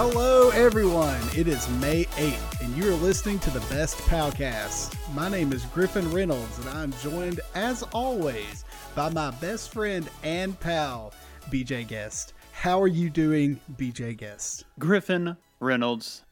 [0.00, 1.18] Hello, everyone.
[1.36, 4.96] It is May 8th, and you are listening to the Best Palcast.
[5.12, 8.64] My name is Griffin Reynolds, and I'm joined, as always,
[8.94, 11.12] by my best friend and pal,
[11.50, 12.34] BJ Guest.
[12.52, 14.66] How are you doing, BJ Guest?
[14.78, 16.22] Griffin Reynolds.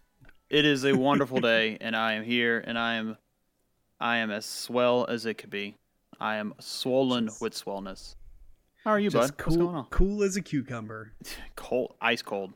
[0.49, 3.17] It is a wonderful day, and I am here, and I am,
[3.99, 5.75] I am as swell as it could be.
[6.21, 8.15] I am swollen Just- with swellness.
[8.85, 9.45] How are you, Just bud?
[9.45, 9.87] What's going on?
[9.91, 11.15] cool as a cucumber.
[11.57, 12.53] Cold, ice cold.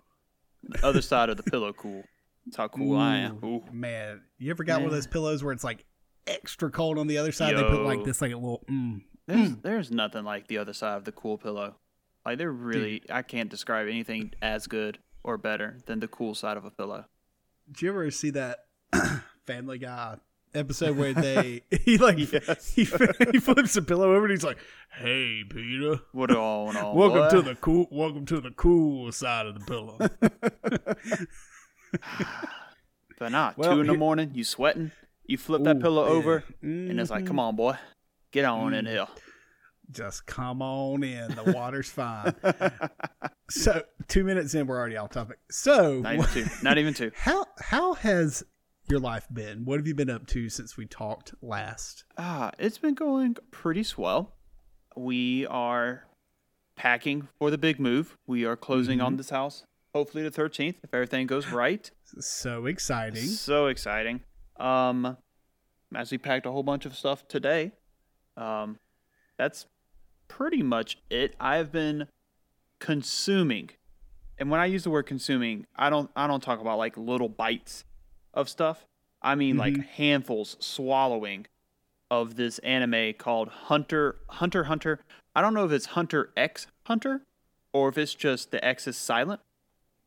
[0.62, 2.04] The other side of the pillow, cool.
[2.46, 3.38] That's how cool I am.
[3.44, 3.64] Ooh, Ooh.
[3.72, 5.84] Man, you ever got one of those pillows where it's like
[6.26, 7.56] extra cold on the other side?
[7.56, 8.64] They put like this, like a little.
[8.70, 9.02] Mm.
[9.26, 11.76] There's, there's nothing like the other side of the cool pillow.
[12.24, 16.56] Like they're really, I can't describe anything as good or better than the cool side
[16.56, 17.04] of a pillow.
[17.70, 18.66] Did you ever see that
[19.46, 20.16] Family Guy
[20.54, 22.72] episode where they he like Yes.
[22.74, 22.84] he,
[23.32, 24.58] he flips a pillow over and he's like,
[24.98, 26.96] "Hey, Peter, What going on?
[26.96, 29.98] welcome to the cool welcome to the cool side of the pillow."
[33.18, 34.30] But not Well, two in the morning.
[34.34, 34.92] You sweating?
[35.26, 36.10] You flip that pillow yeah.
[36.12, 37.26] over, and it's like, Mhm.
[37.28, 37.76] come on, boy,
[38.32, 38.88] get on in Mm.
[38.88, 39.06] here.
[39.90, 41.34] Just come on in.
[41.34, 42.34] The water's fine.
[43.50, 45.38] so two minutes in, we're already off topic.
[45.50, 46.46] So Not even two.
[46.62, 47.10] Not even two.
[47.14, 48.42] how how has
[48.90, 49.64] your life been?
[49.64, 52.04] What have you been up to since we talked last?
[52.18, 54.34] Ah, it's been going pretty swell.
[54.96, 56.06] We are
[56.76, 58.16] packing for the big move.
[58.26, 59.06] We are closing Mm-hmm.
[59.06, 59.64] on this house.
[59.94, 61.88] Hopefully the 13th, if everything goes right.
[62.18, 63.24] So exciting.
[63.26, 64.20] So exciting.
[64.58, 65.16] Um,
[65.94, 67.72] as we packed a whole bunch of stuff today.
[68.36, 68.78] Um,
[69.38, 69.66] that's
[70.28, 71.34] pretty much it.
[71.40, 72.06] I've been
[72.78, 73.70] consuming,
[74.38, 77.28] and when I use the word consuming, I don't I don't talk about like little
[77.28, 77.84] bites
[78.34, 78.86] of stuff.
[79.22, 79.86] I mean like Mhm.
[79.86, 81.46] handfuls swallowing
[82.10, 85.00] of this anime called Hunter Hunter Hunter.
[85.34, 87.22] I don't know if it's Hunter X Hunter
[87.72, 89.40] or if it's just the X is silent.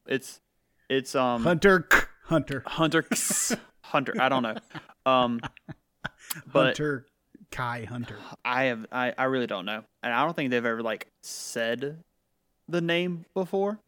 [0.06, 0.42] It's
[0.90, 1.88] it's um Hunter
[2.26, 4.14] Hunter Hunter X Hunter.
[4.20, 4.56] I don't know.
[5.06, 5.40] Um,
[6.52, 7.06] but Hunter
[7.52, 8.18] Kai Hunter.
[8.44, 12.04] I have I, I really don't know, and I don't think they've ever like said
[12.68, 13.80] the name before.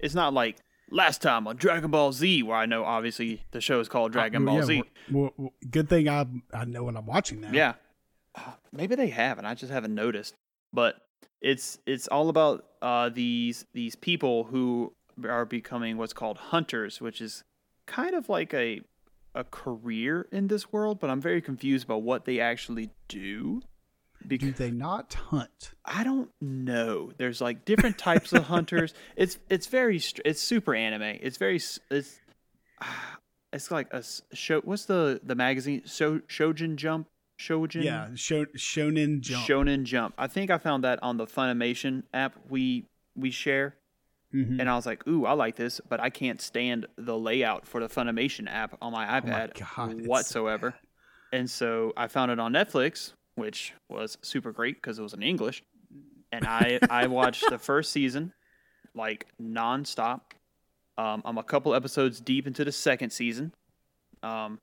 [0.00, 0.56] It's not like
[0.94, 4.42] last time on Dragon Ball Z, where I know obviously the show is called Dragon
[4.42, 4.82] Uh, Ball yeah, Z.
[5.70, 7.50] good thing I I know what I'm watching now.
[7.52, 7.74] Yeah,
[8.34, 10.34] Uh, maybe they have, and I just haven't noticed.
[10.72, 10.96] But
[11.40, 14.92] it's it's all about uh, these these people who
[15.28, 17.44] are becoming what's called hunters, which is
[17.86, 18.80] kind of like a
[19.34, 20.98] a career in this world.
[21.00, 23.62] But I'm very confused about what they actually do.
[24.24, 25.72] Do Because they not hunt?
[25.84, 27.12] I don't know.
[27.16, 28.94] There's like different types of hunters.
[29.16, 31.18] It's it's very it's super anime.
[31.20, 32.20] It's very it's
[33.52, 34.02] it's like a
[34.32, 34.60] show.
[34.62, 35.82] What's the the magazine?
[35.84, 37.08] So Shojin Jump.
[37.38, 37.82] Shojin.
[37.84, 39.46] Yeah, Sho- Shonen Jump.
[39.46, 40.14] Shonen Jump.
[40.16, 42.86] I think I found that on the Funimation app we
[43.16, 43.74] we share,
[44.32, 44.60] Mhm.
[44.60, 47.80] and I was like, "Ooh, I like this," but I can't stand the layout for
[47.80, 50.74] the Funimation app on my Oh my iPad God, it's so whatsoever.
[51.32, 55.22] and so I found it on Netflix, which was super great because it was in
[55.22, 55.62] English,
[56.32, 58.32] and I I watched the first season
[58.94, 60.20] like nonstop.
[60.96, 63.52] Um, I'm a couple episodes deep into the second season,
[64.22, 64.60] um,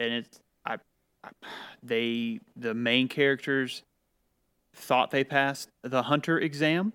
[0.00, 0.78] and it's I,
[1.22, 1.30] I
[1.82, 3.82] they the main characters
[4.74, 6.92] thought they passed the hunter exam,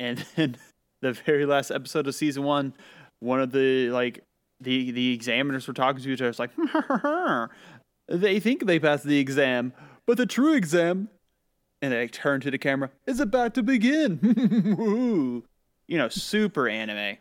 [0.00, 0.56] and then
[1.00, 2.74] the very last episode of season one,
[3.20, 4.24] one of the like
[4.60, 6.30] the the examiners were talking to each other.
[6.30, 6.50] It's like
[8.08, 9.72] they think they passed the exam,
[10.06, 11.08] but the true exam,
[11.80, 14.18] and they turn to the camera, is about to begin.
[15.86, 17.18] you know, super anime.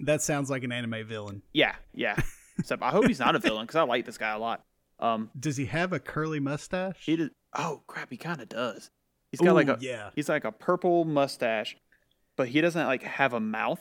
[0.00, 1.42] That sounds like an anime villain.
[1.52, 2.16] Yeah, yeah.
[2.58, 4.64] Except I hope he's not a villain because I like this guy a lot.
[4.98, 7.04] Um, Does he have a curly mustache?
[7.04, 7.30] he did.
[7.54, 8.90] Oh crap, he kind of does.
[9.30, 10.10] He's got like a yeah.
[10.14, 11.76] he's like a purple mustache,
[12.36, 13.80] but he doesn't like have a mouth.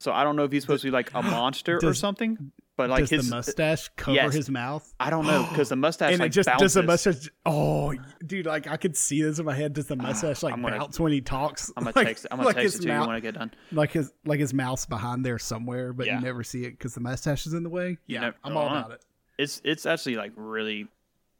[0.00, 2.52] So I don't know if he's supposed to be like a monster or something.
[2.78, 4.32] But like Does his the mustache cover yes.
[4.32, 4.94] his mouth?
[5.00, 6.62] I don't know because the mustache and like it just bounces.
[6.62, 7.28] does the mustache.
[7.44, 7.92] Oh,
[8.24, 9.72] dude, like I could see this in my head.
[9.72, 11.72] Does the mustache like gonna- bounce when he talks?
[11.76, 12.26] I'm gonna like, text.
[12.30, 13.50] I'm gonna like text it to you when I get done.
[13.72, 16.20] like his like his mouth's behind there somewhere, but Yeah.
[16.20, 17.98] you never see it because the mustache is in the way.
[18.06, 18.76] Yeah, never- I'm all uh-huh.
[18.78, 19.04] about it.
[19.38, 20.86] It's it's actually like really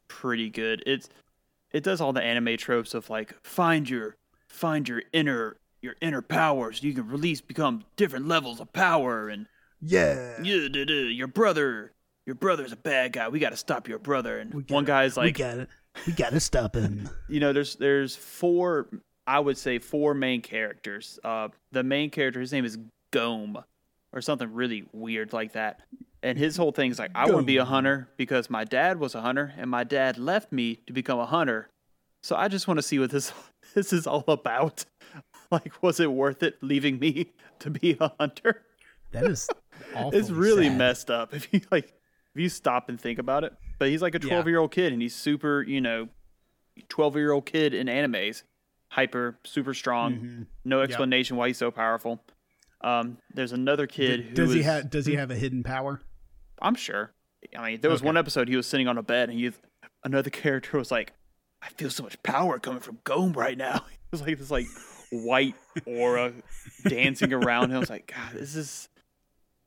[0.09, 0.83] pretty good.
[0.85, 1.07] It's
[1.71, 4.17] it does all the anime tropes of like find your
[4.49, 6.83] find your inner your inner powers.
[6.83, 9.47] You can release become different levels of power and
[9.81, 11.93] Yeah, yeah, duh, duh, your brother
[12.29, 13.27] your brother's a bad guy.
[13.27, 14.37] We got to stop your brother.
[14.37, 15.69] And one guy's like, we got it.
[16.05, 17.09] We got to stop him.
[17.27, 18.87] you know, there's there's four,
[19.25, 21.17] I would say four main characters.
[21.23, 22.77] Uh, the main character, his name is
[23.11, 23.63] Gome,
[24.13, 25.81] or something really weird like that.
[26.21, 29.15] And his whole thing's like, I want to be a hunter because my dad was
[29.15, 31.67] a hunter, and my dad left me to become a hunter.
[32.21, 33.33] So I just want to see what this
[33.73, 34.85] this is all about.
[35.51, 38.61] like, was it worth it leaving me to be a hunter?
[39.13, 39.49] That is.
[40.13, 41.85] It's really messed up if you like
[42.35, 43.53] if you stop and think about it.
[43.79, 44.29] But he's like a Yeah.
[44.29, 46.09] 12 year old kid and he's super, you know,
[46.89, 48.43] 12 year old kid in animes,
[48.89, 50.45] hyper, super strong, Mhm.
[50.65, 52.23] no explanation why he's so powerful.
[52.81, 56.01] Um, there's another kid who does he have does he have a hidden power?
[56.61, 57.13] I'm sure.
[57.57, 58.07] I mean, there was Okay.
[58.07, 59.51] one episode he was sitting on a bed and he
[60.03, 61.13] another character was like,
[61.61, 63.85] I feel so much power coming from Gome right now.
[64.09, 64.65] It was like this like
[65.11, 65.53] white
[65.85, 66.33] aura
[66.87, 67.75] dancing around him.
[67.75, 68.89] I was like, God, this is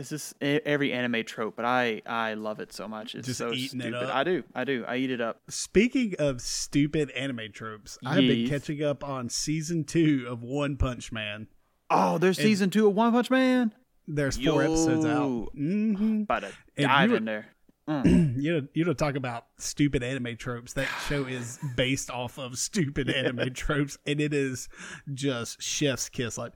[0.08, 3.14] this is every anime trope, but I I love it so much.
[3.14, 3.94] It's Just so stupid.
[3.94, 4.14] up.
[4.14, 4.84] I do, I do.
[4.86, 5.40] I eat it up.
[5.48, 10.76] Speaking of stupid anime tropes, I have been catching up on season two of One
[10.76, 11.48] Punch Man.
[11.90, 13.72] Oh, there's And- season two of One Punch Man.
[14.08, 15.18] There's four episodes out.
[15.18, 15.50] Yo.
[15.54, 16.52] hmm About to
[16.82, 17.46] dive were- in there.
[17.88, 18.36] Mm.
[18.42, 20.72] you know, you don't talk about stupid anime tropes.
[20.74, 24.68] That show is based off of stupid anime tropes, and it is
[25.12, 26.38] just chef's kiss.
[26.38, 26.52] Like,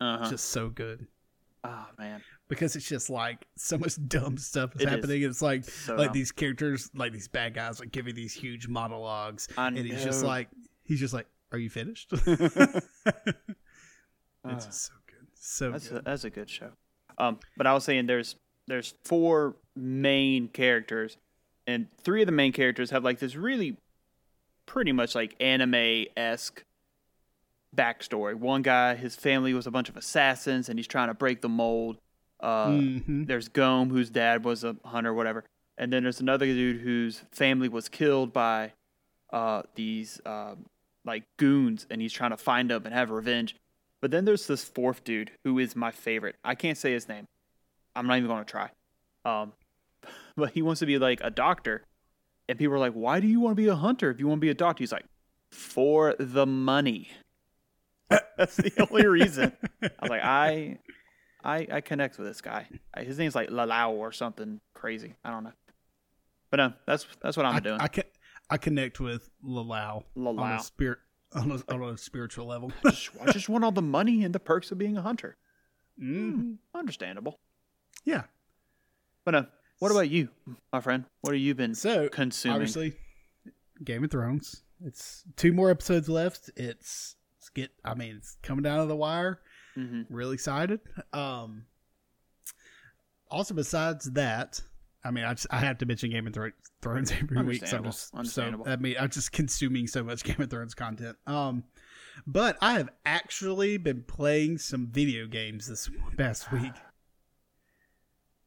[0.00, 0.30] Uh-huh.
[0.30, 1.06] just so good
[1.62, 4.90] Oh man, because it's just like so much dumb stuff is It is.
[4.90, 5.22] happening.
[5.22, 6.12] It's like so like dumb.
[6.14, 10.22] these characters, like these bad guys, are giving these huge monologues, I and he's just
[10.22, 10.48] like,
[10.82, 12.12] he's just like, "Are you finished?"
[14.42, 16.04] Uh, it's just so good, so That's a, good.
[16.06, 16.70] that's a good show.
[17.18, 18.36] Um, but I was saying there's
[18.66, 21.18] there's four main characters,
[21.66, 23.76] and three of the main characters have like this really,
[24.64, 26.64] pretty much like anime esque
[27.76, 28.34] backstory.
[28.34, 31.48] One guy, his family was a bunch of assassins, and he's trying to break the
[31.50, 31.98] mold.
[32.40, 33.26] Uh, Mhm.
[33.26, 35.44] There's Gome, whose dad was a hunter, whatever,
[35.76, 38.72] and then there's another dude whose family was killed by
[39.32, 40.54] uh, these uh,
[41.04, 43.56] like goons, and he's trying to find them and have revenge.
[44.00, 46.36] But then there's this fourth dude who is my favorite.
[46.42, 47.26] I can't say his name.
[47.94, 48.70] I'm not even going to try.
[49.24, 49.52] Um,
[50.36, 51.82] but he wants to be like a doctor,
[52.48, 54.38] and people are like, "Why do you want to be a hunter if you want
[54.40, 55.04] to be a doctor?" He's like,
[55.50, 57.08] "For the money."
[58.08, 59.52] That's the only reason.
[59.82, 60.78] I was like, I,
[61.44, 62.66] I, I connect with this guy.
[62.96, 65.14] His name's like Lalau or something crazy.
[65.24, 65.52] I don't know.
[66.50, 67.80] But no, that's that's what I'm I, doing.
[67.80, 68.04] I, can,
[68.50, 70.60] I connect with Lalau on a Lalau.
[70.60, 70.98] spirit
[71.32, 72.72] on a, on a spiritual level.
[72.84, 75.36] I just, I just want all the money and the perks of being a hunter.
[76.02, 76.56] Mhm.
[76.74, 77.38] Understandable.
[78.04, 78.24] Yeah.
[79.24, 79.46] But no,
[79.78, 80.28] what about you,
[80.72, 81.04] my friend?
[81.20, 82.56] What have you been So consuming?
[82.56, 82.94] obviously,
[83.84, 84.62] Game of Thrones.
[84.84, 86.50] It's two more episodes left.
[86.56, 87.70] It's, it's get.
[87.84, 89.40] I mean, it's coming down to the wire.
[89.74, 90.80] Hmm Really excited.
[91.12, 91.64] Um.
[93.30, 94.60] Also, besides that,
[95.04, 96.50] I mean, I just, I have to mention Game of Thro-
[96.82, 97.64] Thrones every week.
[97.66, 98.64] So just so.
[98.66, 101.16] I mean, I'm just consuming so much Game of Thrones content.
[101.28, 101.62] Um,
[102.26, 106.72] but I have actually been playing some video games this past week.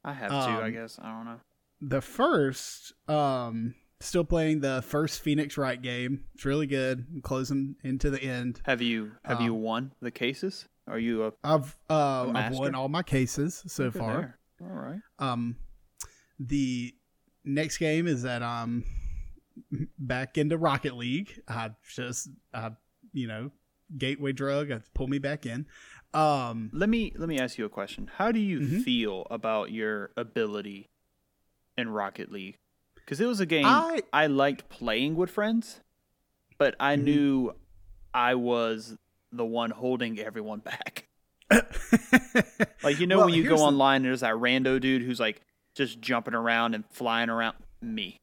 [0.03, 0.99] I have two, I Um, guess.
[1.01, 1.39] I don't know.
[1.81, 7.77] the first um still playing the first phoenix wright game it's really good I'm closing
[7.83, 10.67] into the end Have you have you um, won the cases?
[10.87, 14.69] Are you a i've uh i've won all my cases so far there.
[14.69, 14.99] All right.
[15.19, 15.55] um
[16.39, 16.93] the
[17.45, 18.83] next game is that i'm
[19.97, 22.71] back into rocket league i just i
[23.13, 23.51] you know
[23.97, 25.65] gateway drug i pull me back in
[26.13, 28.09] um Let me let me ask you a question.
[28.17, 28.83] How do you Mhm.
[28.83, 30.89] feel about your ability
[31.77, 32.55] in Rocket League?
[32.95, 35.81] Because it was a game I, i liked playing with friends,
[36.59, 37.03] but I Mhm.
[37.03, 37.55] knew
[38.13, 38.95] I was
[39.33, 41.07] the one holding everyone back.
[42.83, 45.41] Like you know Well, when you go online, and there's that rando dude who's like
[45.75, 47.55] just jumping around and flying around.
[47.81, 48.19] Me,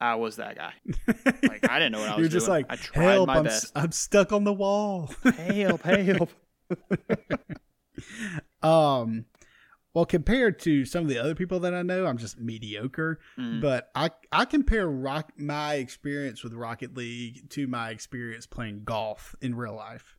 [0.00, 0.72] I was that guy.
[1.42, 2.62] Like I didn't know what I was you're just doing.
[2.62, 3.72] like I tried help my I'm, best.
[3.74, 5.82] I'm stuck on the wall help!
[5.82, 6.30] Help!
[8.62, 9.26] Um,
[9.94, 13.20] well, compared to some of the other people that I know, I'm just mediocre.
[13.38, 13.60] Mm.
[13.60, 19.34] But I I compare rock my experience with Rocket League to my experience playing golf
[19.40, 20.16] in real life.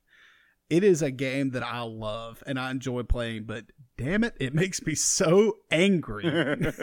[0.73, 3.65] It is a game that I love and I enjoy playing, but
[3.95, 6.23] damn it, it makes me so angry.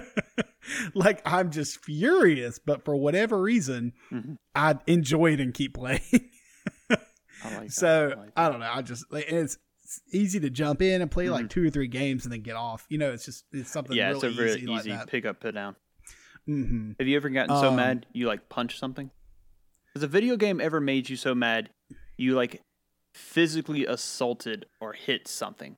[0.94, 4.36] like I'm just furious, but for whatever reason, Mhm.
[4.54, 6.00] I enjoy it and keep playing.
[6.90, 7.70] I like.
[7.72, 8.70] So I like I don't know.
[8.72, 11.50] I just like, it's, it's easy to jump in and play like Mhm.
[11.50, 12.86] two or three games and then get off.
[12.88, 15.26] You know, it's just it's something yeah, really it's a really easy, easy, like pick
[15.26, 15.76] up, put down.
[16.46, 19.10] hmm Have you ever gotten so Um, mad you like punch something?
[19.94, 21.68] Has a video game ever made you so mad
[22.16, 22.62] you like
[23.12, 25.76] physically assaulted or hit something?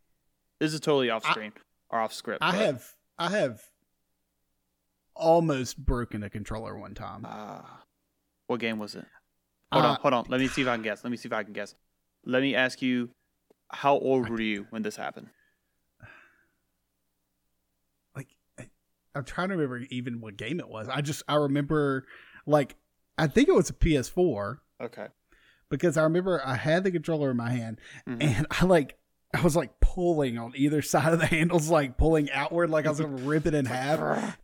[0.61, 1.53] This is totally off I- screen
[1.91, 2.43] or off script.
[2.43, 3.63] I but, have I have
[5.15, 7.23] almost broken a controller one time.
[7.25, 7.83] Ah,
[8.47, 9.05] what game was it?
[9.73, 10.25] Hold Uh, on, hold on.
[10.29, 11.05] Let me see if I can guess.
[11.05, 11.75] Let me see if I can guess.
[12.25, 13.11] Let me ask you,
[13.71, 15.29] how old were you when this happened?
[18.15, 18.69] like I,
[19.15, 20.89] I'm trying to remember even what game it was.
[20.89, 22.07] I just I remember
[22.47, 22.77] like
[23.19, 25.09] I think it was a PS4, Okay.
[25.73, 28.23] Because I remember I had the controller in my hand Mhm.
[28.23, 28.97] and I like
[29.35, 32.91] I was like pulling on either side of the handles, like pulling outward, like I
[32.91, 34.39] was gonna rip it in half.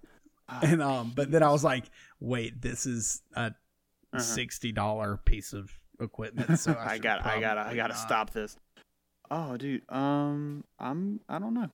[0.62, 1.84] And um, but then I was like,
[2.20, 3.40] wait, this is a
[4.12, 4.18] Uh-huh.
[4.18, 5.70] sixty dollar piece of
[6.00, 7.98] equipment, so I, got I gotta I gotta not.
[8.02, 8.56] stop this.
[9.30, 9.82] Oh, dude.
[9.92, 11.68] Um, I'm I don't know.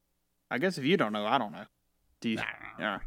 [0.51, 1.65] I guess if you don't know, I don't know.
[2.21, 2.37] Do you?
[2.37, 2.43] Nah.
[2.81, 2.99] Yeah.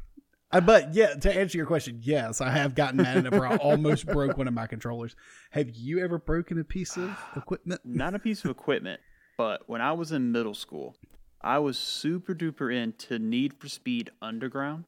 [0.52, 3.32] Uh, but yeah, to answer your question, yes, I have gotten mad it.
[3.32, 5.16] where I almost broke one of my controllers.
[5.52, 7.82] Have you ever broken a piece of equipment?
[7.84, 9.02] Not a piece of equipment,
[9.38, 10.96] but when I was in middle school,
[11.42, 14.86] I was super duper into Need for Speed Underground.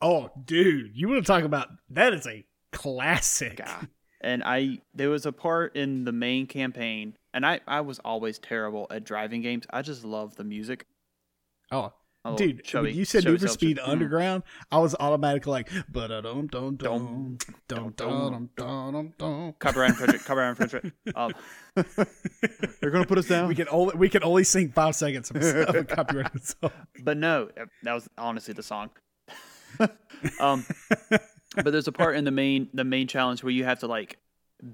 [0.00, 2.12] Oh, dude, you want to talk about that?
[2.12, 3.56] Is a classic.
[3.56, 3.88] God.
[4.20, 8.38] And I there was a part in the main campaign, and I I was always
[8.38, 9.64] terrible at driving games.
[9.70, 10.86] I just love the music.
[11.70, 11.92] Oh,
[12.36, 13.48] dude, chubby- you said chubby Need for.
[13.48, 13.88] Speed Mm.
[13.88, 19.54] Underground, I was automatically like, but dum dum dum Dum, dum dum dum dum dum.
[19.58, 20.24] Copyright infringement.
[20.24, 20.94] Copyright infringement.
[21.14, 21.32] Um,
[22.80, 23.48] they're gonna put us down.
[23.48, 26.70] We can only we can only sing five seconds of of a copyrighted song.
[27.02, 27.50] But no,
[27.82, 28.90] that was honestly the song.
[30.40, 30.64] um,
[31.54, 34.18] but there's a part in the main the main challenge where you have to like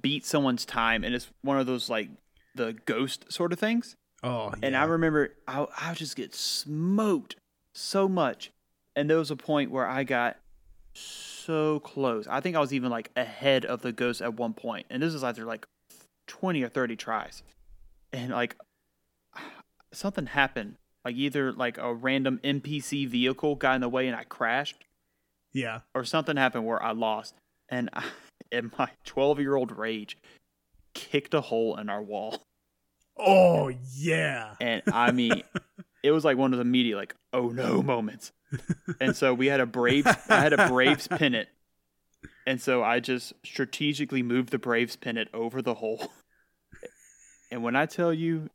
[0.00, 2.08] beat someone's time, and it's one of those like
[2.54, 3.96] the ghost sort of things.
[4.22, 7.36] Oh, And I remember I I just get smoked
[7.74, 8.50] so much,
[8.96, 10.36] and there was a point where I got
[10.94, 12.26] so close.
[12.28, 15.14] I think I was even like ahead of the ghost at one point, and this
[15.14, 15.66] is after like
[16.26, 17.42] twenty or thirty tries,
[18.12, 18.56] and like
[19.92, 20.76] something happened.
[21.04, 24.84] Like either like a random NPC vehicle got in the way and I crashed,
[25.52, 25.80] yeah.
[25.94, 27.34] or something happened where I lost,
[27.68, 28.04] and I,
[28.52, 30.16] in my twelve year old rage,
[30.94, 32.42] kicked a hole in our wall.
[33.18, 34.54] Oh yeah.
[34.60, 35.42] And I mean,
[36.04, 38.30] it was like one of the immediate like, oh no moments.
[39.00, 41.48] And so we had a Braves, I had a Braves pennant.
[42.46, 46.12] And so I just strategically moved the Braves pennant over the hole.
[47.50, 48.50] And when I tell you,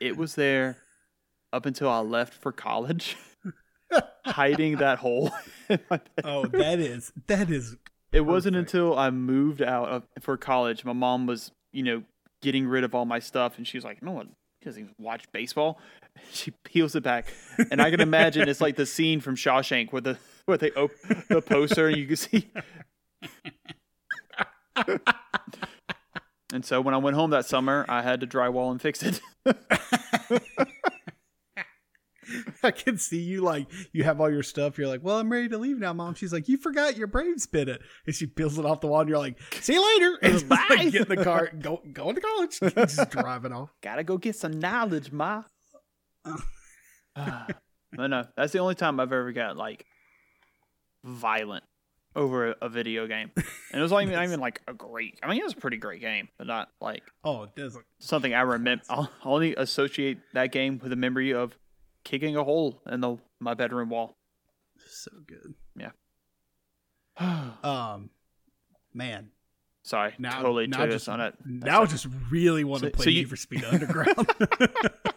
[0.00, 0.78] it was there
[1.52, 3.16] up until I left for college,
[4.26, 5.30] hiding that hole.
[6.22, 7.76] Oh, that is that is
[8.12, 10.84] It wasn't until I moved out of, for college.
[10.84, 12.02] My mom was, you know,
[12.42, 15.78] getting rid of all my stuff, and she was like, "No one doesn't watch baseball."
[16.32, 17.26] She peels it back,
[17.72, 21.24] and I can imagine it's like the scene from Shawshank where the where they open
[21.28, 22.48] the poster and you can see.
[26.52, 29.20] and so when I went home that summer, I had to drywall and fix it.
[32.68, 34.78] I can see you like you have all your stuff.
[34.78, 36.14] You're like, well, I'm ready to leave now, mom.
[36.14, 39.00] She's like, you forgot your Braves it, and she peels it off the wall.
[39.00, 40.18] And you're like, see you later.
[40.24, 43.70] And just, like, get in the car, go going to college, just driving off.
[43.82, 45.42] Gotta go get some knowledge, ma.
[47.16, 47.46] Ah.
[47.92, 49.84] no, no, that's the only time I've ever got like
[51.04, 51.64] violent
[52.16, 53.44] over a, a video game, and
[53.78, 55.18] it was like even, not even like a great.
[55.22, 57.84] I mean, it was a pretty great game, but not like Oh, it does look
[58.00, 58.84] something I remember.
[58.88, 61.56] I'll I'll only associate that game with the memory of
[62.04, 64.16] kicking a hole in the my bedroom wall.
[64.86, 65.54] so good.
[65.78, 65.90] Yeah.
[67.62, 68.10] Um,
[68.92, 69.28] man,
[70.18, 71.34] now totally now just on it.
[71.44, 74.28] now I just really want to play so you- Need for Speed Underground.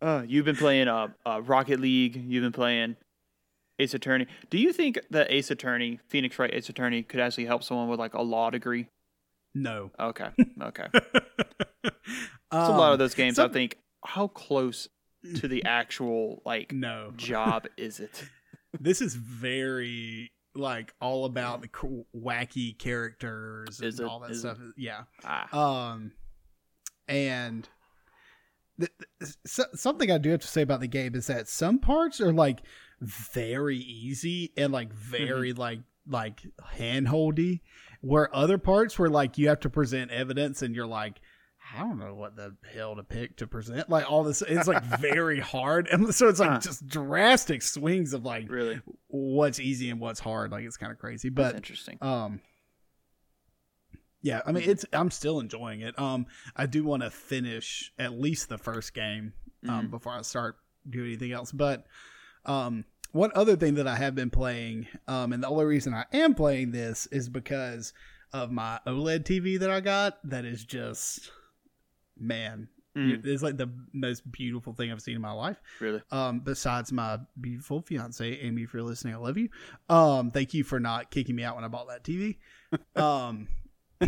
[0.00, 2.16] Uh, you've been playing uh, uh, Rocket League.
[2.16, 2.96] You've been playing
[3.78, 4.26] Ace Attorney.
[4.50, 7.98] Do you think that Ace Attorney, Phoenix Wright Ace Attorney, could actually help someone with
[7.98, 8.88] like a law degree?
[9.54, 10.28] no, Okay,
[10.62, 10.86] okay.
[10.92, 11.06] it's
[11.84, 11.94] It's
[12.52, 13.38] a lot of those games.
[13.38, 14.86] I think how close
[15.34, 18.24] to the actual like no job is it?
[18.80, 24.00] this is very like all about the cool, wacky characters and it?
[24.06, 24.58] all that stuff.
[24.76, 25.02] Yeah.
[25.24, 25.54] Ah,
[25.92, 26.12] Um,
[27.08, 27.68] and
[28.80, 28.90] th-
[29.20, 32.20] th- so, something I do have to say about the game is that some parts
[32.20, 32.60] are like
[33.00, 36.40] very easy and like very like like
[36.76, 37.60] handholdy,
[38.00, 41.20] where other parts where like you have to present evidence and you're like.
[41.74, 43.88] I don't know what the hell to pick to present.
[43.90, 46.58] Like all this, it's like very hard, and so it's like Huh.
[46.60, 48.80] just drastic swings of like really?
[49.08, 50.52] what's easy and what's hard.
[50.52, 51.98] Like it's kind of crazy, That's but interesting.
[52.00, 52.40] um,
[54.22, 55.98] yeah, I mean it's I'm still enjoying it.
[55.98, 59.32] Um, I do want to finish at least the first game
[59.68, 59.90] um Mhm.
[59.90, 60.56] before I start
[60.88, 61.52] doing anything else.
[61.52, 61.86] But
[62.44, 66.04] um, one other thing that I have been playing, um, and the only reason I
[66.12, 67.92] am playing this is because
[68.32, 70.18] of my OLED TV that I got.
[70.28, 71.30] That is just
[72.18, 72.68] man.
[72.96, 76.00] Mm, It's like the most beautiful thing I've seen in my life really?
[76.10, 79.50] um, besides my beautiful fiance, Amy, if you're listening, I love you.
[79.90, 82.36] Um, thank you for not kicking me out when I bought that TV.
[82.96, 83.48] Um,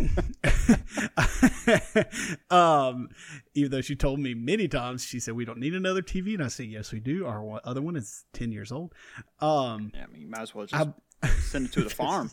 [2.49, 3.09] um,
[3.53, 6.43] even though she told me many times, she said we don't need another TV, and
[6.43, 7.25] I said yes, we do.
[7.25, 8.93] Our one, other one is ten years old.
[9.39, 10.89] Um, Yeah, I mean, you might as well just
[11.23, 12.31] I, send it to the farm.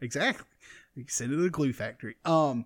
[0.00, 0.46] exactly.
[0.94, 2.16] You send it to the glue factory.
[2.24, 2.64] Um,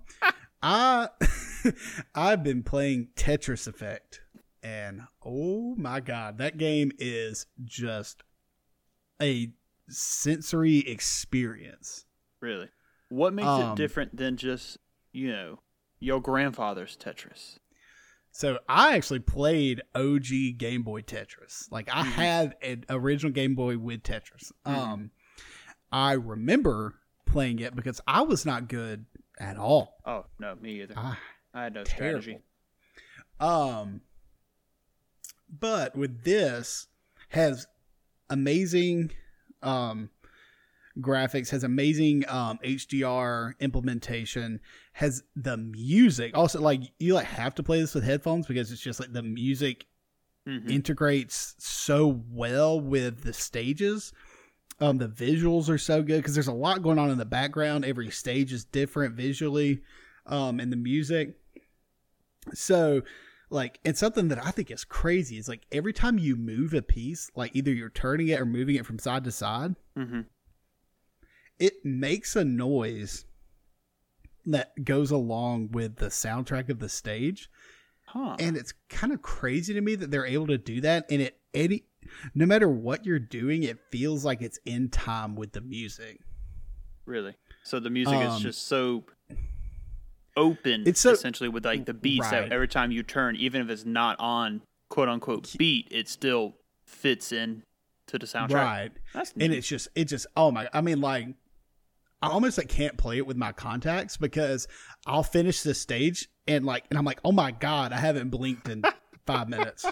[0.64, 1.08] I
[2.14, 4.22] I've been playing Tetris Effect,
[4.62, 8.22] and oh my god, that game is just
[9.20, 9.52] a
[9.88, 12.06] sensory experience.
[12.40, 12.68] Really?
[13.10, 14.78] What makes Um, it different than just,
[15.12, 15.60] you know,
[16.00, 17.58] your grandfather's Tetris?
[18.32, 21.70] So I actually played OG Game Boy Tetris.
[21.70, 22.12] Like I Mhm.
[22.12, 24.50] had an original Game Boy with Tetris.
[24.66, 24.72] Mhm.
[24.74, 25.10] Um,
[25.92, 29.06] I remember playing it because I was not good
[29.38, 30.00] at all.
[30.04, 30.94] Oh, no, me either.
[30.96, 31.16] I
[31.52, 32.22] I had no terrible.
[32.22, 32.42] strategy.
[33.40, 34.00] Um,
[35.48, 36.86] but with this
[37.30, 37.66] has
[38.30, 39.10] amazing
[39.62, 40.10] um
[40.98, 44.60] graphics, has amazing um HDR implementation,
[44.94, 46.36] has the music.
[46.36, 49.22] Also, like you like have to play this with headphones because it's just like the
[49.22, 49.86] music
[50.46, 50.70] Mhm.
[50.70, 54.12] integrates so well with the stages.
[54.84, 57.84] Um, the visuals are so good because there's a lot going on in the background.
[57.84, 59.82] Every stage is different visually,
[60.26, 61.36] um, and the music.
[62.52, 63.02] So,
[63.50, 65.38] like, it's something that I think is crazy.
[65.38, 68.76] Is like every time you move a piece, like either you're turning it or moving
[68.76, 70.26] it from side to side, Mhm.
[71.58, 73.24] it makes a noise
[74.44, 77.48] that goes along with the soundtrack of the stage
[78.06, 78.36] Huh.
[78.38, 81.40] and it's kind of crazy to me that they're able to do that and it
[81.54, 81.84] any
[82.34, 86.20] no matter what you're doing it feels like it's in time with the music
[87.06, 87.34] Really?
[87.64, 89.04] So the music is Um, just so
[90.36, 92.42] open, It's so- essentially, with like the beats Right.
[92.48, 96.56] that every time you turn, even if it's not on quote unquote beat, it still
[96.86, 97.62] fits in
[98.06, 98.52] to the soundtrack.
[98.54, 101.28] right That's and it's just it just oh my i mean like
[102.20, 104.68] i almost like can't play it with my contacts because
[105.06, 108.68] i'll finish this stage and like and i'm like oh my god i haven't blinked
[108.68, 108.82] in
[109.26, 109.86] five minutes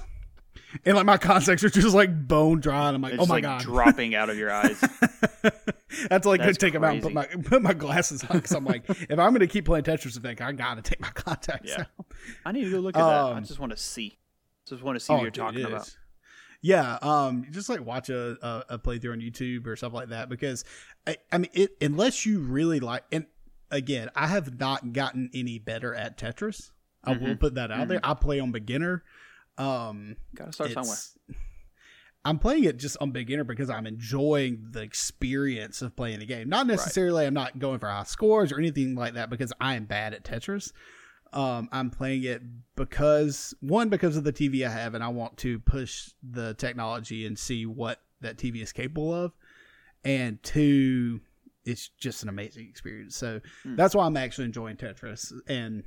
[0.84, 3.34] and like my contacts are just like bone dry and i'm like It's oh my
[3.36, 4.80] like god dropping out of your eyes.
[6.08, 8.64] That's like That's take them out and put my put my glasses on because I'm
[8.64, 11.82] like, if I'm gonna keep playing Tetris Effect, I gotta take my contacts Yeah.
[11.82, 12.06] out.
[12.46, 13.06] I need to go look at that.
[13.06, 14.18] I Um, just want to see.
[14.66, 15.82] Just want to see what you're dude, talking about.
[15.86, 15.96] is.
[16.62, 20.28] Yeah, um, just like watch a, a, a playthrough on YouTube or stuff like that
[20.28, 20.64] because
[21.06, 23.26] I, I mean, it unless you really like, and
[23.70, 26.70] again, I have not gotten any better at Tetris.
[27.04, 27.40] I will Mhm.
[27.40, 28.00] put that out there.
[28.04, 29.02] I play on beginner.
[29.62, 30.96] Um, Gotta start somewhere.
[32.24, 36.48] I'm playing it just on beginner because I'm enjoying the experience of playing the game.
[36.48, 39.86] Not necessarily I'm not going for high scores or anything like that because I am
[39.86, 40.70] bad at Tetris.
[41.32, 42.42] Um, I'm playing it
[42.76, 47.26] because one because of the TV I have and I want to push the technology
[47.26, 49.32] and see what that TV is capable of,
[50.04, 51.20] and two,
[51.64, 53.16] it's just an amazing experience.
[53.16, 53.74] So Hmm.
[53.76, 55.82] that's why I'm actually enjoying Tetris, and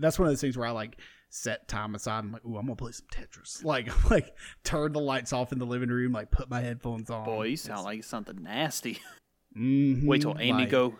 [0.00, 0.96] that's one of those things where I like
[1.36, 2.20] set time aside.
[2.20, 3.64] I'm like, ooh, I'm gonna play some Tetris.
[3.64, 7.24] Like, like turn the lights off in the living room, like put my headphones on.
[7.24, 9.00] Boy, you sound like something nasty.
[9.56, 10.94] Mhm, Wait till Amy like- go.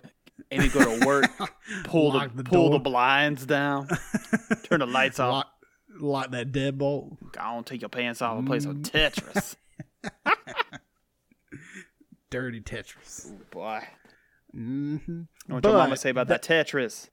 [0.53, 1.25] Amy go to work.
[1.85, 3.89] Pull the, the pull the blinds down.
[4.65, 5.33] Turn the lights off.
[5.33, 5.51] lock,
[6.01, 7.17] lock that deadbolt.
[7.33, 8.91] Go on, take your pants off and play some Mm.
[8.91, 9.57] Tetris.
[12.31, 13.31] Dirty Tetris.
[13.31, 13.81] Ooh, boy.
[14.57, 15.23] Mm-hmm.
[15.53, 17.09] What your mama say about that Tetris?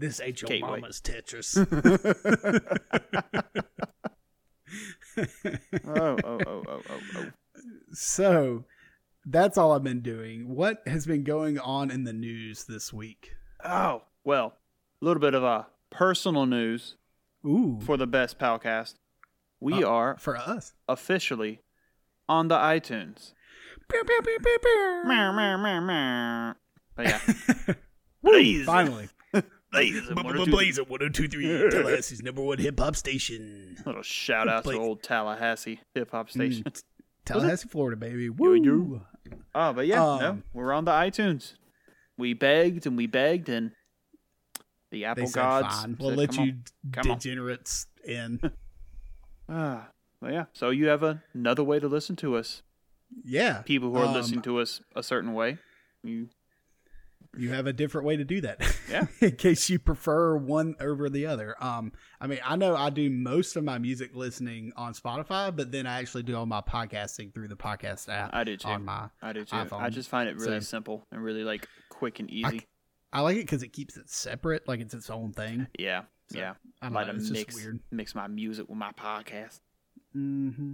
[0.00, 0.80] This ain't your Gateway.
[0.80, 1.56] mama's Tetris.
[5.84, 7.26] Oh, oh, oh, oh, oh, oh.
[7.92, 8.64] so
[9.26, 10.54] that's all I've been doing.
[10.54, 13.32] What has been going on in the news this week?
[13.64, 14.54] Oh, well,
[15.02, 16.96] a little bit of a personal news
[17.44, 18.94] Ooh, for the best Palcast.
[19.58, 20.72] We Uh, are for us.
[20.88, 21.60] officially
[22.28, 23.34] on the iTunes.
[23.88, 25.02] Pew, pew, pew, pew, pew.
[25.06, 26.54] Meow, meow, meow, meow.
[26.96, 27.74] But yeah,
[28.22, 28.64] Blaze.
[28.64, 29.08] Finally.
[29.72, 33.76] Blaze and one or at 1023, Tallahassee's number one hip hop station.
[33.86, 36.64] Little shout out to old Tallahassee hip hop station.
[36.64, 36.82] Mm,
[37.24, 38.28] Tallahassee, Florida, baby.
[38.28, 39.02] Woo.
[39.54, 41.54] Oh, but yeah, no, Um, we're on the iTunes.
[42.16, 43.72] We begged and we begged, and
[44.90, 45.80] the Apple said, gods.
[45.82, 45.96] fine.
[46.00, 46.54] We'll said, let you
[46.96, 48.40] on." degenerates in.
[48.42, 48.52] on."
[49.52, 49.88] Ah,
[50.20, 52.62] but yeah, so you have a, another way to listen to us.
[53.24, 53.62] yeah.
[53.62, 55.58] People who are Um, listening to us a certain way.
[56.04, 56.28] You,
[57.36, 58.60] you have a different way to do that.
[58.90, 59.06] Yeah.
[59.20, 61.54] in case you prefer one over the other.
[61.62, 65.70] Um, I mean, I know I do most of my music listening on Spotify, but
[65.70, 68.68] then I actually do all my podcasting through the podcast app I do too.
[68.68, 69.08] on my.
[69.22, 69.56] I do too.
[69.72, 70.60] I just find it really Same.
[70.62, 72.66] simple and really like quick and easy.
[73.12, 75.66] I like it because it keeps it separate, like it's its own thing.
[75.78, 76.54] yeah, So, yeah.
[76.82, 77.80] I Like know, to mix weird.
[77.90, 79.60] mix my music with my podcast.
[80.16, 80.72] Mm-hmm.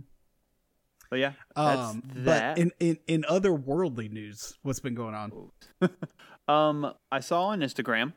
[1.09, 2.57] But yeah, that's Um, that.
[2.57, 5.33] but in, in in other worldly news, what's been going on?
[6.49, 8.13] um, I saw on Instagram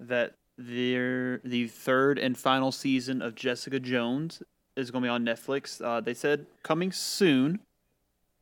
[0.00, 4.42] that their the third and final season of Jessica Jones
[4.76, 5.84] is going to be on Netflix.
[5.84, 7.60] Uh, they said coming soon.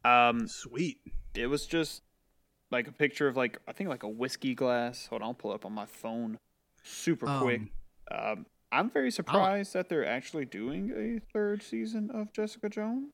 [0.04, 0.98] Um, Sweet.
[1.34, 2.02] it was just
[2.70, 5.06] like a picture of like I think like a whiskey glass.
[5.06, 6.38] Hold on, I'll pull it up on my phone.
[6.82, 7.60] super quick.
[7.60, 7.70] Um,
[8.10, 13.12] Um, I'm very surprised that they're actually doing a third season of Jessica Jones.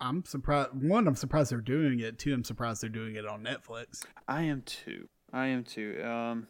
[0.00, 0.70] I'm surprised.
[0.72, 2.18] One, I'm surprised they're doing it.
[2.18, 4.04] Two, I'm surprised they're doing it on Netflix.
[4.26, 5.08] I am too.
[5.32, 6.02] I am too.
[6.02, 6.48] Um,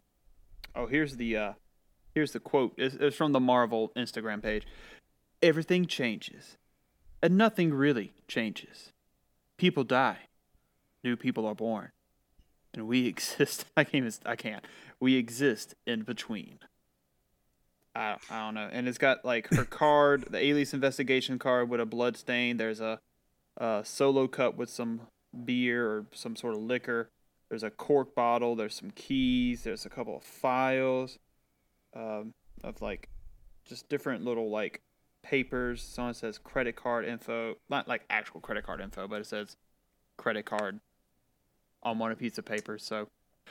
[0.75, 1.53] oh, here's the uh,
[2.13, 2.73] here's the quote.
[2.77, 4.65] It's, it's from the Marvel Instagram page.
[5.41, 6.57] Everything changes,
[7.21, 8.91] and nothing really changes.
[9.57, 10.27] People die,
[11.03, 11.91] new people are born,
[12.73, 13.65] and we exist.
[13.75, 14.19] I can't.
[14.25, 14.65] I can't.
[14.99, 16.59] We exist in between.
[17.97, 18.69] I, I don't know.
[18.71, 22.57] And it's got like her card, the Alias investigation card with a blood stain.
[22.57, 22.99] There's a,
[23.57, 25.01] a solo cup with some
[25.45, 27.09] beer or some sort of liquor.
[27.49, 28.55] There's a cork bottle.
[28.55, 29.63] There's some keys.
[29.63, 31.17] There's a couple of files
[31.95, 32.33] um,
[32.63, 33.09] of like
[33.65, 34.81] just different little like
[35.23, 35.81] papers.
[35.81, 39.55] Someone says credit card info, not like actual credit card info, but it says
[40.17, 40.79] credit card
[41.83, 42.77] on one piece of paper.
[42.77, 43.07] So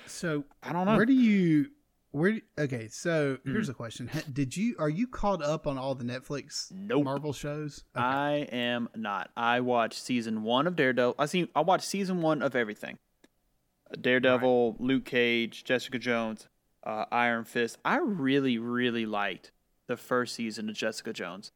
[0.06, 0.96] So, I don't know.
[0.96, 1.70] where do you?
[2.10, 2.32] Where?
[2.32, 3.52] do- Okay, so Hmm.
[3.52, 4.76] here's a question: Did you?
[4.78, 7.04] Are you caught up on all the Netflix Nope.
[7.04, 7.84] Marvel shows?
[7.96, 8.04] Okay.
[8.04, 9.30] I am not.
[9.36, 11.14] I watched season one of Daredevil.
[11.18, 11.48] I see.
[11.54, 12.98] I watched season one of everything.
[14.00, 16.48] Daredevil, Luke Cage, Jessica Jones,
[16.84, 17.78] uh, Iron Fist.
[17.84, 19.52] I really, really liked
[19.86, 21.52] the first season of Jessica Jones.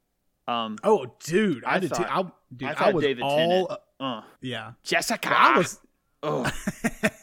[0.49, 2.03] Um, oh, dude, I, I did too.
[2.03, 3.37] I, thought- dude, I I, was David all.
[3.37, 5.31] Tennant- uh, uh, yeah, Jessica.
[5.37, 5.79] I was.
[6.23, 6.53] Ugh.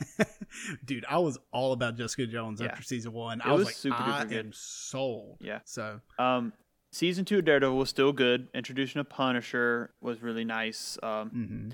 [0.86, 2.68] dude, I was all about Jessica Jones Yeah.
[2.68, 3.42] after season one.
[3.42, 4.46] It I was, was like, super duper I good.
[4.48, 5.38] am sold.
[5.40, 5.60] Yeah.
[5.66, 6.54] So Um,
[6.92, 8.48] season two of Daredevil was still good.
[8.54, 10.98] Introduction of Punisher was really nice.
[11.04, 11.72] Um, mhm.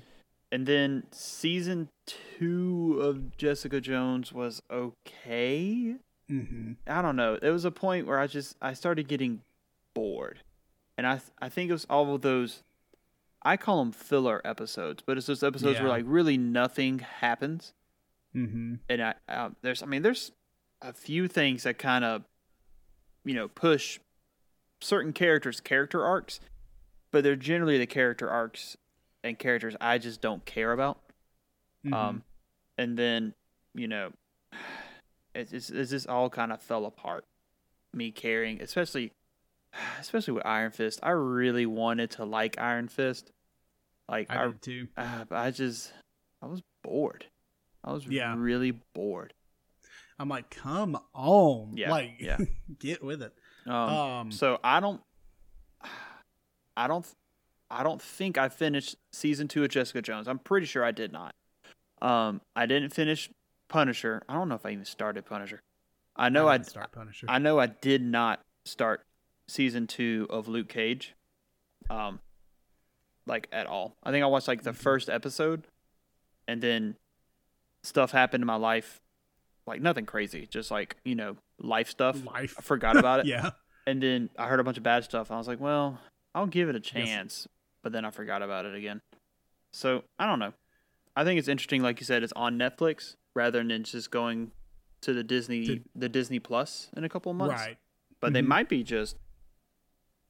[0.54, 5.96] And then season two of Jessica Jones was okay.
[6.28, 7.36] hmm I don't know.
[7.36, 9.40] There was a point where I just I started getting
[9.94, 10.42] bored,
[10.96, 12.62] and I I think it was all of those.
[13.42, 17.72] I call them filler episodes, but it's those episodes where like really nothing happens,
[18.32, 20.30] hmm and I uh, there's I mean there's
[20.80, 22.22] a few things that kind of
[23.24, 23.98] you know push
[24.80, 26.38] certain characters character arcs,
[27.10, 28.76] but they're generally the character arcs
[29.24, 31.00] and characters I just don't care about.
[31.84, 31.94] Mm-hmm.
[31.94, 32.22] Um,
[32.78, 33.34] and then
[33.74, 34.12] you know,
[35.34, 37.24] it's it's, it's just all kind of fell apart.
[37.92, 39.12] Me caring, especially,
[40.00, 41.00] especially with Iron Fist.
[41.02, 43.30] I really wanted to like Iron Fist.
[44.08, 44.88] Like I I, did too.
[44.96, 45.92] uh, I just,
[46.42, 47.24] I was bored.
[47.82, 48.34] I was Yeah.
[48.36, 49.32] really bored.
[50.18, 52.38] I'm like, come on, Yeah, like, yeah.
[52.78, 53.32] get with it.
[53.66, 55.00] Um, Um, so I don't,
[56.76, 57.06] I don't,
[57.74, 60.28] I don't think I finished season two of Jessica Jones.
[60.28, 61.34] I'm pretty sure I did not.
[62.00, 63.30] Um, I didn't finish
[63.68, 64.22] Punisher.
[64.28, 65.60] I don't know if I even started Punisher.
[66.16, 67.26] I know I, didn't start Punisher.
[67.28, 69.02] I know I did not start
[69.48, 71.14] season two of Luke Cage,
[71.90, 72.20] um,
[73.26, 73.96] like at all.
[74.04, 74.76] I think I watched like the Mhm.
[74.76, 75.66] first episode,
[76.46, 76.96] and then
[77.82, 79.00] stuff happened in my life,
[79.66, 82.24] like nothing crazy, just like you know life stuff.
[82.24, 82.54] Life.
[82.58, 83.50] I forgot about it, yeah.
[83.86, 85.30] and then I heard a bunch of bad stuff.
[85.32, 85.98] I was like, well,
[86.34, 87.48] I'll give it a chance,
[87.84, 89.00] but then I forgot about it again.
[89.72, 90.52] So I don't know.
[91.14, 94.50] I think it's interesting, like you said, it's on Netflix rather than just going
[95.02, 97.76] to the Disney To- the Disney Plus in a couple of months Right.
[98.20, 98.46] but they Mhm.
[98.46, 99.16] might be just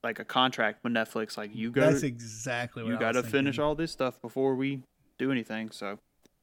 [0.03, 1.37] like a contract with Netflix.
[1.39, 4.83] Like you got That's exactly what you got to finish all this stuff before we
[5.17, 5.71] do anything.
[5.71, 5.99] So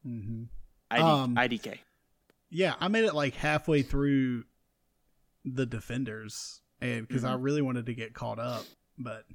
[0.08, 0.48] Mhm.
[0.90, 1.82] ID, Um, IDK.
[2.50, 4.46] Yeah, I made it like halfway through
[5.44, 7.44] the Defenders, and because I Mhm.
[7.44, 8.64] really wanted to get caught up,
[8.98, 9.26] but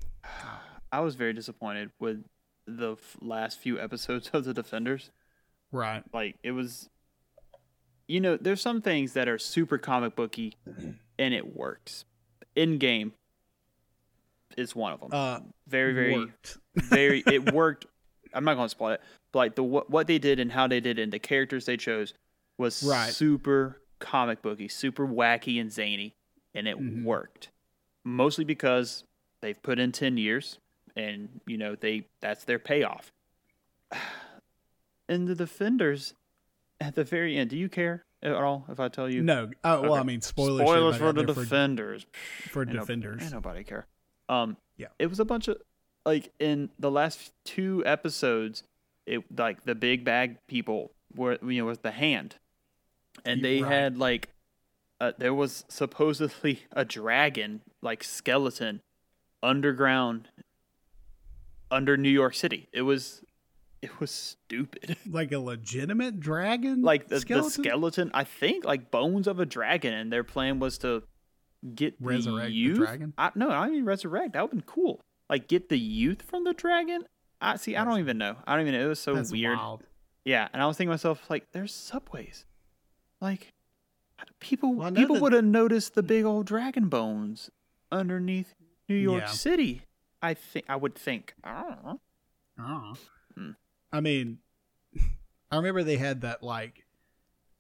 [0.97, 2.25] I was very disappointed with
[2.67, 5.11] the f- last few episodes of the Defenders.
[5.71, 6.03] right.
[6.13, 6.89] Like it was,
[8.09, 10.55] you know, there's some things that are super comic booky,
[11.19, 12.07] and it works.
[12.57, 13.13] Endgame
[14.57, 15.11] is one of them.
[15.13, 16.33] Uh, very very
[16.77, 17.85] very it worked
[18.33, 19.01] i'm not going to spoil it
[19.33, 21.67] but like the what, what they did and how they did it and the characters
[21.67, 22.15] they chose
[22.57, 23.11] was Right.
[23.13, 26.15] super comic booky super wacky and zany
[26.55, 27.03] and it Mhm.
[27.03, 27.51] worked
[28.05, 29.05] mostly because
[29.43, 30.59] they've put in 10 years
[30.97, 33.13] and you know they that's their payoff
[35.09, 36.15] and the defenders
[36.81, 39.83] at the very end do you care at all if i tell you No, oh
[39.83, 40.01] well, Okay.
[40.01, 40.61] I mean, spoilers.
[40.67, 42.07] spoilers for the defenders
[42.51, 43.23] for Ain't defenders.
[43.23, 43.87] ain't nobody care.
[44.29, 44.89] Um, Yeah.
[44.99, 45.59] it was a bunch of
[46.05, 48.63] like in the last two episodes,
[49.07, 52.37] it like the big bag people were you know with the hand,
[53.25, 53.73] and You- they right.
[53.73, 54.31] had like,
[55.01, 58.81] uh, there was supposedly a dragon like skeleton
[59.43, 60.29] underground
[61.71, 62.69] under New York City.
[62.73, 63.23] It was,
[63.83, 64.97] it was stupid.
[65.11, 67.63] like a legitimate dragon, like the skeleton?
[67.63, 71.03] the skeleton, I think like bones of a dragon, and their plan was to
[71.75, 72.79] get Resurrect the the youth.
[72.79, 73.13] dragon?
[73.19, 74.33] I, no, I mean resurrect.
[74.35, 75.01] That would have been cool.
[75.29, 77.05] Like get the youth from the dragon.
[77.41, 77.77] I see.
[77.77, 78.37] I don't even know.
[78.47, 78.87] I don't even know.
[78.87, 79.57] It was so That's weird.
[79.59, 79.83] wild.
[80.25, 82.45] Yeah, and I was thinking to myself like, there's subways.
[83.21, 83.53] Like,
[84.41, 87.51] People Well, people that- would have noticed the big old dragon bones
[87.93, 88.55] underneath
[88.89, 89.31] New York Yeah.
[89.31, 89.83] City.
[90.27, 91.35] I think I would think.
[91.45, 92.01] I don't know.
[92.59, 92.95] Oh.
[93.37, 93.51] Hmm.
[93.93, 94.39] I mean,
[95.51, 96.85] I remember they had that like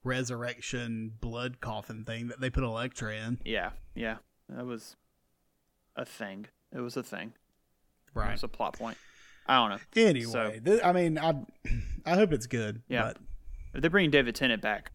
[0.05, 3.39] resurrection blood coffin thing that they put Elektra in.
[3.45, 4.17] Yeah, yeah,
[4.49, 4.97] that was
[5.97, 6.47] a thing.
[6.75, 7.33] It was a thing.
[8.15, 8.97] Right, it was a plot point.
[9.47, 10.03] I don't know.
[10.09, 11.35] Anyway, So- th- I mean, I
[12.05, 12.83] I hope it's good.
[12.89, 13.03] Yeah.
[13.05, 13.19] But
[13.75, 14.93] If they bring David Tennant back,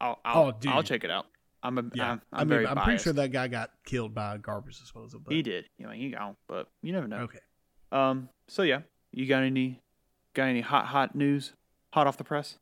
[0.00, 0.68] I'll I'll, Oh.
[0.70, 1.26] I'll check it out.
[1.62, 2.84] I'm a, yeah, I'm, I'm I mean, I'm biased.
[2.84, 5.20] pretty sure that guy got killed by a garbage disposal.
[5.24, 5.66] But he did.
[5.78, 7.18] You know, he gone, but you never know.
[7.18, 7.40] okay.
[7.92, 8.28] Um.
[8.48, 8.80] So yeah,
[9.12, 9.80] you got any
[10.34, 11.52] got any hot hot news?
[11.94, 12.58] Hot off the press?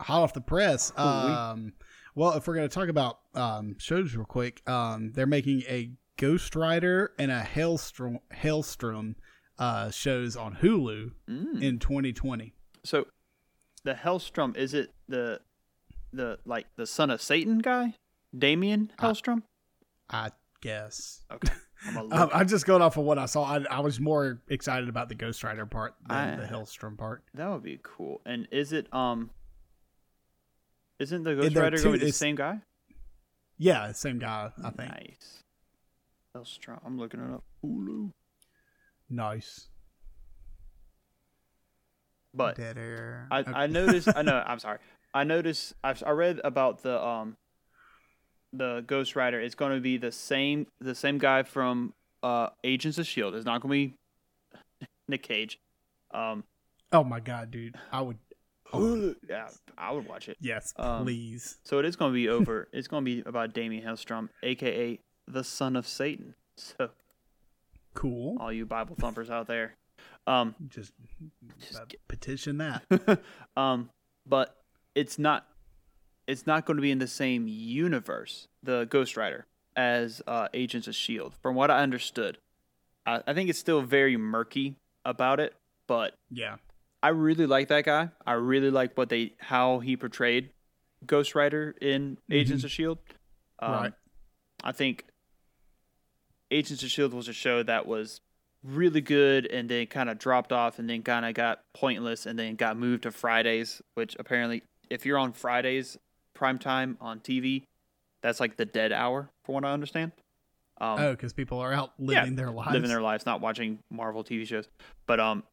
[0.00, 0.90] hot off the press.
[0.98, 1.04] Ooh-wee.
[1.06, 1.72] Um,
[2.16, 5.92] well, if we're going to talk about um, shows real quick, um, they're making a
[6.16, 9.14] Ghost Rider and a Hellstrom, Hellstrom
[9.58, 11.62] uh, shows on Hulu Mm.
[11.62, 12.52] in 2020.
[12.84, 13.06] So,
[13.84, 15.40] the Hellstrom is it the
[16.12, 17.94] the like the son of Satan guy,
[18.36, 19.42] Damien Hellstrom?
[20.10, 21.22] I guess.
[21.32, 21.52] Okay,
[21.86, 22.30] I'm Um.
[22.34, 23.44] I'm just going off of what I saw.
[23.44, 27.22] I, I was more excited about the Ghost Rider part than I- the Hellstrom part.
[27.34, 28.20] that would be cool.
[28.26, 29.30] And is it um?
[30.98, 32.60] Isn't the Ghost Rider two- going to be the same guy?
[33.58, 34.90] Yeah, same guy, I think.
[34.90, 35.42] Nice.
[36.36, 36.80] Hellstrom.
[36.84, 37.44] I'm looking it up.
[37.64, 38.10] Hulu.
[39.10, 39.68] Nice.
[42.32, 43.28] But Dead air.
[43.30, 43.52] I, Okay.
[43.52, 44.08] I noticed.
[44.14, 44.42] I know.
[44.44, 44.78] I'm sorry.
[45.12, 45.74] I noticed.
[45.84, 47.36] I've, I read about the um,
[48.56, 49.40] the Ghost Rider.
[49.40, 53.34] It's going to be the same the same guy from uh Agents of Shield.
[53.34, 53.88] It's not going to
[54.80, 55.58] be Nick Cage.
[56.12, 56.44] Um,
[56.92, 57.76] oh my god, dude!
[57.92, 58.18] I would.
[58.72, 60.36] Oh, yeah, I would watch it.
[60.40, 61.58] yes, Um, please.
[61.64, 62.68] So it is going to be over.
[62.72, 66.34] it's going to be about Damien Hellstrom, aka the son of Satan.
[66.56, 66.90] So
[67.94, 68.36] Cool.
[68.40, 69.74] all you Bible thumpers out there,
[70.26, 70.92] um, Just,
[71.60, 72.84] Just petition that.
[73.56, 73.90] um,
[74.26, 74.56] but
[74.94, 75.46] it's not
[76.26, 80.88] it's not going to be in the same universe, the Ghost Rider, as uh, Agents
[80.88, 81.34] of Shield.
[81.42, 82.38] From what I understood,
[83.06, 85.54] I, I think it's still very murky about it,
[85.86, 86.56] but yeah.
[87.02, 88.08] I really like that guy.
[88.26, 90.50] I really like what they how he portrayed
[91.06, 92.98] Ghost Rider in Agents of Shield.
[93.58, 93.92] Um, Right.
[94.62, 95.04] I think
[96.50, 98.22] Agents of Shield was a show that was
[98.62, 102.38] really good and then kind of dropped off and then kind of got pointless and
[102.38, 105.98] then got moved to Fridays, which apparently if you're on Fridays
[106.34, 107.62] prime time on TV,
[108.22, 110.12] that's like the dead hour from what I understand.
[110.80, 112.72] Um, oh, because people are out living their lives.
[112.72, 114.68] living their lives, not watching Marvel TV shows.
[115.06, 115.44] But um,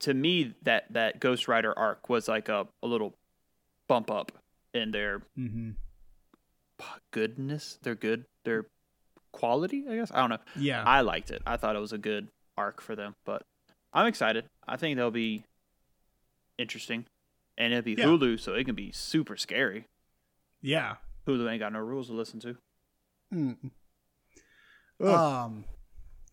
[0.00, 3.14] to me, that that Ghost Rider arc was like a, a little
[3.88, 4.32] bump up
[4.72, 5.70] in their hmm
[7.10, 8.66] goodness, their good, their
[9.32, 9.84] quality.
[9.88, 10.38] I guess I don't know.
[10.56, 10.82] Yeah.
[10.84, 11.42] I liked it.
[11.46, 13.14] I thought it was a good arc for them.
[13.24, 13.42] But
[13.92, 14.44] I'm excited.
[14.66, 15.44] I think they'll be
[16.58, 17.06] interesting,
[17.56, 18.06] and it'll be Yeah.
[18.06, 19.86] Hulu, so it can be super scary.
[20.66, 20.94] Yeah.
[21.26, 22.56] Hulu ain't got no rules to listen to.
[23.34, 23.56] Mm.
[25.00, 25.64] Um.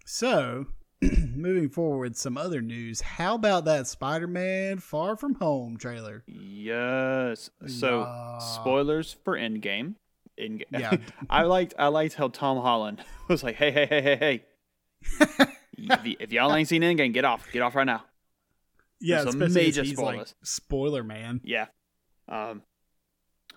[0.06, 0.68] So,
[1.36, 3.02] moving forward, some other news.
[3.02, 6.24] How about that Spider-Man Far From Home trailer?
[6.28, 7.50] Yes.
[7.68, 8.38] So Yeah.
[8.40, 9.96] spoilers for Endgame.
[10.40, 10.64] Endgame.
[10.72, 10.98] Yeah.
[11.30, 14.44] I liked I liked how Tom Holland was like, hey, hey, hey, hey, hey.
[15.78, 17.48] if, y- if y'all ain't seen Endgame, get off.
[17.52, 18.04] Get off right now.
[19.02, 20.36] Yeah, Some major he's like spoilers.
[20.44, 21.42] spoiler man.
[21.44, 21.66] Yeah.
[22.30, 22.62] Um.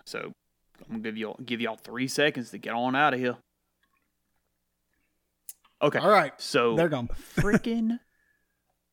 [0.05, 0.33] So
[0.89, 3.37] I'm gonna give y'all give y'all three seconds to get on out of here.
[5.81, 5.99] Okay.
[5.99, 7.07] All right, So they're gone.
[7.35, 7.99] freaking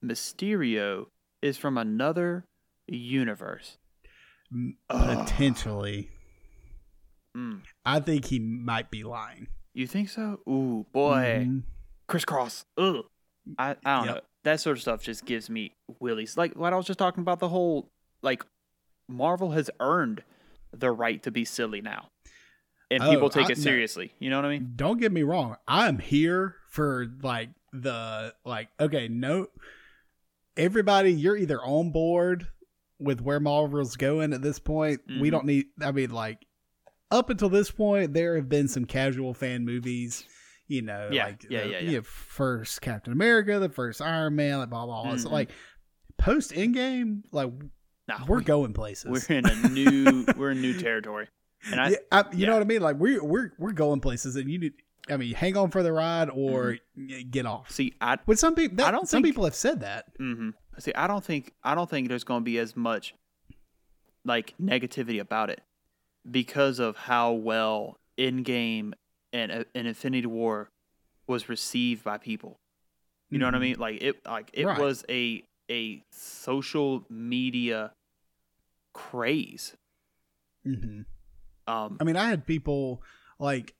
[0.04, 1.06] Mysterio
[1.40, 2.44] is from another
[2.86, 3.78] universe.
[4.88, 6.10] Potentially,
[7.36, 7.62] Mm.
[7.84, 9.48] I think he might be lying.
[9.72, 10.38] You think so?
[10.48, 11.46] Ooh, boy.
[11.48, 11.62] Mhm.
[12.06, 12.64] crisscross.
[12.78, 13.04] Ugh.
[13.58, 14.14] I, I don't Yep.
[14.14, 14.20] know.
[14.44, 16.36] That sort of stuff just gives me willies.
[16.36, 17.90] Like what I was just talking about the whole
[18.22, 18.44] like
[19.08, 20.22] Marvel has earned
[20.78, 22.10] the right to be silly now.
[22.90, 23.62] And Oh, people take I- it no.
[23.64, 24.12] seriously.
[24.18, 24.72] You know what I mean?
[24.76, 25.56] Don't get me wrong.
[25.66, 28.68] I'm here for like the like.
[28.78, 29.46] Okay, no.
[30.56, 32.48] Everybody, you're either on board
[33.00, 35.00] with where Marvel's going at this point.
[35.08, 35.30] We Mhm.
[35.32, 35.66] don't need.
[35.82, 36.46] I mean, like
[37.10, 40.24] up until this point, there have been some casual fan movies.
[40.68, 41.96] You know, Yeah, like yeah, the, yeah, you yeah.
[41.98, 45.16] know, first Captain America, the first Iron Man, like blah blah blah.
[45.16, 45.32] So Mhm.
[45.32, 45.50] like
[46.16, 47.50] post Endgame, like
[48.08, 49.26] Nah, we're we- going places.
[49.28, 51.28] we're in a new we're in new territory.
[51.70, 52.46] And I yeah, I, you yeah.
[52.48, 52.82] know what I mean?
[52.82, 54.72] Like we're we're we're going places, and you need.
[55.10, 56.78] I mean, hang on for the ride or
[57.30, 57.70] get off.
[57.70, 60.06] see I But some people, that, I don't some think- people have said that.
[60.16, 63.14] hmm See, I don't think I don't think there's going to be as much
[64.24, 65.60] like negativity about it
[66.30, 68.92] because of how well Endgame
[69.32, 70.70] and uh, and Infinity War
[71.26, 72.58] was received by people.
[73.30, 73.60] You know what I Mhm.
[73.62, 73.76] mean?
[73.78, 74.78] Like it like it Right.
[74.80, 77.92] was a a social media
[78.92, 79.76] craze.
[80.64, 81.02] hmm
[81.66, 83.02] Um, I mean, I had people
[83.38, 83.74] like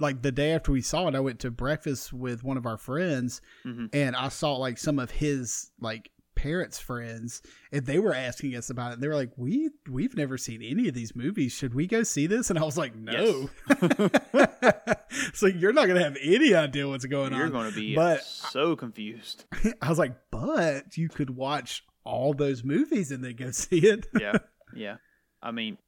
[0.00, 2.76] like the day after we saw it, I went to breakfast with one of our
[2.78, 3.88] friends Mhm.
[3.92, 8.70] and I saw like some of his like parents' friends and they were asking us
[8.70, 8.94] about it.
[8.94, 11.52] And They were like, We we've never seen any of these movies.
[11.52, 12.48] Should we go see this?
[12.50, 13.50] And I was like, No.
[15.34, 17.38] so you're not gonna have any idea what's going on.
[17.38, 19.44] you're going to be but- so confused.
[19.82, 24.06] I was like, but you could watch all those movies and then go see it.
[24.18, 24.38] yeah,
[24.74, 24.96] yeah.
[25.42, 25.78] I mean,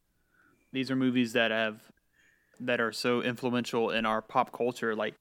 [0.72, 1.80] these are movies that have
[2.60, 4.94] that are so influential in our pop culture.
[4.94, 5.14] Like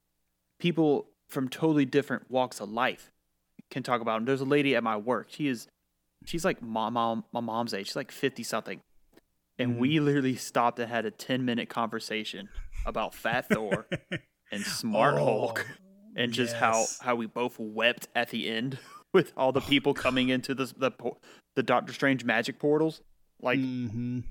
[0.58, 3.10] people from totally different walks of life
[3.70, 4.24] can talk about them.
[4.26, 5.28] There's a lady at my work.
[5.30, 5.68] She is,
[6.26, 7.86] she's like my mom, my mom's age.
[7.86, 8.80] She's like fifty something,
[9.60, 9.78] and Mhm.
[9.78, 12.48] we literally stopped and had a ten minute conversation
[12.86, 13.86] about Fat Thor
[14.50, 15.66] and Smart Hulk,
[16.16, 16.98] and just how yes.
[17.00, 18.78] how we both wept at the end
[19.12, 20.90] with all the people coming into the the
[21.56, 23.02] the Doctor Strange magic portals.
[23.40, 24.24] Like Mhm.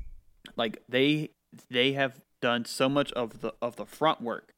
[0.56, 1.30] like they
[1.70, 4.54] they have done so much of the of the front work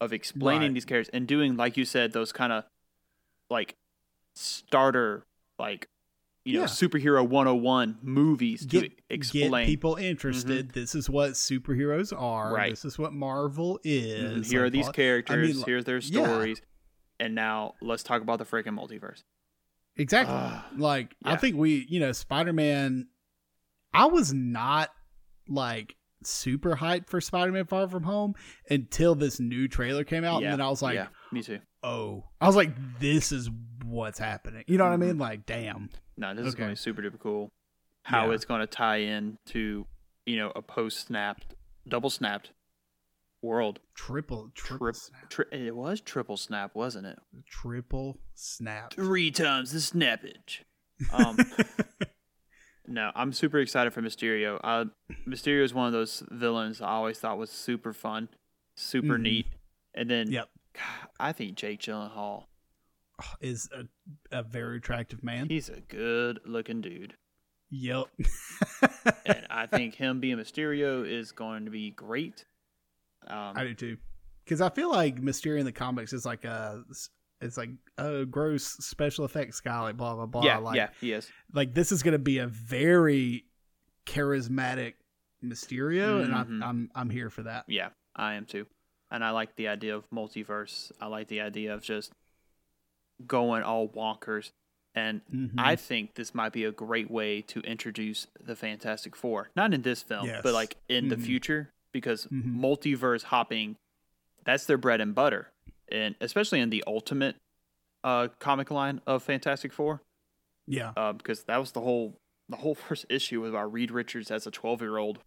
[0.00, 0.74] of explaining Right.
[0.74, 2.64] these characters and doing like you said those kind of
[3.50, 3.76] like
[4.34, 5.24] starter
[5.58, 5.88] like
[6.50, 6.66] you know Yeah.
[6.68, 9.54] superhero 101 movies to get, explain Mm-hmm.
[9.60, 10.70] get people interested.
[10.72, 12.52] This is what superheroes are.
[12.52, 12.70] Right.
[12.70, 14.38] This is what Marvel Mhm.
[14.40, 14.50] is.
[14.50, 16.24] here are these characters like, here's their yeah.
[16.24, 16.62] stories
[17.18, 19.22] and now let's talk about the freaking multiverse
[19.96, 20.34] Exactly.
[20.34, 23.08] Ah, like I think we, you know, Spider Man.
[23.92, 24.90] I was not
[25.48, 28.34] like super hyped for Spider Man Far From Home
[28.70, 31.58] until this new trailer came out, yeah, and then I was like, yeah me too
[31.82, 33.50] oh, I was like, this is
[33.84, 34.64] what's happening.
[34.66, 35.18] You know what I mean?
[35.18, 35.90] Like, damn.
[36.16, 37.50] no this is going to be super duper cool
[38.02, 38.34] how Yeah.
[38.34, 39.86] it's going to tie in to
[40.26, 41.54] you know a post snapped
[41.88, 42.50] double snapped
[43.42, 47.18] world Triple, triple, Trip- snap, Tri- it was triple snap, wasn't it?
[47.50, 48.92] triple snap.
[48.94, 50.60] Three times the snappage.
[51.14, 51.38] Um,
[52.86, 54.58] no, I'm super excited for Mysterio.
[54.62, 54.84] Uh,
[55.26, 58.28] Mysterio is one of those villains I always thought was super fun,
[58.74, 59.22] super Mhm.
[59.22, 59.46] neat.
[59.94, 60.50] And then, Yep.
[61.18, 62.44] I think Jake Gyllenhaal,
[63.40, 63.84] Is a,
[64.36, 65.48] a very attractive man.
[65.48, 67.14] he's a good looking dude.
[67.70, 68.06] Yep.
[69.26, 72.44] And I think him being Mysterio is going to be great.
[73.26, 73.96] Um, I do too.
[74.44, 76.82] Because I feel like Mysterio in the comics is like a,
[77.40, 80.44] it's like a gross special effects guy, like blah blah blah.
[80.44, 81.30] yeah, like, yeah, he is.
[81.52, 83.44] like this is going to be a very
[84.06, 84.94] charismatic
[85.44, 86.36] Mysterio, and Mhm.
[86.36, 87.64] I'm I'm I'm here for that.
[87.68, 88.66] Yeah, I am too.
[89.10, 90.92] And I like the idea of multiverse.
[91.00, 92.12] I like the idea of just
[93.26, 94.50] going all wonkers.
[94.94, 95.54] And Mhm.
[95.58, 99.50] I think this might be a great way to introduce the Fantastic Four.
[99.54, 100.40] Not in this film, Yes.
[100.42, 101.22] but like in the Mhm.
[101.24, 102.56] future, because Mhm.
[102.58, 103.76] multiverse hopping,
[104.44, 105.50] that's their bread and butter.
[105.88, 107.36] And especially in the ultimate
[108.02, 110.00] uh, comic line of Fantastic Four,
[110.66, 112.16] yeah, uh, because that was the whole
[112.48, 115.18] the whole first issue was about Reed Richards as a 12 year old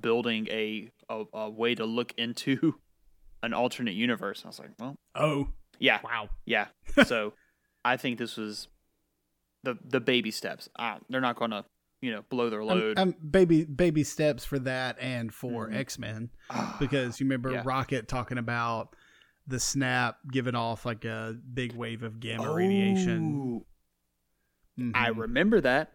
[0.00, 2.80] building a, a a way to look into
[3.42, 4.42] an alternate universe.
[4.44, 6.66] I was like, well, oh yeah, wow, yeah.
[7.06, 7.32] so
[7.84, 8.68] I think this was
[9.64, 10.68] the the baby steps.
[10.78, 11.64] Uh, they're not going to
[12.00, 12.98] you know blow their I'm, load.
[12.98, 15.76] I'm baby baby steps for that and for Mhm.
[15.76, 17.62] X Men Ah, because you remember Yeah.
[17.64, 18.94] Rocket talking about
[19.46, 23.64] the snap giving off like a big wave of gamma radiation.
[24.80, 25.92] Oh, I remember that.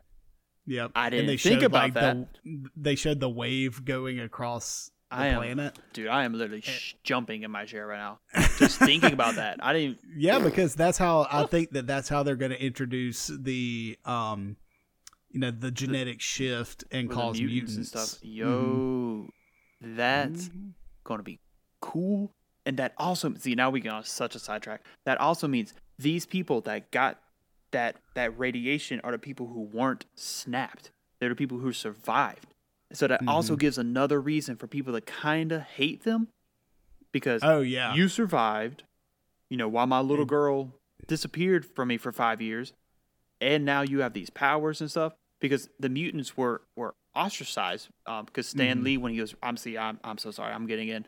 [0.65, 0.91] Yep.
[0.95, 2.27] I didn't they think showed, about like, that.
[2.43, 5.77] The, they showed the wave going across the I am- planet.
[5.93, 6.69] Dude, I am literally Eh.
[6.69, 8.19] sh- jumping in my chair right now
[8.57, 9.57] just thinking about that.
[9.63, 9.99] I didn't.
[10.15, 14.57] Yeah, because that's how I think that that's how they're going to introduce the um,
[15.29, 18.21] you know, the genetic shift and cause mutants, mutants, and stuff.
[18.21, 18.35] Mhm.
[18.35, 19.27] Yo,
[19.81, 20.71] that's Mhm.
[21.03, 21.39] going to be
[21.81, 22.33] cool.
[22.65, 24.83] And that also see now we get on such a sidetrack.
[25.05, 27.21] That also means these people that got
[27.71, 30.91] that that radiation are the people who weren't snapped.
[31.19, 32.47] They're the people who survived.
[32.93, 33.59] So that also Mhm.
[33.59, 36.29] gives another reason for people to kind of hate them
[37.11, 38.83] because Oh yeah, you survived.
[39.49, 40.73] You know, while my little girl
[41.07, 42.73] disappeared from me for five years,
[43.39, 45.13] and now you have these powers and stuff.
[45.39, 47.89] Because the mutants were were ostracized.
[48.07, 48.83] Um, because Stan Mhm.
[48.83, 51.05] Lee, when he was, I'm see, I'm I'm so sorry, I'm getting in.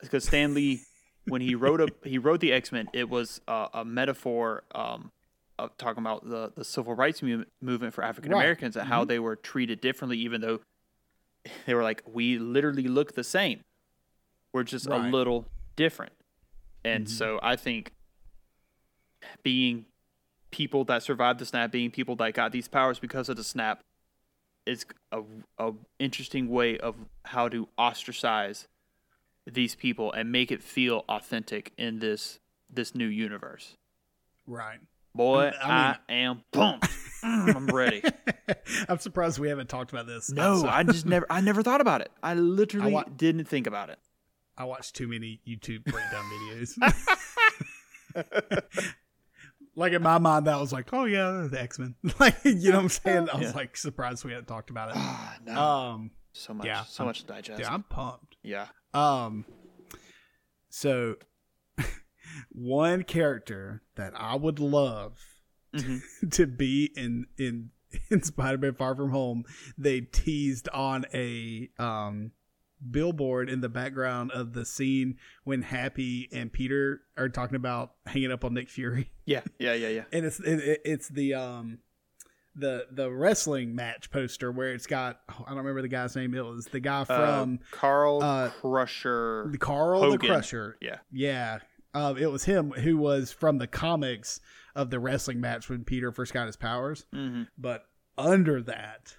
[0.00, 0.80] Because Stan Lee,
[1.26, 4.62] when he wrote a he wrote the X Men, it was uh, a metaphor.
[4.74, 5.10] Um,
[5.58, 9.08] of talking about the the civil rights mu- movement for African Americans and how Mhm.
[9.08, 10.60] they were treated differently, even though
[11.66, 13.60] they were like, we literally look the same.
[14.52, 16.12] We're just a little different.
[16.84, 17.10] And Mhm.
[17.10, 17.92] so I think
[19.42, 19.86] being
[20.50, 23.80] people that survived the snap, being people that got these powers because of the snap,
[24.66, 25.22] is a,
[25.58, 26.94] a interesting way of
[27.26, 28.66] how to ostracize
[29.46, 32.38] these people and make it feel authentic in this
[32.70, 33.76] this new universe.
[34.46, 34.80] right.
[35.14, 36.88] Boy, I I, am pumped.
[37.24, 38.02] Mm, I'm ready.
[38.88, 40.30] I'm surprised we haven't talked about this.
[40.30, 40.68] No, outside.
[40.70, 41.26] I just never.
[41.30, 42.10] I never thought about it.
[42.22, 43.98] I literally wa- didn't think about it.
[44.56, 46.76] I watched too many YouTube breakdown videos.
[49.76, 51.94] like in my mind, that was like, oh yeah, the X Men.
[52.20, 53.28] like you know what I'm saying?
[53.30, 53.56] I was Yeah.
[53.56, 54.94] like surprised we hadn't talked about it.
[54.96, 55.60] Ah, no.
[55.60, 56.66] Um, so much.
[56.66, 57.60] yeah, so I'm- much to digest.
[57.60, 58.36] yeah, I'm pumped.
[58.42, 58.66] yeah.
[58.92, 59.44] Um,
[60.70, 61.16] so
[62.52, 65.18] one character that I would love
[65.74, 66.30] Mhm.
[66.32, 67.70] to be in in
[68.10, 69.44] in Spider-Man Far From Home,
[69.78, 72.32] they teased on a um
[72.90, 78.30] billboard in the background of the scene when Happy and Peter are talking about hanging
[78.32, 79.40] up on Nick Fury, Yeah.
[79.58, 79.74] Yeah.
[79.74, 79.88] Yeah.
[79.88, 80.04] Yeah.
[80.12, 81.78] and it's it, it- it's the um.
[82.56, 86.34] The, the wrestling match poster where it's got oh, I don't remember the guy's name.
[86.36, 89.48] It was the guy from uh, Carl uh, Crusher.
[89.50, 90.76] the Carl the Crusher.
[90.80, 90.98] Yeah.
[91.10, 91.58] Yeah.
[91.92, 94.38] Uh, it was him who was from the comics
[94.74, 97.06] of the wrestling match when Peter first got his powers.
[97.12, 97.84] hmm But
[98.18, 99.16] under that,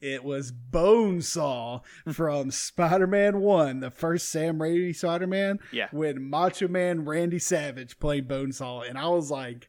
[0.00, 1.80] it was Bonesaw
[2.12, 5.88] from Spider Man 1, the first Sam Raimi Spider Man, Yeah.
[5.90, 8.88] when Macho Man Randy Savage played Bonesaw.
[8.88, 9.68] And I was like,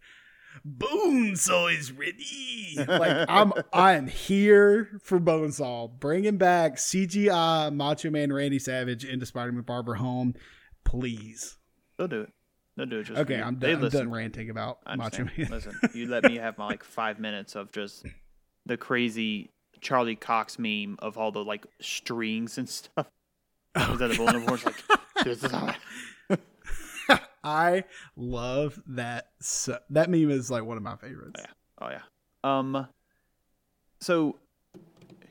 [0.66, 2.76] Bonesaw is ready.
[2.78, 5.98] Like I'm, I'm here for Bonesaw.
[6.00, 10.34] Bringing back CGI Macho Man Randy Savage into Spider Man Far From Home,
[10.84, 11.58] please.
[11.98, 12.30] They'll do it.
[12.78, 13.04] They'll do it.
[13.06, 13.42] Just Okay.
[13.42, 15.26] I'm done, I'm done ranting about Macho.
[15.26, 15.48] Man.
[15.50, 18.06] Listen, you let me have my like five minutes of just
[18.68, 19.50] the crazy
[19.82, 23.08] Charlie Cox meme of all the like strings and stuff.
[23.76, 24.64] Was that the bulletin board?
[24.64, 24.76] Like,
[25.26, 25.44] is
[27.44, 27.84] I-
[28.16, 29.30] love that.
[29.42, 31.42] So, that meme is like one of my favorites.
[31.82, 32.02] Oh yeah.
[32.44, 32.88] Um.
[34.02, 34.38] So,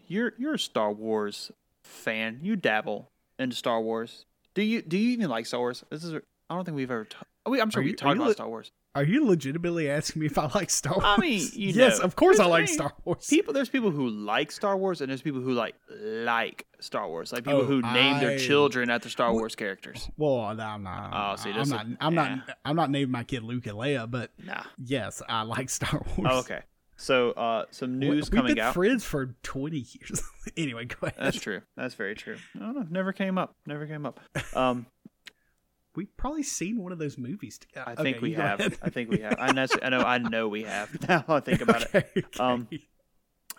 [0.08, 1.52] you're you're a Star Wars
[1.84, 2.40] fan.
[2.42, 4.24] You dabble into Star Wars.
[4.54, 5.84] Do you do you even like Star Wars?
[5.90, 6.14] This is
[6.48, 7.06] I don't think we've ever.
[7.46, 8.72] Oh, I'm sure we you- are talked about li- Star Wars.
[8.94, 11.04] Are you legitimately asking me if I like Star Wars?
[11.04, 12.04] I mean, yes, know.
[12.06, 13.26] of course I There's- like I mean, Star Wars.
[13.28, 17.32] People, there's people who like Star Wars, and there's people who like like Star Wars,
[17.32, 20.08] like people Oh, who name their children after Star Wars characters.
[20.16, 21.10] well, no, I'm not.
[21.12, 21.86] Oh, see, I'm not.
[22.00, 22.38] I'm not.
[22.64, 24.62] I'm not naming my kid Luke and Leia, but Nah.
[24.82, 26.28] yes, I like Star Wars.
[26.30, 26.60] Oh, okay.
[26.98, 28.72] So, uh, some We- news We've coming been out.
[28.72, 30.22] friends for 20 years.
[30.56, 31.14] anyway, go ahead.
[31.18, 31.60] That's true.
[31.76, 32.36] That's very true.
[32.54, 32.86] I don't know.
[32.88, 33.54] Never came up.
[33.66, 34.18] Never came up.
[34.54, 34.86] Um,
[35.96, 37.94] We've probably seen one of those movies together.
[37.96, 38.60] I think we have.
[38.60, 38.78] ahead.
[38.82, 39.36] I think we have.
[39.38, 39.66] I know.
[39.82, 40.00] I know.
[40.00, 40.96] I know we have.
[41.08, 41.88] Now I think about it.
[41.94, 42.38] Okay, okay.
[42.38, 42.68] Um,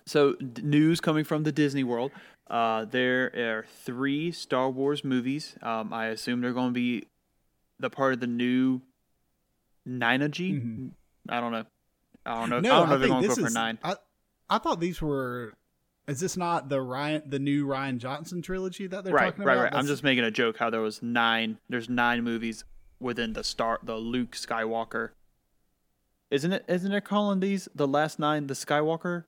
[0.05, 2.11] So, d- news coming from the Disney World.
[2.49, 5.57] Uh, there are three Star Wars movies.
[5.61, 7.07] Um, I assume they're going to be
[7.79, 8.81] the part of the new
[9.85, 10.53] Nine-G.
[10.53, 10.91] Mhm.
[11.29, 11.65] I don't know.
[12.25, 12.59] I don't know.
[12.59, 13.53] no, I don't know if they're think going to go this for is.
[13.53, 13.79] nine.
[13.83, 13.95] I,
[14.49, 15.53] I thought these were.
[16.07, 19.53] Is this not the Ryan, the new Rian Johnson trilogy that they're Right, talking right,
[19.53, 19.59] about?
[19.59, 19.63] right.
[19.65, 19.73] Right.
[19.73, 19.79] right.
[19.79, 21.57] I'm just making a joke how there was nine.
[21.69, 22.63] There's nine movies
[22.99, 25.09] within the star, the Luke Skywalker.
[26.31, 26.65] Isn't it?
[26.67, 29.25] Isn't it calling these the last nine the Skywalker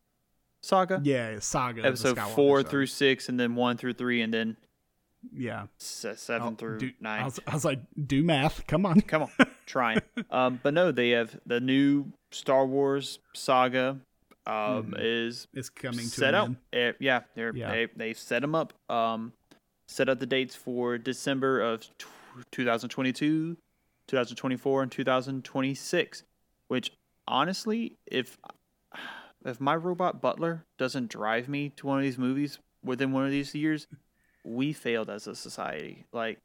[0.61, 1.01] saga?
[1.03, 1.85] yeah, saga.
[1.85, 2.69] Episode four saga.
[2.69, 4.57] through six, and then one through three, and then
[5.33, 5.67] yeah.
[5.77, 7.21] se- seven Oh, through do- nine.
[7.21, 8.65] I was, I was like, do math.
[8.67, 9.01] Come on.
[9.01, 9.31] Come on,
[9.65, 10.01] trying.
[10.31, 13.97] Um, but no, they have the new Star Wars saga.
[14.49, 14.95] Um, Mhm.
[14.99, 16.47] is It's coming to set out.
[16.47, 16.57] end.
[16.73, 17.71] Eh, yeah, they're Yeah.
[17.71, 18.73] they they set them up.
[18.89, 19.33] Um,
[19.87, 22.07] set up the dates for December of tw
[22.51, 23.57] 2022,
[24.07, 26.23] 2024, and 2026.
[26.67, 26.91] Which
[27.27, 28.37] honestly, if
[29.45, 33.31] if my robot butler doesn't drive me to one of these movies within one of
[33.31, 33.87] these years,
[34.43, 36.05] we failed as a society.
[36.11, 36.39] Like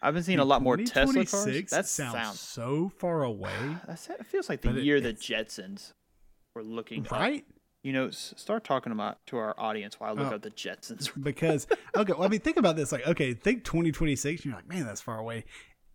[0.00, 1.70] I've been seeing a lot more Tesla cars.
[1.70, 2.40] That sounds, sounds.
[2.40, 5.92] so far away, That's, it feels like the it- year the Jetsons
[6.54, 7.12] were looking up.
[7.12, 7.44] right?
[7.82, 10.36] You know, start talking about to our audience while I look Oh.
[10.36, 11.10] up the Jetsons.
[11.22, 12.92] Because okay, well, I mean, think about this.
[12.92, 14.44] Like, okay, think 2026.
[14.44, 15.44] You're like, man, that's far away.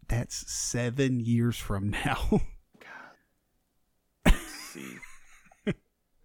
[0.09, 2.41] That's seven years from now.
[4.25, 4.37] Let's
[4.73, 4.95] see.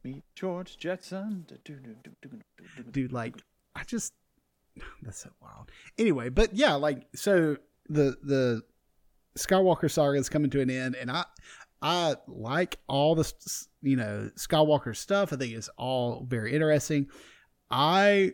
[0.04, 1.46] Meet George Jetson.
[2.90, 3.36] dude like
[3.76, 4.12] i just
[5.02, 7.56] that's so wild anyway but yeah like so
[7.88, 8.62] the the
[9.38, 11.24] skywalker saga is coming to an end and i
[11.82, 13.24] i like all the
[13.82, 17.06] you know skywalker stuff i think it's all very interesting
[17.70, 18.32] i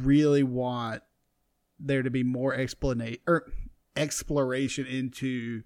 [0.00, 1.02] really want
[1.78, 3.50] there to be more explanation or
[3.96, 5.62] exploration into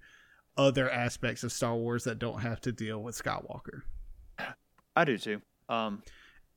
[0.57, 3.81] other aspects of star wars that don't have to deal with skywalker
[4.95, 5.41] I do too.
[5.69, 6.03] Um,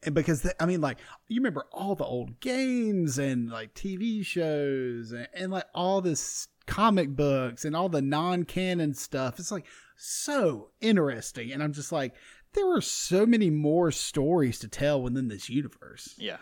[0.03, 0.99] and because the, I mean, like
[1.29, 6.49] you remember all the old games and like TV shows and, and like all this
[6.67, 9.39] comic books and all the non-canon stuff.
[9.39, 12.15] It's like so interesting, and I'm just like,
[12.53, 16.15] there are so many more stories to tell within this universe.
[16.19, 16.39] yeah.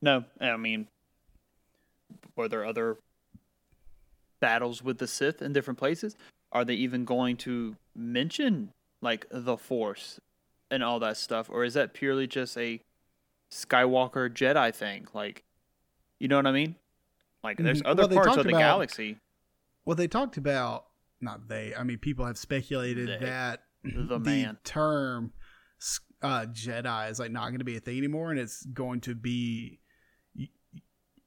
[0.00, 0.88] No, I mean,
[2.36, 2.98] were there other
[4.40, 6.16] battles with the Sith in different places?
[6.52, 10.20] Are they even going to mention like the Force
[10.70, 12.80] and all that stuff, or is that purely just a
[13.50, 15.06] Skywalker Jedi thing?
[15.14, 15.42] Like,
[16.18, 16.76] you know what I mean?
[17.42, 17.86] Like, there's Mhm.
[17.86, 19.18] other Well, parts of the about- galaxy.
[19.84, 20.86] Well, they talked about
[21.24, 21.74] not they.
[21.74, 23.26] I mean, people have speculated They.
[23.26, 24.58] that The man.
[24.64, 25.32] term
[26.22, 29.14] uh, Jedi is like not going to be a thing anymore, and it's going to
[29.14, 29.80] be
[30.34, 30.48] you,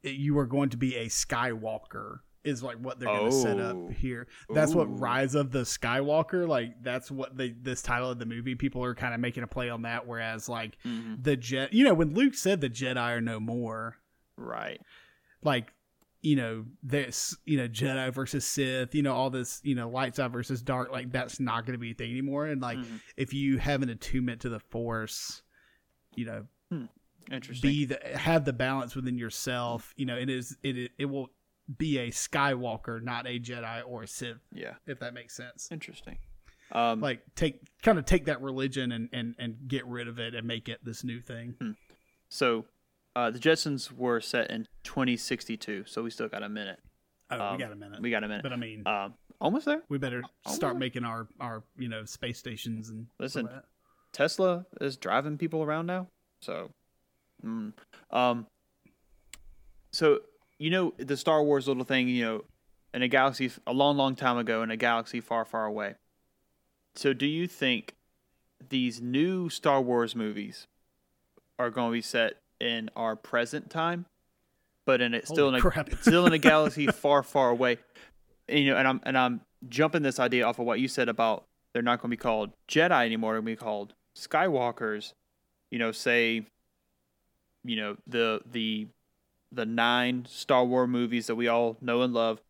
[0.02, 2.20] you are going to be a Skywalker.
[2.44, 3.88] Is like what they're going to set up Oh.
[3.88, 4.26] here.
[4.48, 6.48] That's what Rise of the Skywalker.
[6.48, 8.54] Like that's what they this title of the movie.
[8.54, 10.06] People are kind of making a play on that.
[10.06, 11.22] Whereas like Mhm.
[11.22, 13.96] the jet, you know, when Luke said the Jedi are no more,
[14.36, 14.80] Right.
[15.42, 15.72] like
[16.22, 20.16] you know this you know jedi versus sith you know all this you know light
[20.16, 23.00] side versus dark like that's not going to be a thing anymore and like Mhm.
[23.16, 25.42] if you have an attunement to the force
[26.16, 26.46] you know
[27.30, 27.70] Interesting.
[27.70, 31.30] be the have the balance within yourself you know it is it it, it will
[31.76, 34.72] be a skywalker not a jedi or a sith yeah.
[34.86, 36.18] if that makes sense Interesting.
[36.72, 40.34] Um, like take kind of take that religion and and and get rid of it
[40.34, 41.76] and make it this new thing
[42.30, 42.66] so,
[43.18, 46.78] uh, the Jetsons were set in 2062, so we still got a minute.
[47.32, 48.44] oh Um, we got a minute We got a minute.
[48.44, 49.82] but i mean Um, almost there.
[49.88, 50.80] we better oh, start well.
[50.80, 53.48] making our our you know space stations and Listen.
[54.12, 56.06] Tesla is driving people around now.
[56.42, 56.70] So,
[57.44, 57.72] mm.
[58.12, 58.46] um,
[59.90, 60.20] so
[60.58, 62.44] you know the Star Wars little thing, you know,
[62.94, 65.96] in a galaxy a long, long time ago, in a galaxy far, far away.
[66.94, 67.96] So, do you think
[68.68, 70.68] these new Star Wars movies
[71.58, 74.06] are going to be set in our present time,
[74.86, 77.78] but in it still in a still in a galaxy far, far away?
[78.48, 81.08] And, you know, and I'm and I'm jumping this idea off of what you said
[81.08, 83.34] about they're not going to be called Jedi anymore.
[83.34, 85.12] They're going to be called Skywalkers.
[85.70, 86.46] You know, say,
[87.64, 88.88] you know the the
[89.52, 92.40] the nine Star Wars movies that we all know and love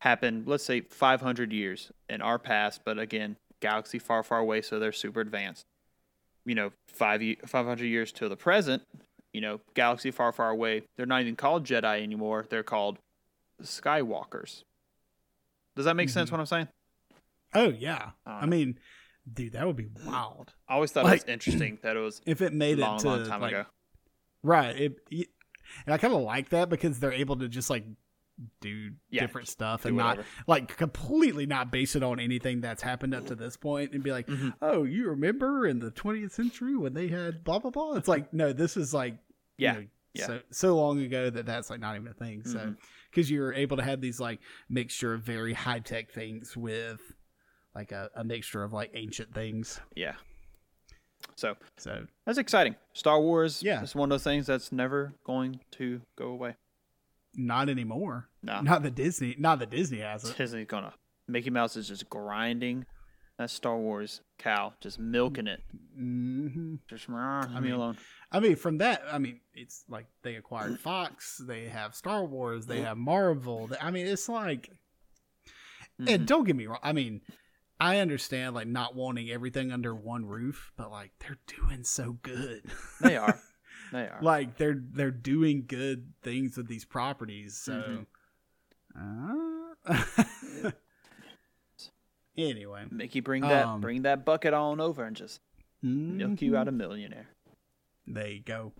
[0.00, 0.46] happened.
[0.46, 4.92] Let's say 500 years in our past, but again, galaxy far, far away, so they're
[4.92, 5.66] super advanced.
[6.44, 8.82] You know, five 500 years to the present.
[9.38, 10.82] You know, galaxy far, far away.
[10.96, 12.44] They're not even called Jedi anymore.
[12.50, 12.98] They're called
[13.62, 14.64] Skywalkers.
[15.76, 16.28] Does that make sense?
[16.28, 16.32] Mhm.
[16.32, 16.68] What I'm saying?
[17.54, 18.10] Oh yeah.
[18.26, 18.80] I I mean,
[19.32, 22.20] dude, that would be wild I always thought Like- it was interesting that it was
[22.26, 23.66] if it made long, it to long time like ago.
[24.42, 24.74] right.
[24.76, 25.28] It, it-
[25.86, 27.84] and I kind of like that because they're able to just like
[28.60, 32.82] do Yeah, different stuff do and not like completely not base it on anything that's
[32.82, 34.54] happened up to this point and be like, Mhm.
[34.62, 37.94] oh, you remember in the 20th century when they had blah blah blah.
[37.94, 39.16] It's like no, this is like
[39.58, 40.26] Yeah, you know, yeah.
[40.26, 42.42] so so long ago that that's like not even a thing.
[42.44, 42.76] So Mhm.
[43.10, 47.00] because you're able to have these like mixture of very high tech things with
[47.74, 49.80] like a, a mixture of like ancient things.
[49.94, 50.14] Yeah.
[51.36, 52.76] So So that's exciting.
[52.92, 53.82] Star Wars Yeah.
[53.82, 56.54] it's one of those things that's never going to go away.
[57.34, 58.28] not anymore.
[58.42, 58.60] No.
[58.62, 59.36] Not the Disney.
[59.38, 60.36] Not the Disney has it.
[60.36, 60.94] Disney's gonna
[61.28, 62.86] Mickey Mouse is just grinding
[63.38, 65.62] that Star Wars cow, just milking it.
[65.96, 67.96] hmm Just I I me mean, alone.
[68.32, 71.40] I mean, from that, I mean, it's like they acquired Fox.
[71.44, 72.66] They have Star Wars.
[72.66, 73.70] They have Marvel.
[73.80, 74.70] I mean, it's like,
[76.00, 76.08] Mhm.
[76.14, 76.80] and don't get me wrong.
[76.82, 77.22] I mean,
[77.80, 82.64] I understand like not wanting everything under one roof, but like they're doing so good.
[83.00, 83.40] They are.
[83.90, 84.18] They are.
[84.20, 87.56] like they're they're doing good things with these properties.
[87.56, 88.04] So,
[88.94, 89.74] Mhm.
[89.86, 90.72] uh,
[92.38, 95.40] anyway, Mickey, bring that Um, bring that bucket on over and just
[95.82, 97.28] milk you out a millionaire.
[98.06, 98.72] There you go.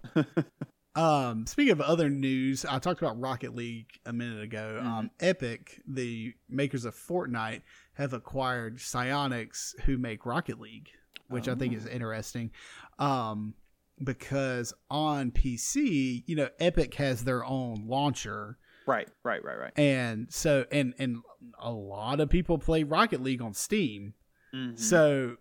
[0.95, 4.81] um, speaking of other news, I talked about Rocket League a minute ago.
[4.83, 7.63] Um, Epic, the makers of Fortnite,
[7.95, 10.91] have acquired Psyonix, who make Rocket League,
[11.29, 12.53] which I think is interesting.
[12.99, 13.55] Um,
[14.03, 18.57] because on PC, you know, Epic has their own launcher,
[18.89, 19.73] Right, right, right, right.
[19.79, 21.19] and so and and
[21.61, 24.15] a lot of people play Rocket League on Steam.
[24.55, 24.79] Mhm.
[24.79, 25.37] So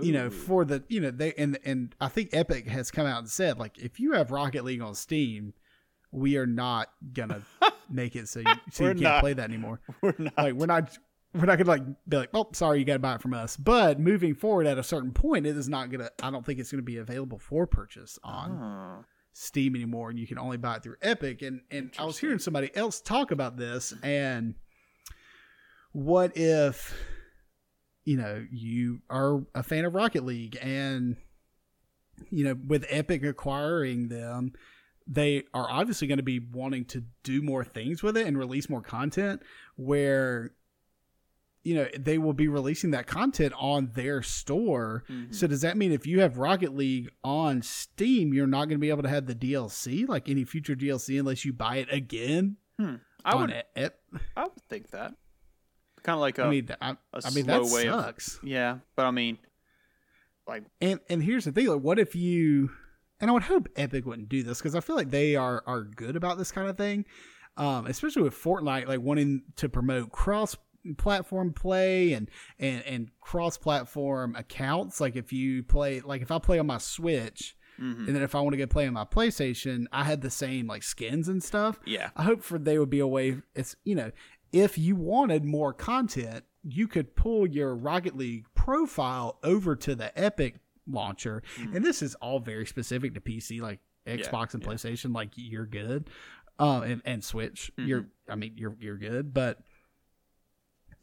[0.00, 3.18] you know for the you know they and and i think epic has come out
[3.18, 5.52] and said like if you have rocket league on steam
[6.10, 7.42] we are not gonna
[7.90, 9.20] make it so you, so you can't not.
[9.20, 10.32] play that anymore we're not.
[10.38, 10.98] like we're not
[11.34, 14.00] we're not gonna like be like oh sorry you gotta buy it from us but
[14.00, 16.82] moving forward at a certain point it is not gonna i don't think it's gonna
[16.82, 19.04] be available for purchase on Oh.
[19.34, 21.42] Steam anymore and you can only buy it through epic.
[21.42, 24.54] And and i was hearing somebody else talk about this and
[25.92, 26.96] what if
[28.04, 31.16] you know you are a fan of rocket league and
[32.30, 34.52] you know with epic acquiring them
[35.06, 38.70] they are obviously going to be wanting to do more things with it and release
[38.70, 39.42] more content
[39.76, 40.52] where
[41.64, 45.34] you know they will be releasing that content on their store Mhm.
[45.34, 48.86] so does that mean if you have Rocket League on Steam, you're not going to
[48.86, 52.56] be able to have the DLC, like any future DLC, unless you buy it again?
[52.78, 52.96] Hmm.
[53.24, 53.98] I would Ep-
[54.36, 55.14] I would think that.
[56.02, 58.38] Kind of like a I mean, I, a I mean that way of- sucks.
[58.42, 59.38] Yeah, but I mean,
[60.46, 62.70] like And and here's the thing: like, what if you?
[63.20, 65.82] And I would hope Epic wouldn't do this because I feel like they are are
[65.84, 67.06] good about this kind of thing,
[67.56, 70.56] um, especially with Fortnite, like wanting to promote cross
[70.98, 75.00] platform play and and and cross platform accounts.
[75.00, 77.56] Like if you play, like if I play on my Switch.
[77.80, 78.06] mhm.
[78.06, 80.66] And then if I want to go play on my PlayStation, I had the same
[80.66, 81.80] like skins and stuff.
[81.86, 83.38] yeah, I hope for they would be a way.
[83.54, 84.12] It's you know,
[84.52, 90.16] if you wanted more content, you could pull your Rocket League profile over to the
[90.18, 91.76] Epic launcher, Mhm.
[91.76, 94.68] and this is all very specific to PC, like Xbox and yeah.
[94.68, 95.14] PlayStation.
[95.14, 96.08] Like you're good,
[96.58, 97.72] uh, and and Switch.
[97.76, 99.58] You're, I mean, you're you're good, but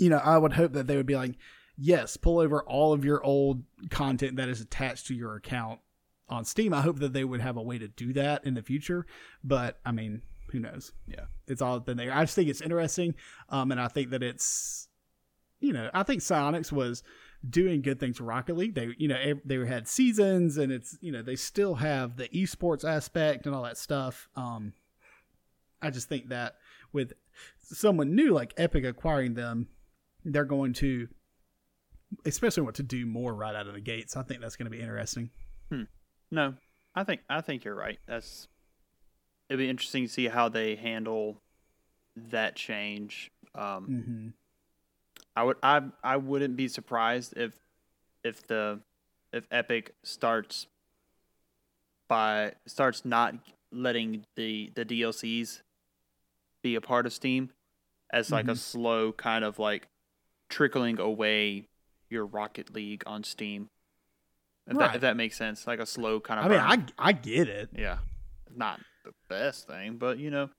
[0.01, 1.35] you know, I would hope that they would be like,
[1.77, 5.79] yes, pull over all of your old content that is attached to your account
[6.27, 6.73] on Steam.
[6.73, 9.05] I hope that they would have a way to do that in the future,
[9.43, 10.91] but I mean, who knows?
[11.07, 11.25] Yeah.
[11.47, 12.11] it's all been there.
[12.11, 13.13] I just think it's interesting,
[13.49, 14.87] um, and I think that it's,
[15.59, 17.03] you know, I think Psyonix was
[17.47, 18.73] doing good things for Rocket League.
[18.73, 22.83] They, you know, they had seasons, and it's, you know, they still have the esports
[22.83, 24.29] aspect and all that stuff.
[24.35, 24.73] Um,
[25.79, 26.55] I just think that
[26.91, 27.13] with
[27.59, 29.67] someone new like Epic acquiring them,
[30.25, 31.07] they're going to,
[32.25, 34.15] especially want to do more right out of the gates.
[34.17, 35.29] I think that's going to be interesting.
[36.31, 36.53] no,
[36.95, 37.99] I think I think you're right.
[38.07, 38.47] That's
[39.49, 41.41] it'd be interesting to see how they handle
[42.15, 43.31] that change.
[43.55, 44.27] Um, Mm-hmm.
[45.35, 47.53] I would I I wouldn't be surprised if
[48.23, 48.81] if the
[49.33, 50.67] if Epic starts
[52.09, 53.35] by starts not
[53.71, 55.61] letting the the DLCs
[56.61, 57.51] be a part of Steam
[58.11, 58.57] as like a Mhm.
[58.57, 59.87] slow kind of like
[60.51, 61.67] trickling away
[62.09, 63.69] your Rocket League on Steam.
[64.67, 66.45] If, that, if that makes sense, like a slow kind of.
[66.45, 66.85] I mean.
[66.99, 67.69] I I get it.
[67.75, 67.97] yeah,
[68.55, 70.49] not the best thing, but you know,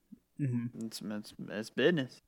[0.40, 0.86] Mm-hmm.
[0.86, 2.20] it's it's, it's business.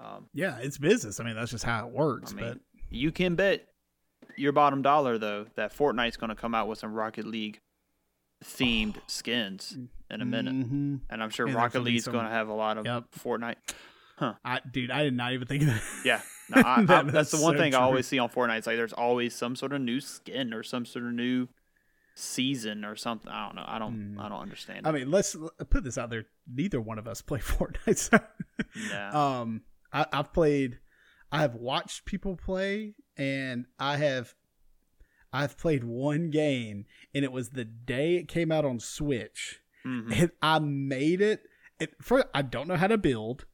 [0.00, 1.20] Um, Yeah, it's business.
[1.20, 2.32] I mean, that's just how it works.
[2.32, 3.66] I mean, but You can bet
[4.36, 7.58] your bottom dollar though that Fortnite's going to come out with some Rocket League
[8.44, 9.76] themed skins
[10.10, 11.00] in a minute, Mhm.
[11.10, 13.04] and I'm sure there's Rocket League's some- going to have a lot of Yep.
[13.18, 13.56] Fortnite.
[14.44, 15.82] I, dude, I did not even think of that.
[16.04, 18.58] Yeah, no, I, I, that's the one so thing I always see on Fortnite.
[18.58, 21.48] It's like there's always some sort of new skin or some sort of new
[22.14, 23.30] season or something.
[23.30, 23.64] I don't know.
[23.66, 24.14] I don't.
[24.14, 24.20] Hmm.
[24.20, 24.86] I don't understand.
[24.86, 24.92] I it.
[24.92, 25.36] mean, let's
[25.70, 26.26] put this out there.
[26.52, 27.96] Neither one of us play Fortnite.
[27.98, 28.18] So.
[28.92, 29.40] Nah.
[29.40, 30.78] Um, I, I've played.
[31.32, 34.34] I have watched people play, and I have.
[35.32, 40.12] I've played one game, and it was the day it came out on Switch, Mhm.
[40.20, 41.42] and I made it.
[41.80, 43.46] it for I don't know how to build.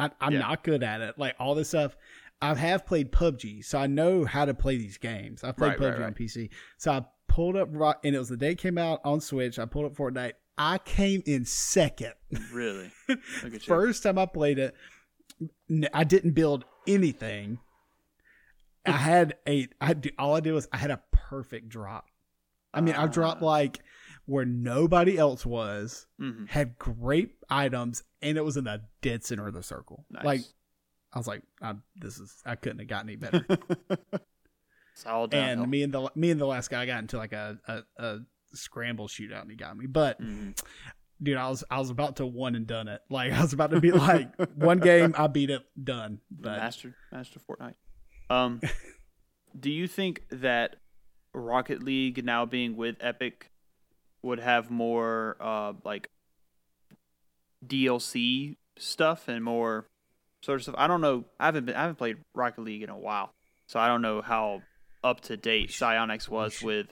[0.00, 0.38] I, I'm Yeah.
[0.38, 1.18] not good at it.
[1.18, 1.96] Like all this stuff.
[2.40, 5.42] I have played PUBG, so I know how to play these games.
[5.42, 6.14] I played Right, PUBG right, on.
[6.14, 9.20] PC, so I pulled up, Ro- and it was the day it came out on
[9.20, 9.58] Switch.
[9.58, 10.34] I pulled up Fortnite.
[10.56, 12.14] I came in second.
[12.52, 12.90] Really?
[13.08, 13.58] Look at you.
[13.60, 14.74] First time I played it,
[15.92, 17.58] I didn't build anything.
[18.86, 22.06] I had a, I d- all I did was I had a perfect drop.
[22.72, 23.46] I mean, I dropped Ah.
[23.46, 23.80] like
[24.26, 26.48] where nobody else was, Mhm.
[26.50, 30.04] had great items, and it was in the dead center of the circle.
[30.10, 30.24] Nice.
[30.24, 30.40] Like,
[31.18, 33.44] I was like, I, this is, I couldn't have gotten any better.
[34.92, 35.62] it's all downhill.
[35.64, 38.18] and me and the me and the last guy got into like a, a, a
[38.54, 39.86] scramble shootout, and he got me.
[39.86, 40.60] But Mhm.
[41.22, 43.00] dude, I was I was about to one and done it.
[43.10, 46.20] Like I was about to be like one game, I beat it, done.
[46.30, 47.74] But Master Master Fortnite.
[48.30, 48.60] Um,
[49.58, 50.76] do you think that
[51.34, 53.50] Rocket League now being with Epic
[54.22, 56.10] would have more uh like
[57.66, 59.86] DLC stuff and more
[60.42, 60.74] sort of stuff?
[60.78, 61.24] I don't know.
[61.40, 63.32] I haven't been I haven't played Rocket League in a while,
[63.66, 64.62] so I don't know how
[65.04, 66.86] up to date Psyonix was should- with.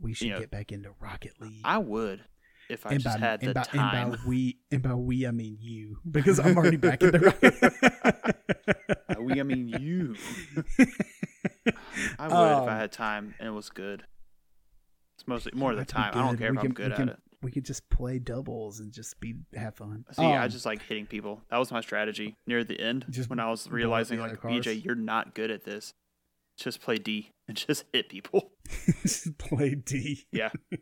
[0.00, 1.62] we should you know, get back into Rocket League.
[1.64, 2.24] I would
[2.70, 4.12] if I and just by, had the and by, time.
[4.12, 8.34] And by we and by we I mean you because I'm already back in the
[9.08, 10.16] Uh, we, I mean you.
[12.18, 14.04] I would if Um, I had time and it was good.
[15.16, 16.12] It's mostly more of the have to be time.
[16.14, 17.18] I don't care if can- I'm good we at can- it.
[17.44, 20.04] We could just play doubles and just be have fun.
[20.12, 21.42] See, I Um, just like hitting people.
[21.50, 24.18] That was my strategy near the end Just when I was blow up the realizing
[24.18, 24.64] like cars.
[24.66, 25.94] BJ, you're not good at this.
[26.56, 28.52] Just play D and just hit people.
[29.02, 30.26] just play D.
[30.32, 30.50] Yeah.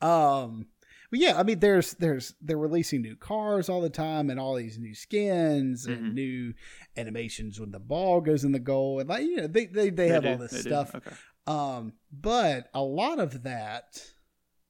[0.00, 0.66] Um,
[1.10, 4.54] but yeah, I mean, there's there's they're releasing new cars all the time and all
[4.54, 5.92] these new skins Mhm.
[5.92, 6.54] and new
[6.96, 10.08] animations when the ball goes in the goal and like you know they they, they,
[10.08, 10.94] have do, all this they stuff.
[10.94, 11.14] Okay.
[11.46, 14.02] Um, but a lot of that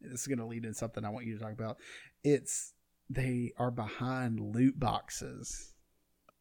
[0.03, 1.79] this is going to lead in something I want you to talk about.
[2.25, 2.73] It's
[3.11, 5.75] they are behind loot boxes.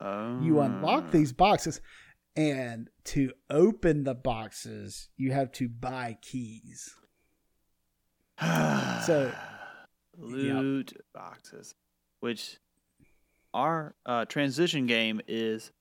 [0.02, 1.12] You unlock Oh.
[1.12, 1.80] these boxes,
[2.36, 6.96] and to open the boxes, you have to buy keys.
[9.06, 9.34] So-
[10.18, 11.74] loot boxes,
[12.20, 12.58] which
[13.54, 15.72] our uh, transition game is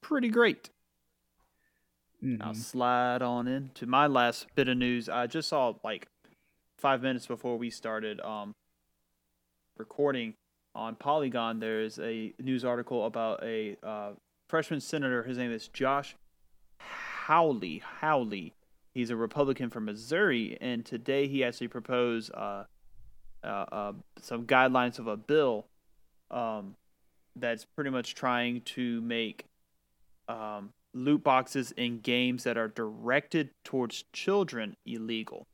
[0.00, 0.70] pretty great.
[2.40, 2.56] I'll Mhm.
[2.56, 5.08] slide on in to my last bit of news.
[5.08, 6.08] I just saw like
[6.78, 8.54] five minutes before we started um
[9.76, 10.34] recording
[10.74, 11.60] on Polygon.
[11.60, 14.10] There's a news article about a uh,
[14.48, 15.22] freshman senator.
[15.22, 16.16] His name is Josh
[16.80, 17.82] Hawley.
[18.00, 18.54] Hawley.
[18.94, 22.64] He's a Republican from Missouri, and today he actually proposed uh,
[23.44, 25.66] uh, uh, some guidelines of a bill
[26.30, 26.74] um,
[27.36, 29.44] that's pretty much trying to make
[30.28, 35.46] um, loot boxes in games that are directed towards children illegal.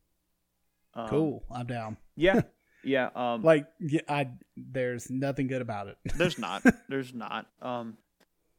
[0.94, 1.44] Um, Cool.
[1.50, 1.96] I'm down.
[2.16, 2.42] Yeah.
[2.86, 3.08] Yeah.
[3.14, 4.28] Um, Like, yeah, I
[4.58, 5.96] there's nothing good about it.
[6.16, 6.62] there's not.
[6.90, 7.46] There's not.
[7.62, 7.96] Um,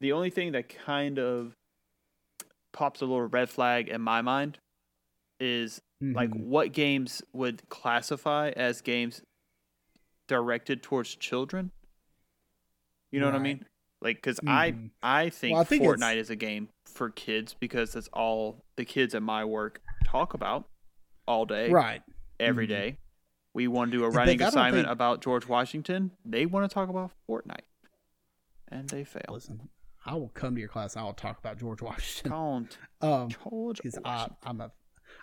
[0.01, 1.53] the only thing that kind of
[2.73, 4.57] pops a little red flag in my mind
[5.39, 6.45] is like Mhm.
[6.45, 9.21] what games would classify as games
[10.27, 11.69] directed towards children.
[13.11, 13.63] You know what I mean?
[14.01, 14.89] Like, because Mhm.
[15.03, 18.07] I I think, Well, I think it's- Fortnite is a game for kids because that's
[18.07, 20.67] all the kids at my work talk about
[21.27, 22.01] all day, right.
[22.39, 22.69] Every Mhm.
[22.69, 22.97] day.
[23.53, 26.11] We want to do a The writing assignment think- about George Washington.
[26.25, 27.61] They want to talk about Fortnite,
[28.67, 29.23] and they fail.
[29.29, 29.69] Listen,
[30.05, 30.95] I will come to your class.
[30.95, 32.31] and I will talk about George Washington.
[32.31, 34.37] Count Um, George because I, Washington.
[34.43, 34.71] I'm a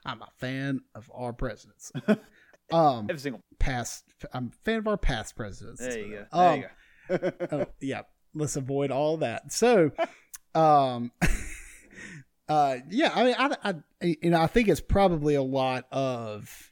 [0.06, 1.92] I'm a fan of our presidents.
[2.72, 3.42] um, Every single.
[3.58, 4.04] past.
[4.32, 5.80] I'm a fan of our past presidents.
[5.80, 6.38] There you go.
[6.38, 6.64] Um,
[7.08, 7.46] There you go.
[7.52, 8.02] oh, yeah,
[8.32, 9.52] let's avoid all that.
[9.52, 9.90] So,
[10.54, 11.12] um,
[12.48, 13.74] uh, yeah, I mean, I, I,
[14.22, 16.71] you know, I think it's probably a lot of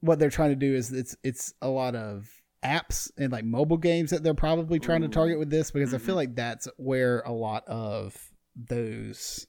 [0.00, 2.28] what they're trying to do is it's it's a lot of
[2.64, 5.98] apps and like mobile games that they're probably trying to target with this because I
[5.98, 6.18] feel Mhm.
[6.18, 9.46] like that's where a lot of those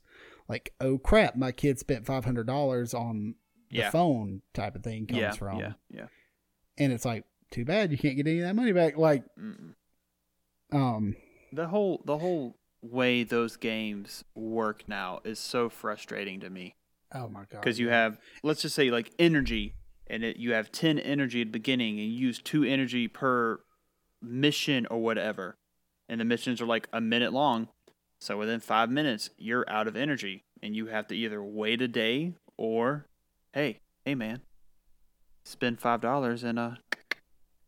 [0.48, 3.36] like oh crap my kid spent five hundred dollars on
[3.72, 3.90] the Yeah.
[3.92, 6.08] phone type of thing comes yeah, from yeah, yeah.
[6.78, 9.74] and it's like too bad you can't get any of that money back like Mm-mm.
[10.72, 11.16] um
[11.54, 16.76] The whole the whole way those games work now is so frustrating to me
[17.14, 19.74] oh my god because you have let's just say like energy
[20.10, 23.60] and it, you have 10 energy at the beginning and you use 2 energy per
[24.22, 25.56] mission or whatever.
[26.08, 27.68] And the missions are like a minute long.
[28.20, 31.88] So within 5 minutes you're out of energy and you have to either wait a
[31.88, 33.06] day or
[33.54, 34.42] hey hey man
[35.46, 36.72] spend $5 and uh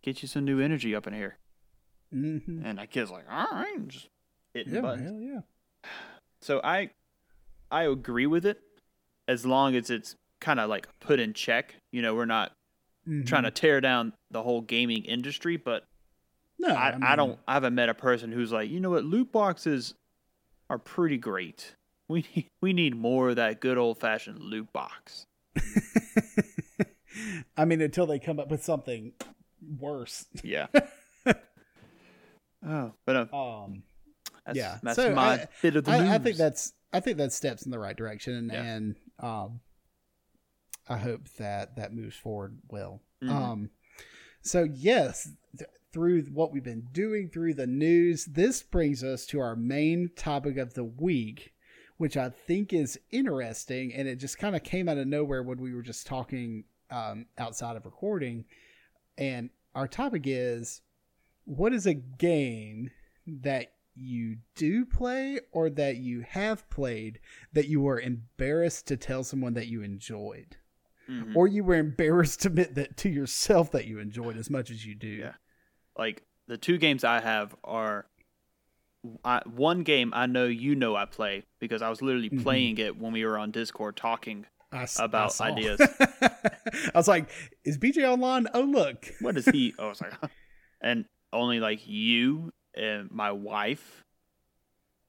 [0.02, 1.38] get you some new energy up in here.
[2.14, 2.64] Mhm.
[2.66, 4.10] and that kid's like all right just
[4.54, 5.10] hitting yeah buttons.
[5.10, 5.92] hell yeah.
[6.42, 6.90] So I
[7.72, 8.62] I agree with it
[9.30, 11.76] as long as it's kind of like put in check.
[11.94, 12.52] You know, we're not
[13.26, 15.86] trying to tear down the whole gaming industry, but
[16.60, 19.04] no I, I, mean, don't I haven't met a person who's like, you know what,
[19.06, 19.94] loot boxes
[20.70, 21.76] are pretty great.
[22.08, 25.26] We need, we need more of that good old fashioned loot box.
[27.58, 29.14] I mean until they come up with something
[29.80, 30.68] worse Yeah.
[32.66, 33.84] oh, but uh, um
[34.46, 36.10] that's, Yeah, that's so my I- bit of the news.
[36.10, 38.62] I, I think that's I think that steps in the right direction Yeah.
[38.64, 39.60] and um
[40.92, 43.02] I hope that that moves forward well.
[43.22, 43.30] Mhm.
[43.30, 43.70] Um
[44.42, 49.40] so yes, th- through what we've been doing through the news, this brings us to
[49.40, 51.54] our main topic of the week,
[51.98, 55.60] which I think is interesting and it just kind of came out of nowhere when
[55.62, 58.46] we were just talking um outside of recording.
[59.18, 60.82] And our topic is
[61.46, 62.92] what is a game
[63.28, 67.20] that you do play or that you have played
[67.54, 70.56] that you were embarrassed to tell someone that you enjoyed
[71.12, 71.36] Mhm.
[71.36, 74.86] or you were embarrassed to admit that to yourself that you enjoyed as much as
[74.86, 75.34] you do Yeah.
[75.98, 78.08] like the two games I have are
[79.26, 82.44] I, one game I know you know I play because I was literally Mhm.
[82.44, 84.46] playing it when we were on Discord talking.
[84.72, 85.82] I About I ideas.
[86.24, 87.30] I was like,
[87.66, 88.48] is BJ online?
[88.54, 89.12] Oh, look.
[89.20, 89.74] What is he?
[89.80, 90.14] oh, I was like,
[90.80, 94.06] and only like you and my wife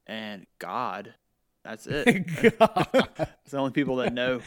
[0.07, 1.14] and God.
[1.64, 2.05] That's it.
[2.59, 2.88] God.
[3.44, 4.40] it's the only people that know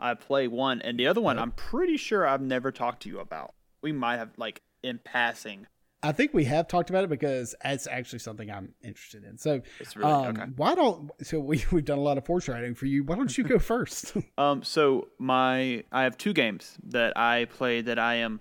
[0.00, 3.20] I play one, and the other one I'm pretty sure I've never talked to you
[3.20, 3.54] about.
[3.82, 5.66] We might have like in passing.
[6.00, 9.36] I think we have talked about it because it's actually something I'm interested in.
[9.36, 10.50] So, It's really um, okay.
[10.54, 13.02] why don't so we we've done a lot of foreshadowing for you.
[13.02, 14.16] Why don't you go first?
[14.38, 18.40] Um, so my I have two games that I play that I am,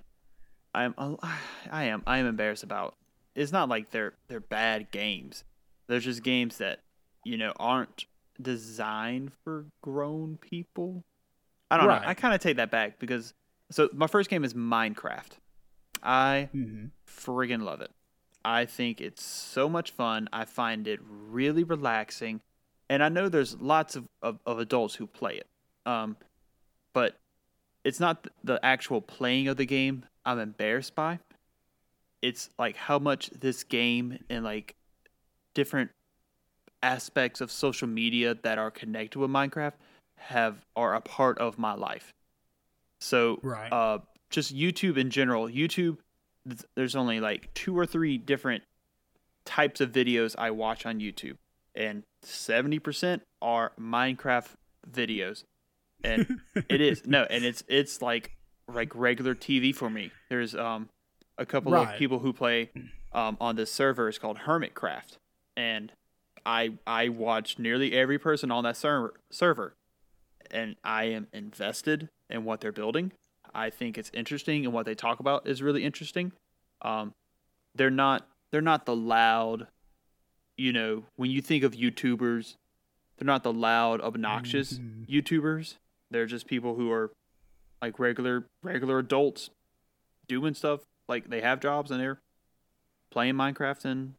[0.75, 0.93] I am,
[1.71, 2.93] I am, I am embarrassed about.
[3.33, 5.43] It's not like they're they're bad games.
[5.87, 6.81] They're just games that
[7.25, 8.05] you know aren't
[8.39, 11.03] designed for grown people.
[11.69, 12.01] I don't Right.
[12.01, 12.07] know.
[12.07, 13.33] I kind of take that back because
[13.71, 15.31] so my first game is Minecraft.
[16.01, 17.91] I hmm friggin' love it.
[18.45, 20.29] I think it's so much fun.
[20.31, 22.41] I find it really relaxing.
[22.89, 25.47] And I know there's lots of, of, of adults who play it.
[25.85, 26.15] Um,
[26.93, 27.17] but
[27.83, 31.19] it's not the actual playing of the game I'm embarrassed by.
[32.21, 34.75] It's like how much this game and like
[35.53, 35.91] different
[36.81, 39.73] aspects of social media that are connected with Minecraft
[40.17, 42.13] have are a part of my life.
[42.99, 43.71] So, Right.
[43.71, 43.99] uh,
[44.29, 45.47] just YouTube in general.
[45.47, 45.97] YouTube,
[46.47, 48.63] th- there's only like two or three different
[49.45, 51.37] types of videos I watch on YouTube,
[51.75, 54.49] and seventy percent are Minecraft
[54.91, 55.43] videos,
[56.03, 58.31] and it is no, and it's it's like
[58.67, 60.11] like regular TV for me.
[60.29, 60.89] There's um
[61.37, 61.93] a couple Right.
[61.93, 62.71] of people who play
[63.13, 64.09] um on this server.
[64.09, 65.17] It's called Hermitcraft,
[65.55, 65.93] and
[66.45, 69.73] I I watch nearly every person on that server server,
[70.51, 73.11] and I am invested in what they're building.
[73.53, 76.31] I think it's interesting, and what they talk about is really interesting.
[76.81, 77.13] Um,
[77.75, 79.67] they're not they're not the loud,
[80.57, 82.55] you know, when you think of YouTubers,
[83.17, 85.07] they're not the loud, obnoxious Mhm.
[85.07, 85.75] YouTubers.
[86.09, 87.11] They're just people who are
[87.81, 89.49] like regular regular adults
[90.27, 92.19] doing stuff like they have jobs and they're
[93.09, 94.13] playing Minecraft and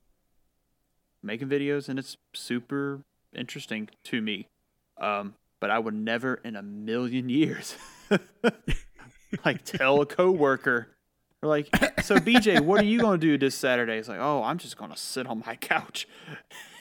[1.22, 3.02] making videos and it's super
[3.34, 4.46] interesting to me.
[4.98, 7.76] Um, but I would never in a million years
[9.44, 10.88] like tell a coworker
[11.40, 11.68] or like,
[12.02, 13.96] so BJ, what are you gonna do this Saturday?
[13.98, 16.08] It's like, oh, I'm just gonna sit on my couch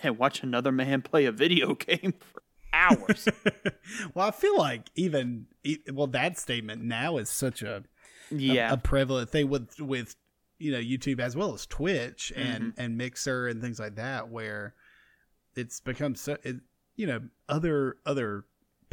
[0.01, 2.41] and watch another man play a video game for
[2.73, 3.27] hours.
[4.15, 5.45] well, I feel like even
[5.93, 7.83] well that statement now is such a
[8.31, 10.15] a- yeah, a, prevalent thing with with
[10.57, 12.81] you know YouTube as well as Twitch and Mm-hmm.
[12.81, 14.73] and Mixer and things like that where
[15.55, 16.55] it's become so it,
[16.95, 18.45] you know other other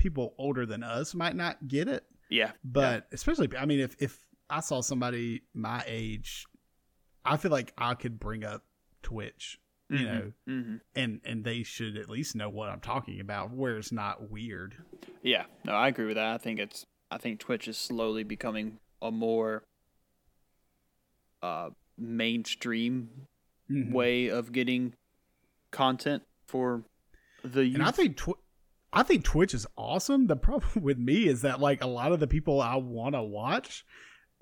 [0.05, 4.19] people older than us might not get it yeah, but especially I mean if if
[4.51, 6.45] I saw somebody my age
[7.25, 8.63] I feel like I could bring up
[9.03, 10.81] Twitch you Mhm, know mhm.
[10.95, 14.77] and and they should at least know what I'm talking about where it's not weird
[15.23, 16.35] Yeah, no, I agree with that.
[16.35, 19.63] I think it's I think Twitch is slowly becoming a more
[21.43, 23.27] uh mainstream
[23.71, 23.93] Mhm.
[23.93, 24.95] way of getting
[25.71, 26.85] content for
[27.43, 27.75] the youth.
[27.77, 28.39] And I think tw-
[28.95, 30.27] I think Twitch is awesome.
[30.29, 33.23] The problem with me is that like a lot of the people I want to
[33.23, 33.85] watch,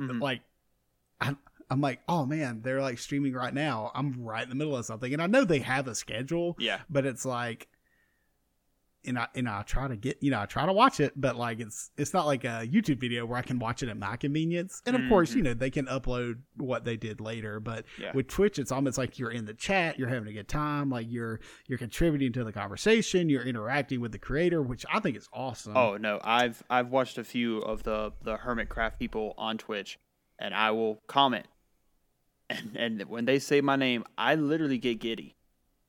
[0.01, 0.21] Mhm.
[0.21, 0.43] like
[1.21, 1.39] I'm,
[1.71, 3.91] I'm like, oh man, they're like streaming right now.
[3.95, 6.81] I'm right in the middle of something, and I know they have a schedule, yeah,
[6.91, 7.69] but it's like,
[9.05, 11.37] and I and I try to get you know I try to watch it, but
[11.37, 14.17] like it's it's not like a YouTube video where I can watch it at my
[14.17, 14.81] convenience.
[14.87, 15.37] And of course, Mhm.
[15.37, 18.99] you know they can upload what they did later, but yeah, with Twitch, it's almost
[18.99, 22.45] like you're in the chat, you're having a good time, like you're you're contributing to
[22.45, 25.77] the conversation, you're interacting with the creator, which I think is awesome.
[25.77, 29.99] Oh no, I've I've watched a few of the the Hermitcraft people on Twitch,
[30.39, 31.47] and I will comment,
[32.51, 35.37] and and when they say my name, I literally get giddy.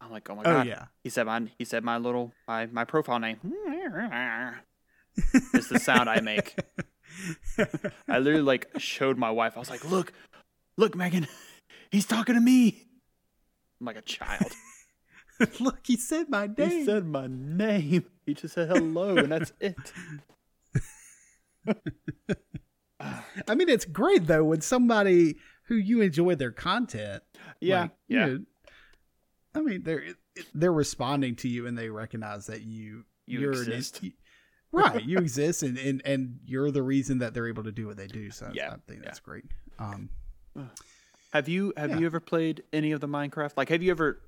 [0.04, 2.66] I'm like, oh my oh god, yeah, He said my he said my little my
[2.68, 3.40] my profile name.
[5.54, 6.56] it's the sound I make.
[8.08, 9.54] I literally like showed my wife.
[9.56, 10.12] I was like, "Look,
[10.78, 11.28] look, Megan,
[11.92, 12.88] he's talking to me."
[13.80, 14.52] I'm like a child.
[15.60, 16.70] Look, he said my name.
[16.70, 18.06] He said my name.
[18.26, 19.76] He just said hello, and that's it.
[23.48, 27.24] I mean, it's great though when somebody who you enjoy their content.
[27.60, 28.26] Yeah, like, you yeah.
[28.26, 28.40] know,
[29.56, 30.04] I mean, they're
[30.54, 34.02] they're responding to you and they recognize that you You you're exist.
[34.02, 34.14] An,
[34.72, 37.98] right, you exist, and, and and you're the reason that they're able to do what
[37.98, 38.32] they do.
[38.32, 39.06] So Yeah, I think yeah.
[39.06, 39.46] that's great.
[39.80, 40.10] Um,
[41.32, 42.00] Have you have Yeah.
[42.00, 43.54] you ever played any of the Minecraft?
[43.58, 44.22] Like, have you ever?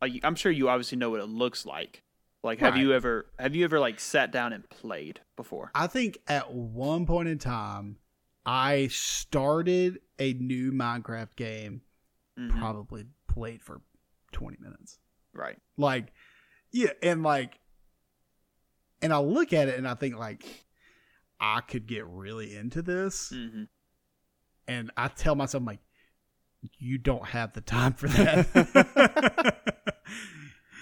[0.00, 2.02] Like, I'm sure you obviously know what it looks like.
[2.44, 2.82] Like, have Right.
[2.82, 5.70] you ever have you ever like sat down and played before?
[5.74, 7.98] I think at one point in time,
[8.44, 11.82] I started a new Minecraft game.
[12.38, 12.58] Mhm.
[12.58, 13.80] Probably played for
[14.36, 14.98] twenty minutes.
[15.32, 15.56] Right.
[15.78, 16.12] Like,
[16.70, 17.58] yeah, and like,
[19.00, 20.44] and I look at it and I think like,
[21.40, 23.64] I could get really into this, hmm
[24.68, 25.80] and I tell myself I'm like,
[26.78, 29.56] you don't have the time for that.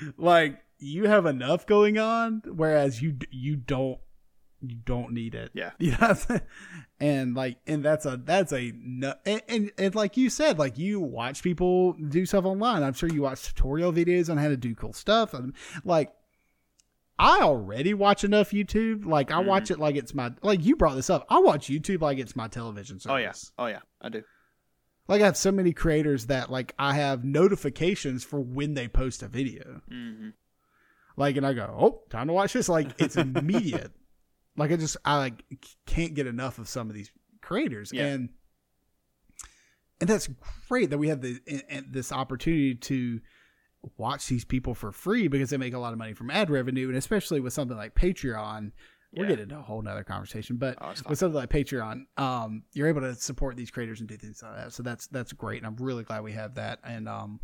[0.16, 3.98] like, you have enough going on, whereas you you don't
[4.70, 5.50] you don't need it.
[5.54, 5.70] Yeah.
[5.78, 6.14] You know,
[7.00, 8.70] and like, and that's a that's a
[9.26, 12.82] and, and and like you said, like you watch people do stuff online.
[12.82, 15.52] I'm sure you watch tutorial videos on how to do cool stuff, and
[15.84, 16.12] like.
[17.16, 19.06] I already watch enough YouTube.
[19.06, 21.24] Like I watch it like it's my like you brought this up.
[21.28, 23.52] I watch YouTube like it's my television service.
[23.56, 23.64] Oh yeah.
[23.66, 23.82] Oh yeah.
[24.02, 24.24] I do.
[25.06, 29.22] Like I have so many creators that like I have notifications for when they post
[29.22, 29.80] a video.
[29.88, 30.30] hmm
[31.16, 33.92] Like and I go, "Oh, time to watch this." Like it's immediate.
[34.56, 35.44] Like I just I like
[35.86, 37.10] can't get enough of some of these
[37.42, 38.06] creators Yeah.
[38.06, 38.28] and
[40.00, 40.28] and that's
[40.68, 41.40] great that we have the
[41.88, 43.20] this opportunity to
[43.98, 46.88] watch these people for free because they make a lot of money from ad revenue
[46.88, 48.72] and especially with something like Patreon
[49.12, 49.36] we'll Yeah.
[49.36, 53.02] get into a whole nother conversation but Oh, with something like Patreon, um, you're able
[53.02, 54.72] to support these creators and do things like that.
[54.72, 56.80] So that's that's great, and I'm really glad we have that.
[56.82, 57.38] And um,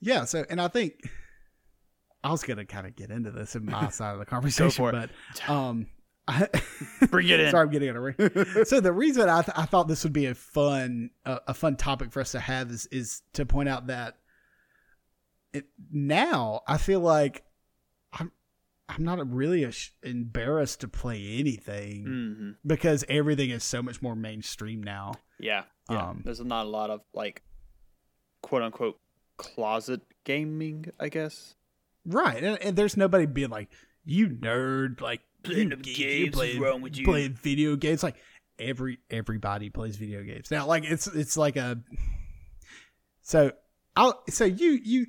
[0.00, 1.00] yeah, so and I think
[2.28, 5.10] I was gonna kind of get into this in my side of the conversation, but
[5.48, 5.86] um,
[6.26, 6.46] I,
[7.10, 7.50] Bring it in.
[7.50, 8.64] sorry, I'm getting it already.
[8.64, 11.76] so the reason I, th- I thought this would be a fun uh, a fun
[11.76, 14.18] topic for us to have is is to point out that
[15.54, 17.44] it, now I feel like
[18.12, 18.30] I'm
[18.90, 19.66] I'm not really
[20.02, 25.14] embarrassed to play anything hmm because everything is so much more mainstream now.
[25.38, 25.62] Yeah.
[25.90, 26.10] Yeah.
[26.10, 27.42] Um, There's not a lot of like
[28.42, 29.00] quote unquote
[29.38, 31.54] closet gaming, I guess.
[32.04, 33.68] Right, and, and there's nobody being like,
[34.04, 38.02] "You nerd, like Playing you you games, what's play- wrong with you?" Play video games
[38.02, 38.16] like
[38.58, 40.66] every everybody plays video games now.
[40.66, 41.78] Like it's it's like a.
[43.22, 43.52] So
[43.96, 45.06] I'll so you you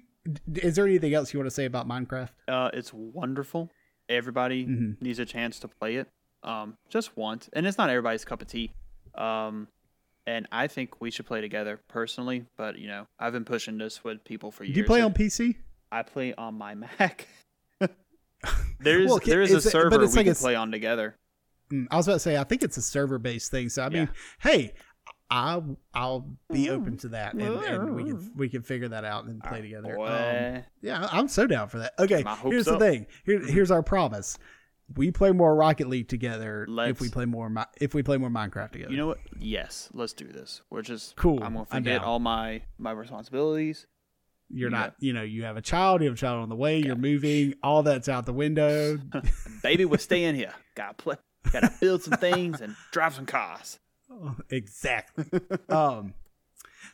[0.55, 2.29] is there anything else you want to say about Minecraft?
[2.47, 3.69] Uh, it's wonderful.
[4.09, 5.01] Everybody Mhm.
[5.01, 6.07] needs a chance to play it.
[6.43, 8.71] Um, just once, and it's not everybody's cup of tea.
[9.15, 9.67] Um,
[10.27, 12.45] and I think we should play together personally.
[12.57, 14.75] But you know, I've been pushing this with people for years.
[14.75, 15.55] Do you play on PC?
[15.91, 17.27] I play on my Mac.
[18.79, 21.15] there's Well, there is a it's a- but server we like can play on together.
[21.71, 23.69] Mm, I was about to say I think it's a server based thing.
[23.69, 24.09] So I mean,
[24.39, 24.73] hey,
[25.29, 25.61] I
[25.93, 29.43] I'll be open to that, and, and we can we can figure that out and
[29.43, 29.99] play together.
[29.99, 31.93] Um, Yeah, I'm so down for that.
[31.99, 32.79] Okay, here's the up.
[32.79, 33.05] thing.
[33.25, 34.37] Here, here's our promise.
[34.95, 38.29] We play more Rocket League together if Let's- we play more if we play more
[38.31, 38.91] Minecraft together.
[38.91, 39.19] you know what?
[39.37, 40.61] Yes, let's do this.
[40.71, 43.85] We're just Cool, I'm gonna I'm forget all my my responsibilities.
[44.49, 44.77] You're yeah.
[44.77, 44.95] not.
[44.99, 46.01] You know, you have a child.
[46.01, 46.79] You have a child on the way.
[46.79, 47.55] You're moving.
[47.63, 48.99] All that's out the window.
[49.63, 50.53] Baby, we're staying here.
[50.75, 51.15] Gotta play.
[51.51, 53.79] Gotta build some things and drive some cars.
[54.49, 55.25] exactly.
[55.69, 56.13] um.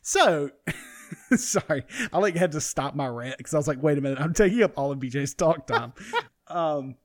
[0.02, 0.52] So,
[1.36, 1.84] sorry,
[2.14, 4.34] I like had to stop my rant because I was like, wait a minute, I'm
[4.34, 5.94] taking up all of BJ's talk time.
[6.48, 6.96] um.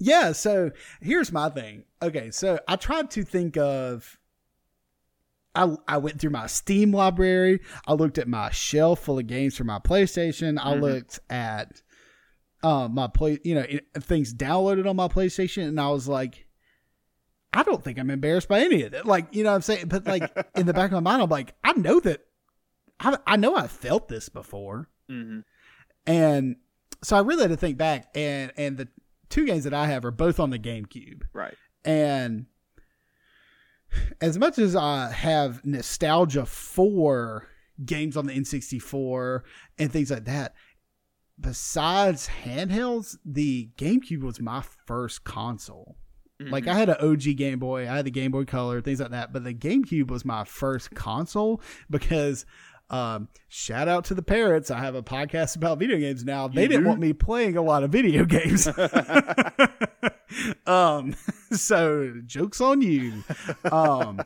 [0.00, 1.84] Yeah, so here's my thing.
[2.02, 4.18] Okay, so I tried to think of
[5.54, 7.60] I I went through my Steam library.
[7.86, 10.58] I looked at my shelf full of games for my PlayStation.
[10.60, 10.80] I Mhm.
[10.80, 11.82] looked at
[12.62, 13.66] uh, my play, you know,
[14.00, 16.46] things downloaded on my PlayStation, and I was like,
[17.52, 19.04] I don't think I'm embarrassed by any of it.
[19.04, 19.88] Like, you know what I'm saying?
[19.88, 22.22] But like in the back of my mind, I'm like, I know that
[23.00, 24.88] I I know I felt this before.
[25.08, 25.40] hmm
[26.06, 26.56] And
[27.02, 28.88] so I really had to think back and and the
[29.28, 31.22] two games that I have are both on the GameCube.
[31.34, 31.54] Right.
[31.84, 32.46] And
[34.24, 37.46] as much as I have nostalgia for
[37.84, 39.40] games on the N64
[39.78, 40.54] and things like that,
[41.38, 45.96] besides handhelds, the GameCube was my first console.
[46.40, 46.68] Like Mhm.
[46.68, 49.32] I had an OG Game Boy, I had the Game Boy Color, things like that,
[49.32, 52.44] but the GameCube was my first console because
[52.90, 54.70] um, shout out to the parents.
[54.70, 56.48] I have a podcast about video games now.
[56.48, 56.88] They You didn't do?
[56.88, 58.68] want me playing a lot of video games.
[60.66, 61.14] um,
[61.52, 63.22] so jokes on you.
[63.70, 64.20] Um,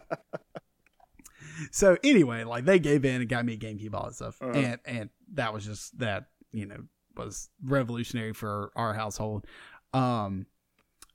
[1.71, 4.53] so anyway, like they gave in and got me a GameCube, all that stuff, Uh-huh.
[4.53, 6.85] and and that was just that you know
[7.17, 9.45] was revolutionary for our household.
[9.93, 10.47] Um,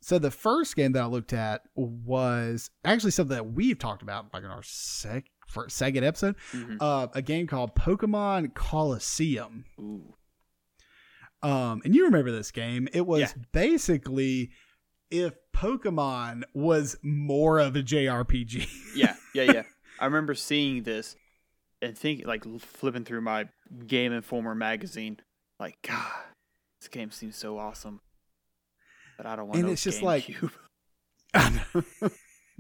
[0.02, 4.34] so the first game that I looked at was actually something that we've talked about
[4.34, 6.36] like in our sec for a second episode.
[6.52, 6.78] Mhm.
[6.80, 9.66] Uh, a game called Pokemon Colosseum.
[9.80, 10.16] Ooh.
[11.42, 12.88] Um, and you remember this game?
[12.94, 13.34] It was Yeah.
[13.52, 14.52] basically
[15.12, 18.68] if Pokemon was more of a JRPG.
[18.96, 19.64] Yeah, yeah, yeah.
[20.00, 21.16] I remember seeing this
[21.82, 23.50] and thinking, like, flipping through my
[23.86, 25.18] Game Informer magazine,
[25.60, 26.12] like, God,
[26.80, 28.00] this game seems so awesome,
[29.18, 29.58] but I don't want.
[29.58, 30.26] And no it's just like-
[31.36, 32.12] GameCube.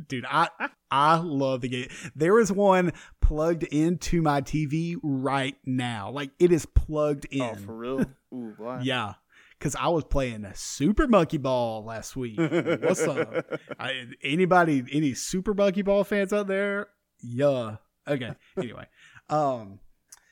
[0.07, 0.49] Dude, I
[0.89, 1.87] I love the game.
[2.15, 6.11] There is one plugged into my TV right now.
[6.11, 7.41] Like it is plugged in.
[7.41, 8.05] oh, for real?
[8.33, 8.55] Ooh.
[8.81, 9.13] Yeah.
[9.59, 12.37] Cause I was playing a Super Monkey Ball last week.
[12.37, 13.33] What's up?
[13.79, 16.87] I, anybody, any Super Monkey Ball fans out there?
[17.21, 17.77] Yeah.
[18.05, 18.33] Okay.
[18.57, 18.85] Anyway,
[19.29, 19.79] um,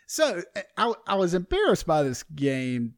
[0.06, 0.42] so
[0.78, 2.96] I I was embarrassed by this game.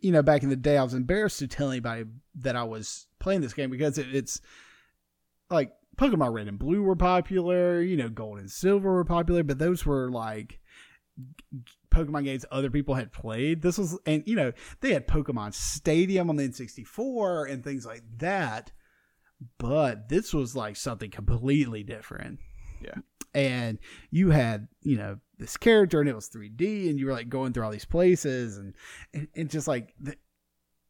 [0.00, 2.04] You know, back in the day, I was embarrassed to tell anybody
[2.36, 4.40] that I was playing this game because it, it's
[5.50, 7.82] like Pokemon Red and Blue were popular.
[7.82, 10.60] You know, Gold and Silver were popular, but those were like
[11.90, 13.62] Pokemon games other people had played.
[13.62, 18.02] This was, and you know, they had Pokemon Stadium on the N64 and things like
[18.18, 18.72] that.
[19.58, 22.40] But this was like something completely different.
[22.82, 22.96] Yeah.
[23.34, 23.78] And
[24.10, 27.52] you had, you know, this character and it was 3D and you were like going
[27.52, 28.74] through all these places and,
[29.14, 30.16] and, and just like the,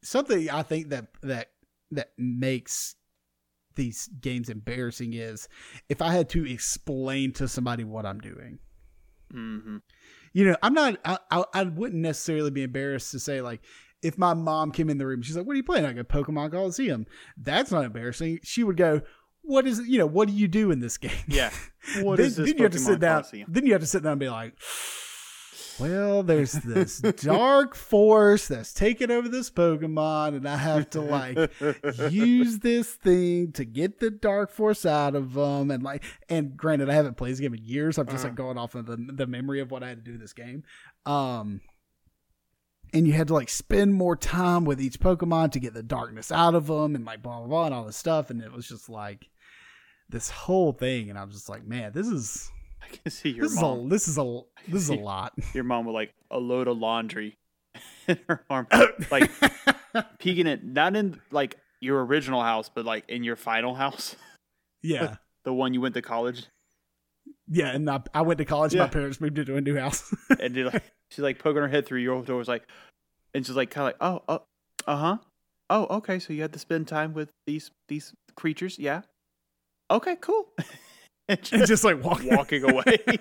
[0.03, 1.51] something I think that, that,
[1.91, 2.95] that makes
[3.79, 5.49] these games embarrassing is
[5.89, 8.59] if I had to explain to somebody what I'm doing
[9.31, 9.79] hmm
[10.33, 10.99] you know, I'm not.
[11.05, 13.61] I, I I wouldn't necessarily be embarrassed to say like,
[14.03, 16.05] if my mom came in the room, she's like, "What are you playing?" I go,
[16.05, 17.07] "Pokemon Colosseum."
[17.37, 18.41] That's not embarrassing.
[18.43, 19.01] She would go,
[19.43, 19.81] "What is?
[19.81, 21.51] You know, what do you do in this game?" Yeah.
[22.03, 23.25] What then, is this then you have to sit down.
[23.49, 24.53] Then you have to sit down and be like,
[25.81, 31.51] well, there's this dark force that's taking over this Pokemon, and I have to like
[32.11, 35.71] use this thing to get the dark force out of them.
[35.71, 37.99] And like, and granted, I haven't played this game in years.
[37.99, 38.43] I'm just like Uh-huh.
[38.43, 40.65] going off of the the memory of what I had to do in this game.
[41.07, 41.61] Um,
[42.93, 46.33] and you had to like spend more time with each Pokemon to get the darkness
[46.33, 48.31] out of them, and like blah blah blah and all this stuff.
[48.31, 49.29] And it was just like
[50.09, 52.51] this whole thing, and I was just like, man, this is
[52.93, 55.33] I can see your this is a this is a this is a lot.
[55.55, 57.37] Your mom with like a load of laundry
[58.09, 58.67] in her arm,
[59.11, 59.31] like
[60.19, 64.17] peeking it not in like your original house, but like in your final house,
[64.83, 65.17] yeah.
[65.45, 66.47] the one you went to college.
[67.51, 68.75] Yeah, and I, I went to college.
[68.75, 68.83] Yeah.
[68.83, 70.13] My parents moved into a new house.
[70.41, 72.67] and did like she's like poking her head through your door was like
[73.35, 74.43] and she's like kind of like oh oh
[74.87, 75.19] uh-huh
[75.71, 79.03] oh okay so you had to spend time with these these creatures yeah
[79.91, 80.49] okay cool
[81.29, 82.97] and and just just like walk, walking away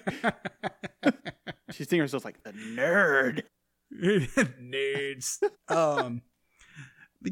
[1.72, 3.44] she's thinking herself like the nerd
[3.94, 5.42] nerds.
[5.70, 6.22] Um,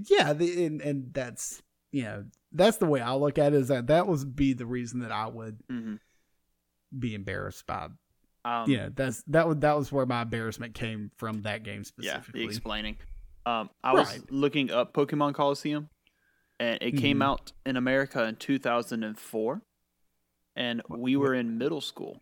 [0.09, 1.61] yeah, the, and and that's
[1.91, 3.57] you know that's the way I look at it.
[3.57, 5.95] Is that that would be the reason that I would hmm
[6.97, 7.89] be embarrassed by.
[8.45, 12.17] um know, that's that was that was where my embarrassment came from that game yeah
[12.17, 12.41] specifically.
[12.43, 12.95] the explaining
[13.45, 15.89] um i was looking up pokemon colosseum
[16.59, 17.23] and it came Mhm.
[17.23, 19.61] out in america in 2004
[20.56, 22.20] and we were in middle school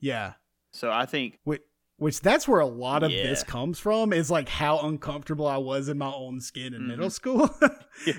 [0.00, 0.32] yeah,
[0.72, 1.62] so i think which,
[1.96, 5.88] which that's where a lot of this comes from is like how uncomfortable I was
[5.88, 6.86] in my own skin in Mhm.
[6.88, 7.48] middle school.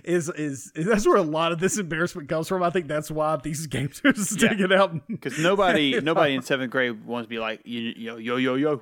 [0.05, 2.63] Is, is is that's where a lot of this embarrassment comes from.
[2.63, 5.05] I think that's why these games are sticking out.
[5.09, 8.81] Because nobody, nobody in seventh grade wants to be like, you, yo, yo, yo, yo.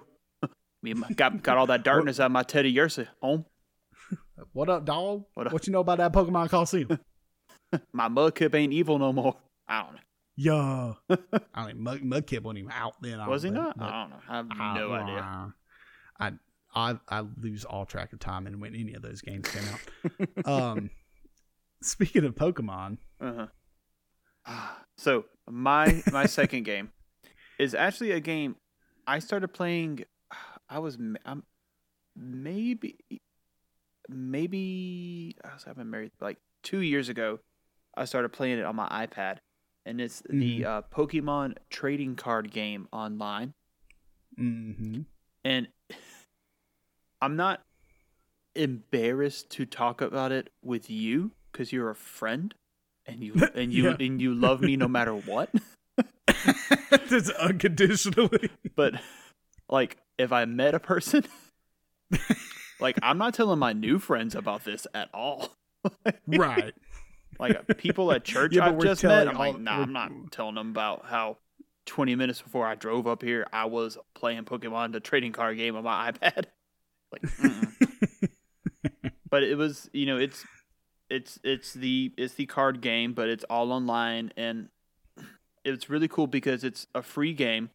[0.84, 3.46] Me, got got all that darkness out of my Teddiursa home.
[4.54, 5.26] What up, dog?
[5.34, 7.00] What What, you know about that Pokemon Colosseum?
[7.92, 9.36] My Mudkip ain't evil no more.
[9.68, 10.00] I don't know.
[10.36, 10.94] Yeah,
[11.54, 13.20] I mean, Mud, Mudkip wasn't even out then.
[13.20, 13.76] I Was he don't not?
[13.76, 14.16] think, but I don't know.
[14.30, 15.54] I have I- no idea.
[16.20, 16.32] I,
[16.76, 20.46] I I lose all track of time and when any of those games came out.
[20.46, 20.90] um,
[21.82, 23.48] speaking of Pokemon, Uh-huh.
[24.98, 26.92] So my my second game
[27.60, 28.56] is actually a game
[29.08, 30.06] I started playing.
[30.70, 31.44] I was m- I'm,
[32.16, 32.98] maybe
[34.10, 37.40] maybe I was having married like two years ago.
[37.96, 39.38] I started playing it on my iPad,
[39.86, 43.54] and it's the uh, Pokemon trading card game online.
[44.38, 45.02] hmm
[45.44, 45.68] And
[47.22, 47.62] I'm not
[48.56, 52.54] embarrassed to talk about it with you because you're a friend,
[53.06, 53.96] and you and you Yeah.
[54.00, 55.50] and you love me no matter what.
[57.10, 58.50] that's unconditionally.
[58.76, 58.94] but
[59.70, 61.24] like if I met a person,
[62.80, 65.50] like I'm not telling my new friends about this at all.
[66.28, 66.74] right.
[67.44, 70.70] Like people at church Yeah, I've just met, I'm like, nah, I'm not telling them
[70.70, 71.38] about how
[71.86, 75.76] 20 minutes before I drove up here, I was playing Pokemon, the trading card game
[75.76, 76.46] on my iPad.
[77.12, 78.32] Like,
[79.30, 80.46] but it was, you know, it's
[81.10, 84.70] it's it's the it's the card game, but it's all online, and
[85.66, 87.72] it's really cool because it's a free game,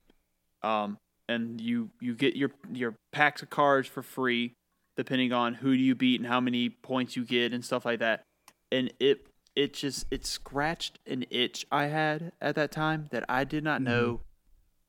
[0.62, 0.96] um,
[1.28, 4.54] and you you get your your packs of cards for free,
[4.96, 7.98] depending on who do you beat and how many points you get and stuff like
[7.98, 8.24] that,
[8.72, 9.26] and it
[9.58, 13.82] it just it scratched an itch I had at that time that I did not
[13.82, 14.20] know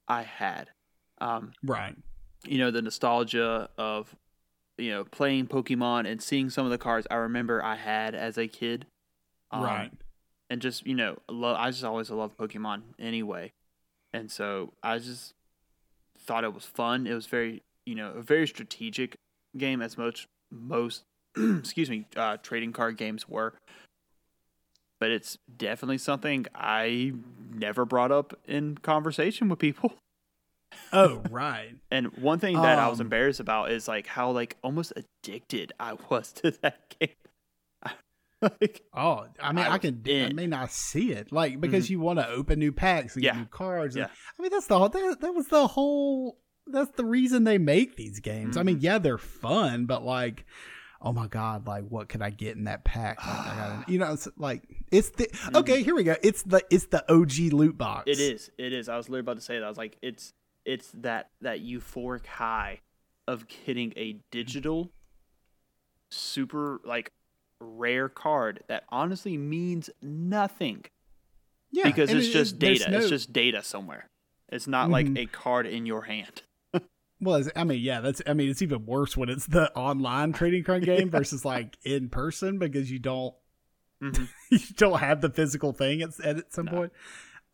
[0.07, 0.70] I had.
[1.20, 1.96] Um, right.
[2.46, 4.16] you know the nostalgia of
[4.78, 8.37] you know playing Pokemon and seeing some of the cards I remember I had as
[8.37, 8.86] a kid.
[9.50, 9.91] Um, right.
[10.51, 13.54] And just you know, lo- I just always loved Pokemon anyway,
[14.13, 15.33] and so I just
[16.20, 17.08] thought it was fun.
[17.08, 19.16] It was very you know a very strategic
[19.58, 21.05] game as most most
[21.37, 23.55] excuse me uh, trading card games were.
[25.00, 27.13] But it's definitely something I
[27.54, 29.93] never brought up in conversation with people.
[30.93, 31.71] Oh, right.
[31.89, 35.74] And one thing that I was Um, embarrassed about is like how like almost addicted
[35.80, 37.09] I was to that game.
[38.42, 40.01] like, Oh, I mean, I I, can.
[40.05, 40.36] I in.
[40.36, 43.32] mean, I see it, like because you want to open new packs and Yeah.
[43.34, 43.96] get new cards.
[43.96, 44.12] and- Yeah.
[44.38, 44.89] I mean, that's the whole.
[44.89, 46.38] That, that was the whole.
[46.67, 48.55] That's the reason they make these games.
[48.55, 48.86] I mean, Mm-hmm.
[48.86, 50.46] yeah, they're fun, but like,
[51.01, 53.17] oh my god, like what could I get in that pack?
[53.26, 55.82] Like, I gotta, you know, it's like it's the okay.
[55.84, 56.16] Here we go.
[56.24, 58.01] It's the it's the OG loot box.
[58.12, 58.12] Mm-hmm.
[58.12, 58.89] it is, it is.
[58.89, 59.66] I was literally about to say that.
[59.66, 60.34] I was like, it's
[60.66, 62.82] it's that that euphoric high
[63.28, 64.92] of getting a digital,
[66.09, 67.12] super like
[67.62, 70.86] rare card that honestly means nothing
[71.71, 72.89] Yeah, because it's it- just it- data.
[72.92, 74.09] no- It's just data somewhere.
[74.51, 75.20] It's not like Mhm.
[75.20, 76.42] a card in your hand.
[77.21, 78.21] Well, I mean, yeah, that's.
[78.25, 82.09] I mean, it's even worse when it's the online trading card game versus like in
[82.09, 83.33] person because you don't
[84.01, 84.29] Mhm.
[84.51, 86.71] you don't have the physical thing at, at some No.
[86.71, 86.93] point.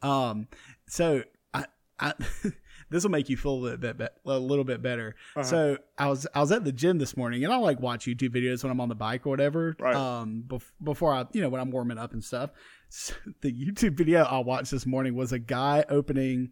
[0.03, 0.47] Um,
[0.87, 1.23] so
[1.55, 1.65] I,
[1.99, 2.13] I
[2.91, 5.15] this will make you feel a little bit, be- a little bit better.
[5.35, 5.43] Uh-huh.
[5.43, 8.29] So I was I was at the gym this morning, and I like watch YouTube
[8.35, 9.75] videos when I'm on the bike or whatever.
[9.79, 9.95] Right.
[9.95, 12.51] Um, bef- before I, you know, when I'm warming up and stuff.
[12.89, 16.51] So the YouTube video I watched this morning was a guy opening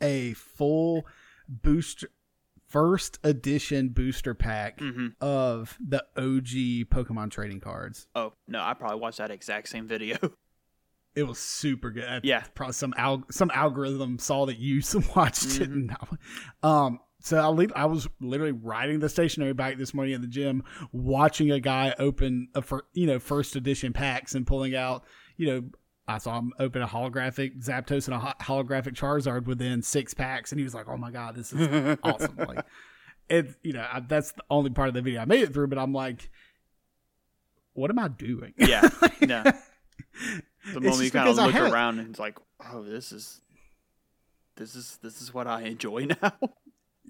[0.00, 1.06] a full
[1.50, 2.08] booster
[2.68, 8.06] first edition booster pack hmm of the OG Pokemon trading cards.
[8.14, 10.16] Oh no, I probably watched that exact same video.
[11.16, 12.04] It was super good.
[12.04, 12.44] I- Yeah.
[12.54, 14.80] probably some al- some algorithm saw that you
[15.16, 15.68] watched it.
[15.68, 15.72] Mm-hmm.
[15.72, 15.96] And
[16.62, 20.20] I- um, so I leave, I was literally riding the stationary bike this morning at
[20.20, 20.62] the gym,
[20.92, 25.04] watching a guy open a fir- you know first edition packs and pulling out
[25.36, 25.62] you know.
[26.10, 30.58] I saw him open a holographic Zapdos and a holographic Charizard within six packs, and
[30.58, 32.64] he was like, "Oh my god, this is awesome!" Like,
[33.28, 35.68] it, you know, I, that's the only part of the video I made it through.
[35.68, 36.30] But I'm like,
[37.74, 38.54] what am I doing?
[38.56, 38.88] yeah,
[39.20, 39.42] no.
[40.74, 42.36] The moment you kind of look around and it's like,
[42.72, 43.40] oh, this is,
[44.56, 46.32] this is this is what I enjoy now.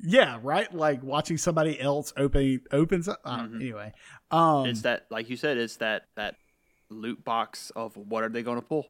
[0.03, 0.73] Yeah, right.
[0.75, 3.23] Like watching somebody else open opens up.
[3.25, 3.57] Don't- Mhm.
[3.57, 3.93] Anyway,
[4.31, 6.37] um, it's that, like you said, it's that that
[6.91, 8.87] loot box of what are they going to pull?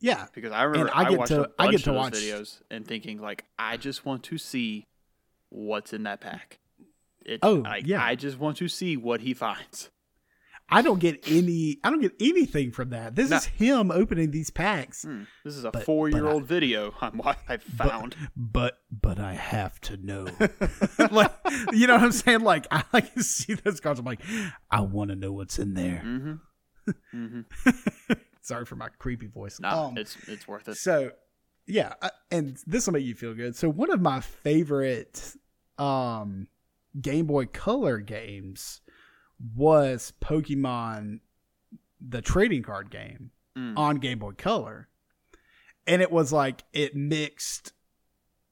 [0.00, 1.96] yeah, Because I remember I I, get watched to- a I bunch get to of
[1.96, 4.84] watch- videos and thinking like, I just want to see
[5.48, 6.58] what's in that pack.
[7.24, 8.04] It, Oh, like, yeah.
[8.04, 9.90] I just want to see what he finds.
[10.68, 11.78] I don't get any.
[11.84, 13.14] I don't get anything from that.
[13.14, 13.36] This No.
[13.36, 15.02] is him opening these packs.
[15.04, 18.16] Hmm, this is a But- four-year-old video on what I found.
[18.36, 20.26] But but I have to know.
[21.12, 21.32] like
[21.72, 22.40] you know what I'm saying?
[22.40, 24.00] Like I like to see those cards.
[24.00, 24.20] I'm like,
[24.70, 26.02] I want to know what's in there.
[26.04, 26.34] mm-hmm.
[27.14, 27.40] Mm-hmm.
[28.42, 29.58] Sorry for my creepy voice.
[29.60, 30.76] No, Um, it's it's worth it.
[30.76, 31.12] So,
[31.66, 31.94] yeah,
[32.30, 33.56] and this will make you feel good.
[33.56, 35.34] So, one of my favorite
[35.78, 36.46] um,
[37.00, 38.80] Game Boy Color games
[39.54, 41.20] was Pokemon,
[42.00, 43.72] the trading card game Mm.
[43.78, 44.88] on Game Boy Color,
[45.86, 47.72] and it was like it mixed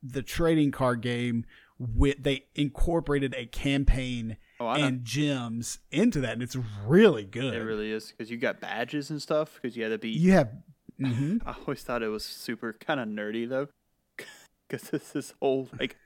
[0.03, 1.45] the trading card game
[1.79, 7.55] with they incorporated a campaign Oh, and gems into that, and it's really good.
[7.55, 9.59] It really is because you got badges and stuff.
[9.61, 10.11] Because you had to be.
[10.11, 10.51] you have.
[11.01, 11.41] mhm.
[11.47, 13.69] I always thought it was super kind of nerdy though,
[14.69, 15.97] because this this whole like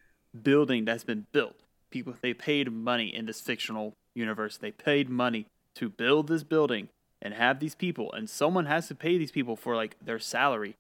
[0.43, 1.57] building that's been built.
[1.91, 4.57] People they paid money in this fictional universe.
[4.59, 6.89] They paid money to build this building
[7.23, 10.75] and have these people, and someone has to pay these people for like their salary.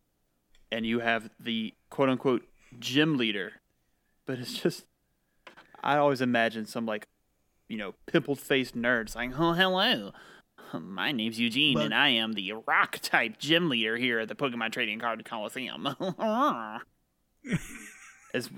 [0.70, 2.42] And you have the quote unquote
[2.78, 3.54] gym leader,
[4.26, 4.84] but it's just
[5.82, 7.06] I always imagine some like
[7.68, 10.12] you know pimpled faced nerd saying, "Oh hello."
[10.78, 14.34] My name's Eugene, But- and I am the rock type gym leader here at the
[14.34, 15.86] Pokemon Trading Card Coliseum.
[18.34, 18.50] As-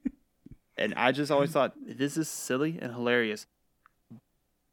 [0.76, 3.46] and I just always thought this is silly and hilarious,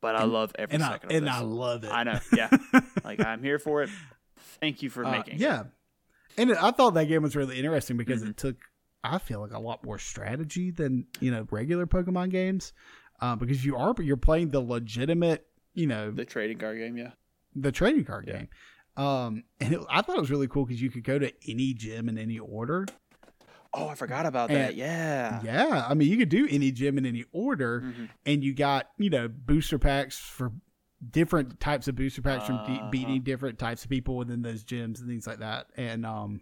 [0.02, 1.34] but I And- love every and I second of and this.
[1.36, 1.92] I love it.
[1.92, 2.50] I know, yeah.
[3.04, 3.90] like I'm here for it.
[4.60, 5.36] Thank you for Uh, making.
[5.36, 5.42] it.
[5.42, 5.66] yeah,
[6.38, 8.32] and it, I thought that game was really interesting because Mm-hmm.
[8.32, 8.56] it took,
[9.04, 12.74] I feel like a lot more strategy than you know regular Pokemon games,
[13.20, 16.98] uh, because you are but you're playing the legitimate, you know, the trading card game.
[16.98, 17.12] Yeah,
[17.56, 18.38] the trading card Yeah.
[18.40, 18.50] game.
[18.96, 21.74] Um, and it, I thought it was really cool because you could go to any
[21.74, 22.86] gym in any order.
[23.74, 24.76] Oh, I forgot about And- that.
[24.76, 25.42] Yeah.
[25.44, 28.10] Yeah, I mean you could do any gym in any order, Mhm.
[28.26, 30.52] and you got you know booster packs for
[31.10, 32.90] different types of booster packs from de- Uh-huh.
[32.90, 36.40] beating different types of people within those gyms and things like that and um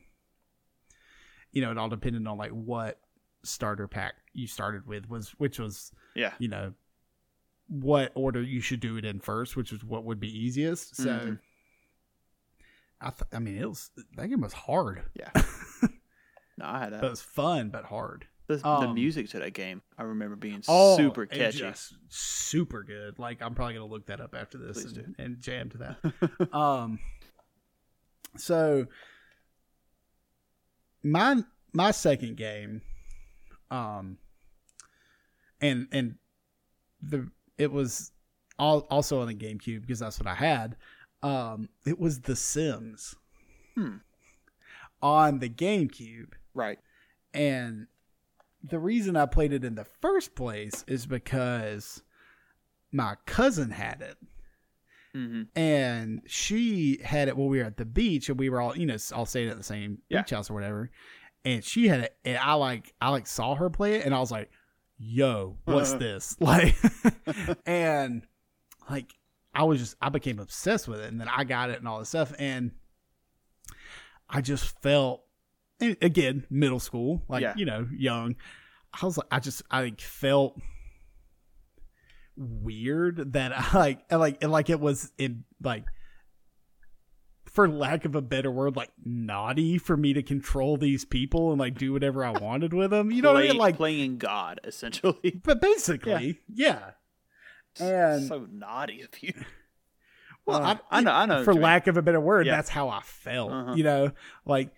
[1.52, 3.00] you know it all depended on like what
[3.44, 6.34] starter pack you started with was which was Yeah.
[6.40, 6.74] you know
[7.68, 11.06] what order you should do it in first which is what would be easiest so
[11.06, 11.40] Mhm.
[13.00, 15.32] i th- i mean it was that game was hard Yeah.
[16.58, 19.54] No, I had but it was fun but hard The, the um, music to that
[19.54, 21.72] game, I remember being Oh, super catchy.
[22.10, 23.18] super good.
[23.18, 26.54] Like I'm probably gonna look that up after this and, and jam to that.
[26.54, 27.00] um,
[28.38, 28.86] so
[31.04, 31.42] my
[31.74, 32.82] my second game,
[33.72, 34.18] um,
[35.60, 36.16] and and
[37.02, 38.12] the it was
[38.60, 40.76] all, also on the GameCube because that's what I had.
[41.24, 43.16] Um, it was The Sims
[43.76, 43.98] Hmm.
[45.02, 46.34] on the GameCube.
[46.54, 46.80] Right.
[47.34, 47.88] And
[48.64, 52.04] the reason I played it in the first place is because
[52.92, 54.18] my cousin had it.
[55.14, 58.76] hmm And she had it when we were at the beach and we were all,
[58.76, 60.22] you know, all staying at the same Yeah.
[60.22, 60.90] beach house or whatever.
[61.44, 64.20] And she had it and I like I like saw her play it and I
[64.20, 64.50] was like,
[64.98, 66.00] yo, what's uh-huh.
[66.00, 66.38] this?
[66.40, 66.76] Like
[67.66, 68.24] and
[68.90, 69.14] like
[69.54, 72.00] I was just I became obsessed with it and then I got it and all
[72.00, 72.72] this stuff and
[74.30, 75.24] I just felt
[75.80, 77.54] again middle school like Yeah.
[77.58, 78.36] you know young
[78.94, 80.62] I was like I just I like felt
[82.38, 85.86] weird that I like and like and like it was in like
[87.52, 91.60] for lack of a better word, like naughty for me to control these people and
[91.60, 93.12] like do whatever I wanted with them.
[93.12, 93.58] You know Play- what I mean?
[93.58, 95.40] Like, playing God, essentially.
[95.44, 96.92] but basically, yeah.
[97.80, 99.34] And so naughty of you.
[100.46, 101.64] well, Uh, I know- I know For you mean.
[101.64, 102.56] lack of a better word, Yeah.
[102.56, 103.52] that's how I felt.
[103.52, 103.74] Uh-huh.
[103.76, 104.12] You know,
[104.46, 104.72] like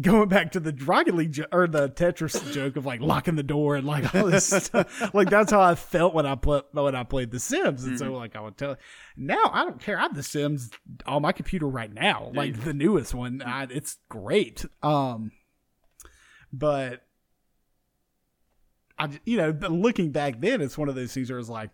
[0.00, 3.42] going back to the Rocket League jo- or the Tetris joke of like locking the
[3.44, 5.14] door and like all this stuff.
[5.14, 8.04] Like that's how I felt when I played when I played The Sims, and Mm-hmm.
[8.04, 8.76] so like I would tell.
[9.16, 9.98] Now I don't care.
[9.98, 10.70] I have The Sims
[11.06, 13.40] on my computer right now, like the newest one.
[13.42, 14.64] I, it's great.
[14.82, 15.30] Um,
[16.52, 17.02] but
[18.98, 21.70] I you know, looking back then, it's one of those things where it's like,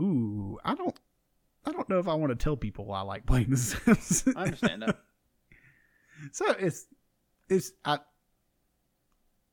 [0.00, 0.98] ooh, I don't.
[1.64, 4.24] I don't know if I want to tell people I like playing The Sims.
[4.36, 4.98] I understand that.
[6.30, 6.86] So it's
[7.52, 7.98] it's I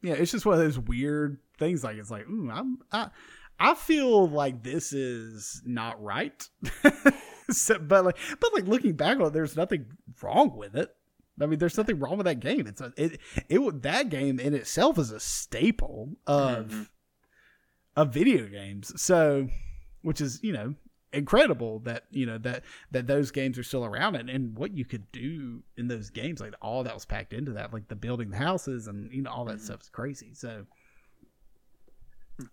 [0.02, 1.84] yeah, it's just one of those weird things.
[1.84, 3.10] Like it's like, ooh, I'm I
[3.60, 6.48] I feel like this is not right.
[7.50, 9.86] so, but like but like looking back on it, there's nothing
[10.22, 10.96] wrong with it.
[11.42, 12.68] I mean, there's nothing wrong with that game.
[12.68, 13.20] It's a, it
[13.50, 16.88] it that game in itself is a staple of Mhm.
[17.96, 19.00] of video games.
[19.02, 19.50] So,
[20.02, 20.76] which is you know
[21.12, 24.86] incredible that you know that that those games are still around and, and what you
[24.86, 28.30] could do in those games like all that was packed into that like the building
[28.30, 29.62] the houses and you know all that Mhm.
[29.62, 30.66] stuff is crazy so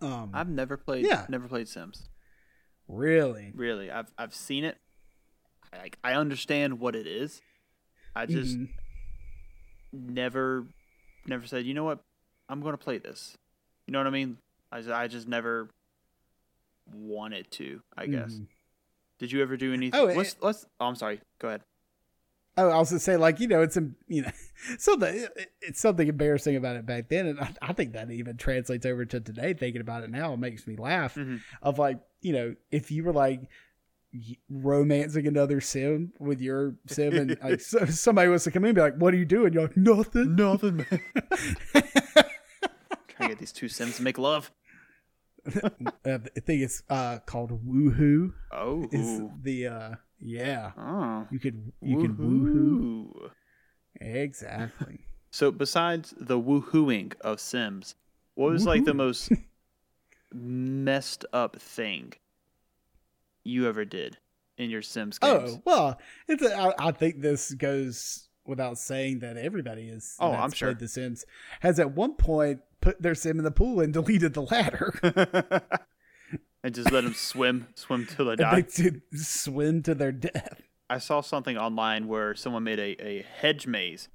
[0.00, 1.04] um I've never played.
[1.06, 1.26] Yeah.
[1.28, 2.08] Never played Sims.
[2.88, 4.78] really Really, I've I've seen it.
[5.72, 7.40] Like I understand what it is.
[8.14, 8.68] I just Mhm.
[9.92, 10.66] never,
[11.26, 11.66] never said.
[11.66, 12.00] You know what?
[12.48, 13.36] I'm going to play this.
[13.86, 14.38] You know what I mean?
[14.72, 15.68] I I just never
[16.92, 17.82] wanted to.
[17.96, 18.32] I guess.
[18.34, 18.46] Mhm.
[19.18, 19.98] Did you ever do anything?
[20.00, 20.66] Oh, let's it- let's.
[20.80, 21.20] Oh, I'm sorry.
[21.38, 21.62] Go ahead.
[22.58, 24.30] Oh, I was gonna say, like you know, it's a you know,
[24.78, 25.26] something.
[25.60, 29.04] It's something embarrassing about it back then, and I, I think that even translates over
[29.04, 29.52] to today.
[29.54, 31.16] Thinking about it now, it makes me laugh.
[31.16, 31.40] Mhm.
[31.62, 33.42] Of like, you know, if you were like
[34.48, 38.74] romancing another sim with your sim, and like so, somebody was to come in and
[38.76, 40.86] be like, "What are you doing?" You're like, "Nothing, Nothing, man.
[41.74, 44.50] Trying to get these two Sims to make love.
[45.62, 45.70] uh,
[46.04, 48.32] I think it's uh, called Woohoo.
[48.52, 48.86] Oh.
[48.90, 49.90] Is the uh,
[50.20, 50.72] yeah?
[50.78, 51.26] oh.
[51.30, 53.30] You could you could woohoo Woohoo.
[54.00, 55.00] exactly.
[55.32, 57.94] So besides the woohooing of Sims,
[58.36, 59.30] what was like the most
[60.32, 62.14] messed up thing
[63.44, 64.16] you ever did
[64.56, 65.50] in your Sims games?
[65.56, 66.42] Oh well, it's.
[66.42, 70.16] A, I, I think this goes without saying that everybody is.
[70.20, 70.72] Oh, I'm sure.
[70.72, 71.26] The Sims
[71.60, 74.94] has at one point put their sim in the pool and deleted the ladder.
[76.62, 80.62] and just let them swim, swim till they and they did swim to their death.
[80.88, 84.08] I saw something online where someone made a, a hedge maze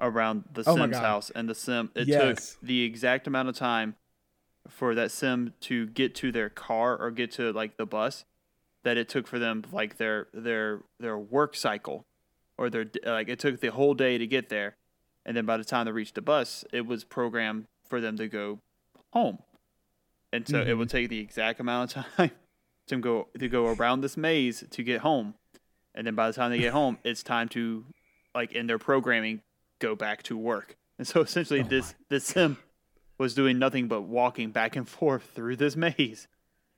[0.00, 2.52] around the Oh Sim's house, and the Sim it Yes.
[2.52, 3.96] took the exact amount of time
[4.68, 8.24] for that Sim to get to their car or get to like the bus
[8.84, 12.06] that it took for them like their their their work cycle
[12.56, 14.76] or their like it took the whole day to get there,
[15.24, 18.28] and then by the time they reached the bus, it was programmed for them to
[18.28, 18.60] go
[19.12, 19.38] home,
[20.32, 20.78] and so it Mm-hmm.
[20.78, 22.30] would take the exact amount of time
[22.88, 25.34] to go to go around this maze to get home
[25.94, 27.84] and then by the time they get home it's time to
[28.34, 29.40] like in their programming
[29.80, 32.58] go back to work and so essentially Oh this this sim
[33.18, 36.28] was doing nothing but walking back and forth through this maze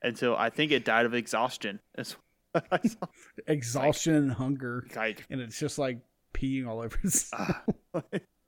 [0.01, 2.15] until i think it died of exhaustion That's
[2.53, 3.05] what I saw.
[3.45, 5.99] Exhaustion and hunger, like and it's just like
[6.33, 6.97] peeing all over.
[6.97, 7.51] himself.
[7.93, 8.01] ah.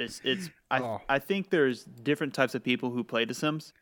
[0.00, 1.00] it's it's I, Oh.
[1.08, 3.72] I think there's different types of people who play the sims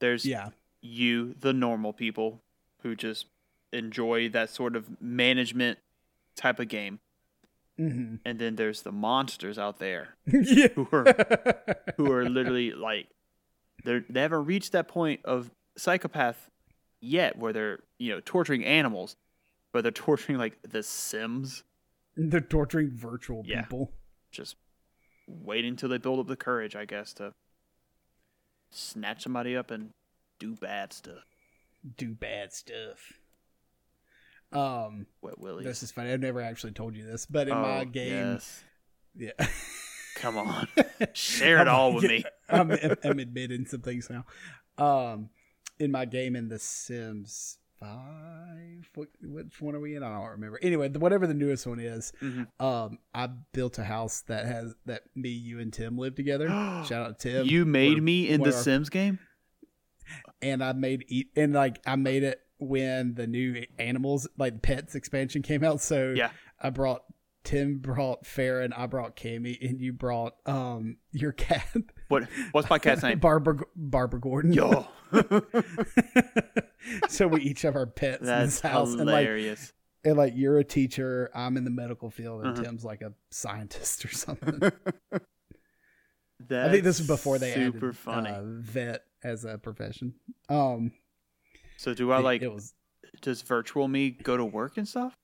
[0.00, 2.40] there's yeah, you the normal people
[2.82, 3.26] who just
[3.72, 5.78] enjoy that sort of management
[6.36, 7.00] type of game
[7.76, 10.68] hmm and then there's the monsters out there yeah.
[10.74, 11.14] who are
[11.96, 13.08] who are literally like
[13.84, 16.50] they they haven't reached that point of psychopath
[17.00, 19.16] yet where they're you know torturing animals
[19.72, 21.62] but they're torturing like the sims
[22.16, 23.62] They're torturing virtual Yeah.
[23.62, 23.92] people.
[24.32, 24.56] just
[25.28, 27.32] waiting until they build up the courage i guess to
[28.70, 29.90] snatch somebody up and
[30.38, 31.24] do bad stuff
[31.96, 33.12] Do bad stuff.
[34.50, 36.10] Um, wet willies this is funny.
[36.10, 38.64] I've never actually told you this, but in oh, my game, yes.
[39.14, 39.46] yeah.
[40.16, 40.66] come on
[41.12, 42.72] share it all with me I'm,
[43.04, 44.24] I'm admitting some things now.
[44.78, 45.28] Um,
[45.78, 50.02] in my game in The Sims Five, what, which one are we in?
[50.02, 50.58] I don't remember.
[50.62, 52.46] Anyway, whatever the newest one is, Mhm.
[52.60, 56.48] um, I built a house that has that me, you, and Tim live together.
[56.86, 57.46] Shout out to Tim.
[57.46, 59.18] you made One me in the our- sims game
[60.40, 64.94] and I made eat and like I made it when the new animals like pets
[64.94, 65.80] expansion came out.
[65.80, 66.30] So Yeah.
[66.60, 67.02] I brought
[67.44, 71.66] Tim brought Farron, I brought Cammy, and you brought um your cat
[72.08, 74.52] what what's my cat's name Barbara Barbara Gordon.
[74.52, 74.86] yo
[77.08, 79.28] so we each have our pets in this house, and like
[80.04, 82.62] and like you're a teacher, I'm in the medical field, and Uh-huh.
[82.64, 84.60] Tim's like a scientist or something.
[84.60, 84.74] That's
[86.68, 88.30] I think this is before they super added funny.
[88.30, 90.14] Uh, vet as a profession.
[90.48, 90.92] Um,
[91.76, 92.42] so do I like?
[92.42, 92.74] it was.
[93.20, 95.14] does virtual me go to work and stuff?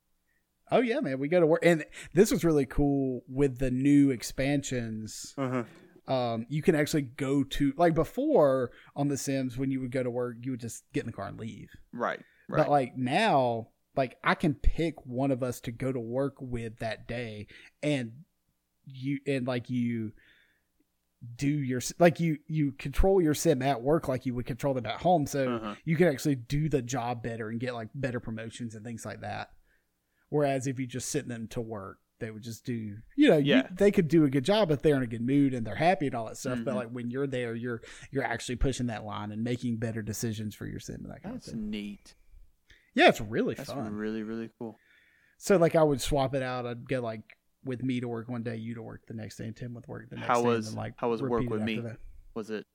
[0.71, 1.85] Oh yeah, man, we go to work, and
[2.15, 5.35] this was really cool with the new expansions.
[5.39, 5.65] Uh-huh.
[6.07, 10.03] Um, you can actually go to like before on The Sims when you would go
[10.03, 11.71] to work, you would just get in the car and leave.
[11.93, 12.21] Right.
[12.49, 12.59] Right.
[12.59, 16.79] But like now, like I can pick one of us to go to work with
[16.81, 17.47] that day,
[17.83, 18.13] and
[18.85, 20.13] you and like you
[21.37, 24.85] do your like you you control your sim at work like you would control them
[24.85, 25.75] at home, so Uh-huh.
[25.87, 29.23] you can actually do the job better and get like better promotions and things like
[29.23, 29.51] that.
[30.29, 33.55] Whereas if you just sent them to work, they would just do you know you-
[33.57, 33.69] Yeah.
[33.73, 36.07] they could do a good job if they're in a good mood and they're happy
[36.07, 36.61] and all that stuff.
[36.65, 36.77] But Mhm.
[36.77, 40.67] like when you're there, you're you're actually pushing that line and making better decisions for
[40.67, 41.63] your sim and that kind That's of thing.
[41.63, 42.15] That's neat.
[42.95, 43.93] Yeah, it's really That's fun.
[43.95, 44.79] really really cool.
[45.39, 46.67] So like I would swap it out.
[46.67, 47.23] I'd go like
[47.65, 49.89] with me to work one day, you to work the next day, and Tim with
[49.89, 50.49] work the next How day.
[50.49, 51.81] was- and then, like how was work it with me?
[51.81, 51.99] that.
[52.35, 52.67] Was it?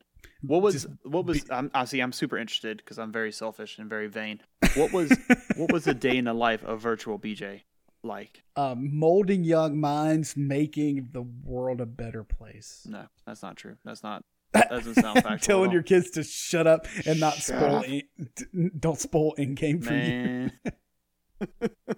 [0.41, 1.43] What was Just what was?
[1.45, 2.01] be- I'm I see.
[2.01, 4.41] I'm super interested because I'm very selfish and very vain.
[4.75, 5.11] What was
[5.55, 7.61] what was a day in the life of virtual BJ
[8.03, 8.43] like?
[8.55, 12.81] um, molding young minds, making the world a better place.
[12.89, 13.77] No, that's not true.
[13.85, 14.21] That's not.
[14.51, 15.37] That doesn't sound factual.
[15.37, 17.81] Telling your kids to shut up and not Shut spoil.
[17.83, 19.99] In, don't spoil in game for you.
[19.99, 20.51] man.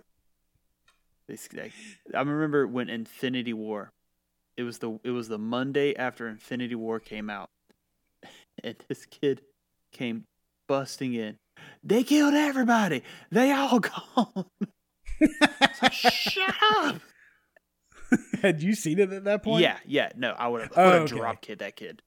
[1.27, 1.71] This- like,
[2.13, 3.91] I remember when Infinity War.
[4.57, 7.49] It was the it was the Monday after Infinity War came out,
[8.63, 9.41] and this kid
[9.93, 10.25] came
[10.67, 11.37] busting in.
[11.83, 13.01] They killed everybody.
[13.31, 14.45] They all gone.
[15.81, 17.01] Like, Shut up.
[18.41, 19.61] Had you seen it at that point?
[19.61, 20.09] Yeah, yeah.
[20.17, 21.15] No, I would have Oh, would have okay.
[21.15, 22.01] drop kid that kid.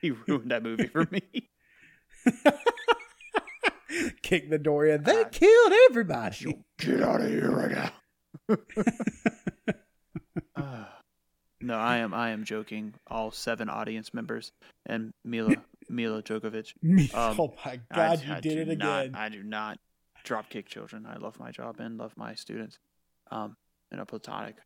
[0.00, 1.22] He ruined that movie for me.
[4.22, 5.02] Kick the door in.
[5.02, 5.28] They Ah.
[5.32, 6.62] killed everybody.
[6.78, 8.56] Get out of here right now.
[10.56, 10.98] Ah.
[11.60, 12.94] no, I am I am joking.
[13.06, 14.52] All seven audience members
[14.86, 15.56] and Mila
[15.88, 16.74] Mila Djokovic.
[17.14, 19.14] Um, oh my I- god, you I did it not- again.
[19.16, 19.78] I do not
[20.24, 21.06] drop kick children.
[21.06, 22.78] I love my job and love my students.
[23.30, 23.56] Um,
[23.92, 24.56] in a platonic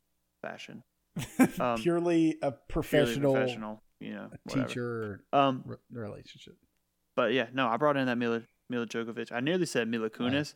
[0.41, 0.83] fashion.
[1.59, 6.55] um, Purely a Purely professional, professional, you know, teacher Um, re- relationship.
[7.15, 9.31] but yeah, no, I brought in that Mila Mila Djokovic.
[9.31, 10.55] I nearly said Mila Kunis,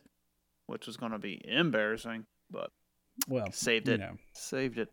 [0.66, 2.70] which was gonna be embarrassing, but
[3.28, 4.00] Well, saved you it.
[4.00, 4.88] know, saved it.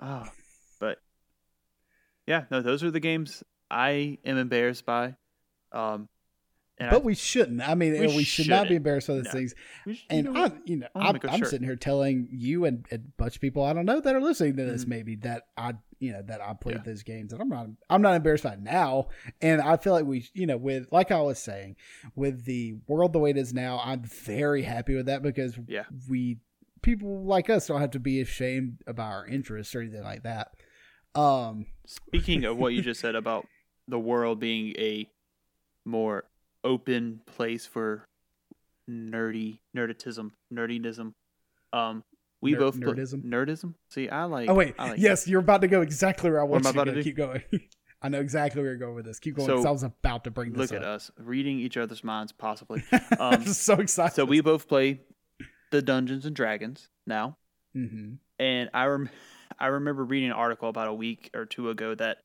[0.00, 0.30] Ah,
[0.78, 0.98] but
[2.26, 5.16] yeah, no, those are the games I am embarrassed by.
[5.72, 6.08] Um,
[6.80, 7.60] and but I, we shouldn't.
[7.60, 9.30] I mean, We we, should not be embarrassed by these No.
[9.30, 9.54] things.
[9.86, 10.44] should- And you know?
[10.44, 13.40] I'm, you know, I I'm, I'm sitting here telling you and, and a bunch of
[13.42, 14.88] people I don't know that are listening to this Mhm.
[14.88, 16.82] maybe that I, you know, that I played Yeah.
[16.84, 19.08] those games and I'm not, I'm not embarrassed by it now.
[19.42, 21.76] And I feel like we, you know, with like I was saying,
[22.16, 25.84] with the world the way it is now, I'm very happy with that because Yeah.
[26.08, 26.38] we
[26.82, 30.52] people like us don't have to be ashamed about our interests or anything like that.
[31.14, 33.46] Um, Speaking of what you just said about
[33.86, 35.10] the world being a
[35.84, 36.24] more
[36.64, 38.04] open place for
[38.88, 41.12] nerdy nerditism, nerdiness,
[41.72, 42.02] um,
[42.40, 43.22] we both nerdism?
[43.24, 43.74] nerdism.
[43.90, 44.48] See, I like.
[44.48, 46.86] oh wait, like yes, you're about to go exactly where I want you to about
[46.86, 46.92] go.
[46.94, 47.04] to do?
[47.04, 47.42] Keep going.
[48.02, 49.18] I know exactly where you're going with this.
[49.18, 49.46] Keep going.
[49.46, 52.82] So, I was about to bring this Look at us reading each other's minds, possibly.
[53.20, 54.14] I'm Um, so excited.
[54.14, 55.00] so we both play
[55.70, 57.36] the Dungeons and Dragons now,
[57.74, 59.10] hmm and I rem-
[59.58, 62.18] I remember reading an article about a week or two ago that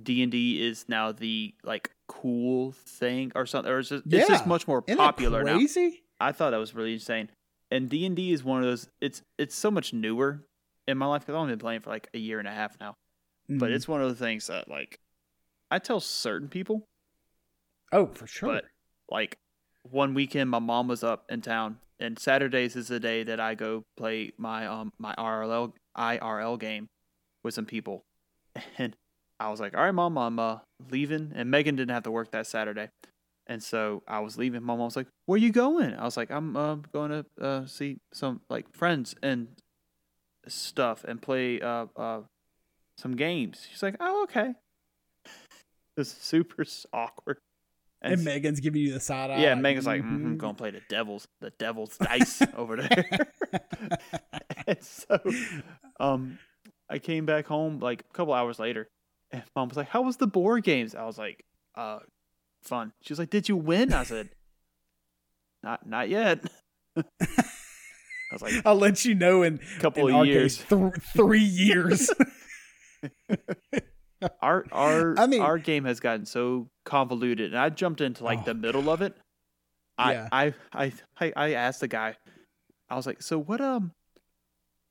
[0.00, 1.90] D and D is now the like
[2.20, 5.56] cool thing or something, or it's just, it's just much more Isn't popular now.
[5.56, 6.02] crazy?
[6.20, 7.30] I thought that was really insane.
[7.70, 8.88] And D and D is one of those.
[9.00, 10.44] It's it's so much newer
[10.86, 12.78] in my life because I've only been playing for like a year and a half
[12.80, 12.94] now.
[13.48, 13.74] But Mhm.
[13.74, 14.98] it's one of the things that like
[15.70, 16.84] I tell certain people,
[17.92, 18.48] oh for sure.
[18.48, 18.64] but
[19.10, 19.36] like
[19.90, 23.54] one weekend my mom was up in town, and Saturdays is the day that I
[23.54, 26.88] go play my um my RLL IRL game
[27.42, 28.04] with some people,
[28.78, 28.94] and
[29.40, 30.58] I was like, all right, mom, I'm uh
[30.90, 32.88] leaving, and Megan didn't have to work that Saturday.
[33.46, 34.62] And so I was leaving.
[34.62, 37.66] My mom was like, "Where you going?" I was like, "I'm uh, going to uh,
[37.66, 39.48] see some like friends and
[40.46, 42.20] stuff and play uh, uh,
[42.98, 44.54] some games." She's like, "Oh, okay."
[45.96, 46.64] It's super
[46.94, 47.36] awkward.
[48.00, 49.42] and, s- Megan's giving you the side eye.
[49.42, 50.38] yeah, Megan's like, mm mhm.
[50.38, 53.28] "Gonna play the devil's the devil's dice over there."
[54.66, 55.18] and so,
[56.00, 56.38] um,
[56.88, 58.88] I came back home like a couple hours later,
[59.32, 61.44] and mom was like, "How was the board games?" I was like,
[61.74, 62.00] "Uh,
[62.62, 64.28] fun." She was like, "Did you win?" I said,
[65.62, 66.40] "Not, not yet."
[66.96, 67.04] I
[68.34, 70.56] was like, I'll let you know in a couple in of years.
[70.58, 72.10] case, th- three years.
[74.40, 78.38] Our our I mean- our game has gotten so convoluted, and I jumped into like
[78.40, 79.16] Oh, the middle of it.
[79.98, 80.28] I, Yeah.
[80.30, 82.16] I I I I asked the guy.
[82.88, 83.92] I was like, so what um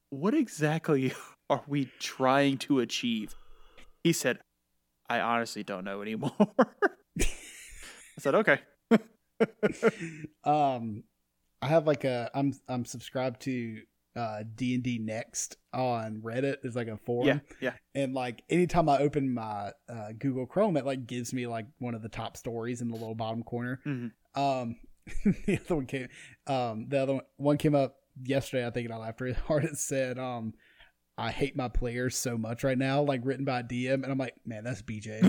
[0.09, 1.13] what exactly
[1.49, 3.35] are we trying to achieve?
[4.03, 4.39] He said,
[5.09, 6.31] I honestly don't know anymore.
[7.19, 7.25] I
[8.19, 8.59] said, okay.
[10.43, 11.03] um,
[11.61, 13.81] I have like a I'm I'm subscribed to
[14.15, 16.57] uh D and D Next on Reddit.
[16.63, 17.27] It's like a forum.
[17.27, 17.73] Yeah, yeah.
[17.95, 21.95] And like anytime I open my uh, Google Chrome, it like gives me like one
[21.95, 23.79] of the top stories in the little bottom corner.
[23.85, 24.11] Mhm.
[24.35, 24.75] Um,
[25.45, 26.07] the other one came.
[26.47, 28.65] Um, the other one, one came up yesterday.
[28.65, 29.63] I think and I laughed really hard.
[29.65, 30.53] It said, "Um,
[31.17, 34.17] I hate my players so much right now." Like written by a DM, and I'm
[34.17, 35.21] like, man, that's BJ.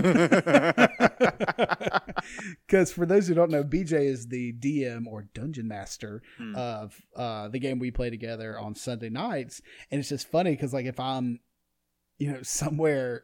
[2.65, 6.55] Because for those who don't know, BJ is the DM or dungeon master Hmm.
[6.55, 9.61] of uh, the game we play together on Sunday nights,
[9.91, 11.39] and it's just funny because like if I'm,
[12.17, 13.23] you know, somewhere.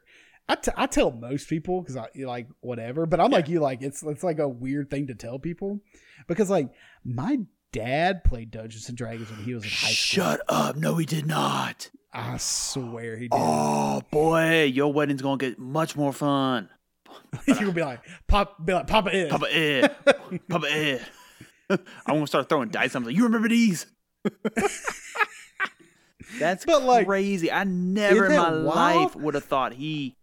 [0.52, 3.38] I, t- I tell most people because I like whatever, but I'm Yeah.
[3.38, 5.80] like you, like it's it's like a weird thing to tell people
[6.28, 6.72] because like
[7.06, 7.38] my
[7.72, 10.24] dad played Dungeons and Dragons when he was in high school.
[10.24, 10.76] Shut up.
[10.76, 11.92] No, he did not.
[12.12, 13.32] I swear he did.
[13.34, 16.70] Oh boy, your wedding's gonna get much more fun.
[17.48, 19.30] you would be like, pop, be like, Papa is.
[19.30, 19.96] Papa Ed.
[20.50, 21.06] Papa Ed.
[21.70, 22.96] I'm gonna start throwing dice.
[22.96, 23.86] I'm like, you remember these?
[26.40, 27.52] That's But, like, crazy.
[27.52, 30.16] I never in my that life would have thought he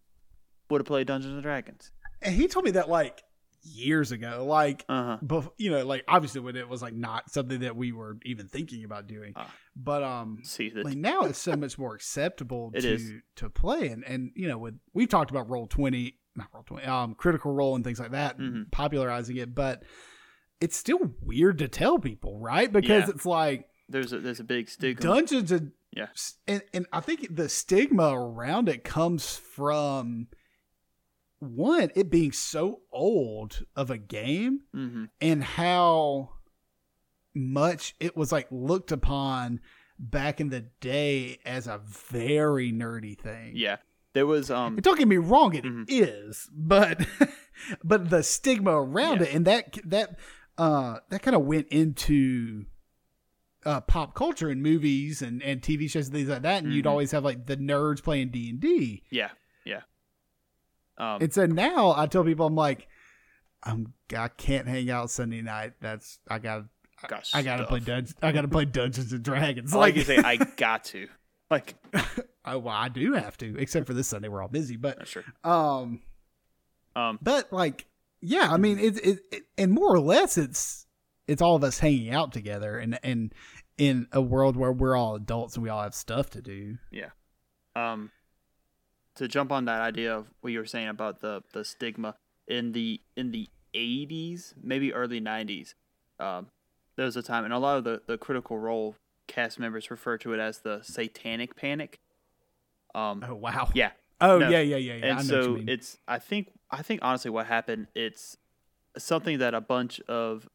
[0.69, 1.91] would have played Dungeons and Dragons.
[2.21, 3.23] and he told me that like
[3.67, 5.17] years ago, like, Uh huh.
[5.23, 8.47] bef- you know, like obviously when it was like not something that we were even
[8.47, 9.53] thinking about doing, Ah.
[9.75, 13.11] but um, See like now it's so much more acceptable to is.
[13.37, 16.85] to play and and you know with we've talked about roll 20 not roll 20
[16.85, 18.71] um critical role and things like that Mhm.
[18.71, 19.83] popularizing it but
[20.61, 23.13] it's still weird to tell people right because Yeah.
[23.15, 25.01] it's like there's a there's a big stigma.
[25.01, 26.07] dungeons and Yeah.
[26.47, 30.27] and, and i think the stigma around it comes from
[31.39, 36.29] one it being so old of a game hmm and how
[37.35, 39.59] much it was like looked upon
[39.99, 43.53] back in the day as a very nerdy thing.
[43.55, 43.77] Yeah,
[44.13, 44.75] there was um.
[44.75, 46.67] And don't get me wrong, it is, Mhm.
[46.67, 47.05] but
[47.83, 49.27] but the stigma around Yeah.
[49.27, 50.17] it and that that
[50.57, 52.65] uh that kind of went into
[53.65, 56.85] uh pop culture and movies and and TV shows and things like that and you'd
[56.85, 56.89] Mhm.
[56.89, 59.03] always have like the nerds playing D&D.
[59.11, 59.29] Yeah, yeah.
[60.97, 62.87] Um, And so now I tell people I'm like
[63.63, 65.73] I'm I can't hang out Sunday night.
[65.81, 66.65] That's I got
[67.07, 68.15] gosh, I gotta play Dungeons.
[68.21, 69.73] I gotta play Dungeons and Dragons.
[69.75, 71.07] Like you say, I got to.
[71.49, 71.75] Like,
[72.45, 74.75] oh, well, I do have to, except for this Sunday we're all busy.
[74.75, 75.23] But true.
[75.45, 76.01] um,
[76.93, 77.85] Um, but like,
[78.19, 80.85] yeah, I mean, it's it, it, and more or less, it's
[81.25, 83.33] it's all of us hanging out together, and and
[83.77, 86.79] in a world where we're all adults and we all have stuff to do.
[86.91, 87.11] Yeah.
[87.77, 88.11] Um
[89.17, 92.15] to jump on that idea of what you were saying about the the stigma
[92.47, 95.73] in the in the 80s maybe early 90s
[96.19, 96.47] um
[96.95, 98.95] there was a time and a lot of the the critical role
[99.27, 101.99] cast members refer to it as the satanic panic
[102.95, 103.69] um Oh wow.
[103.73, 103.91] yeah
[104.21, 104.49] Oh No.
[104.49, 105.05] yeah, yeah, yeah, yeah.
[105.05, 105.69] I and so you mean.
[105.69, 108.37] it's i think i think honestly what happened it's
[108.97, 110.47] something that a bunch of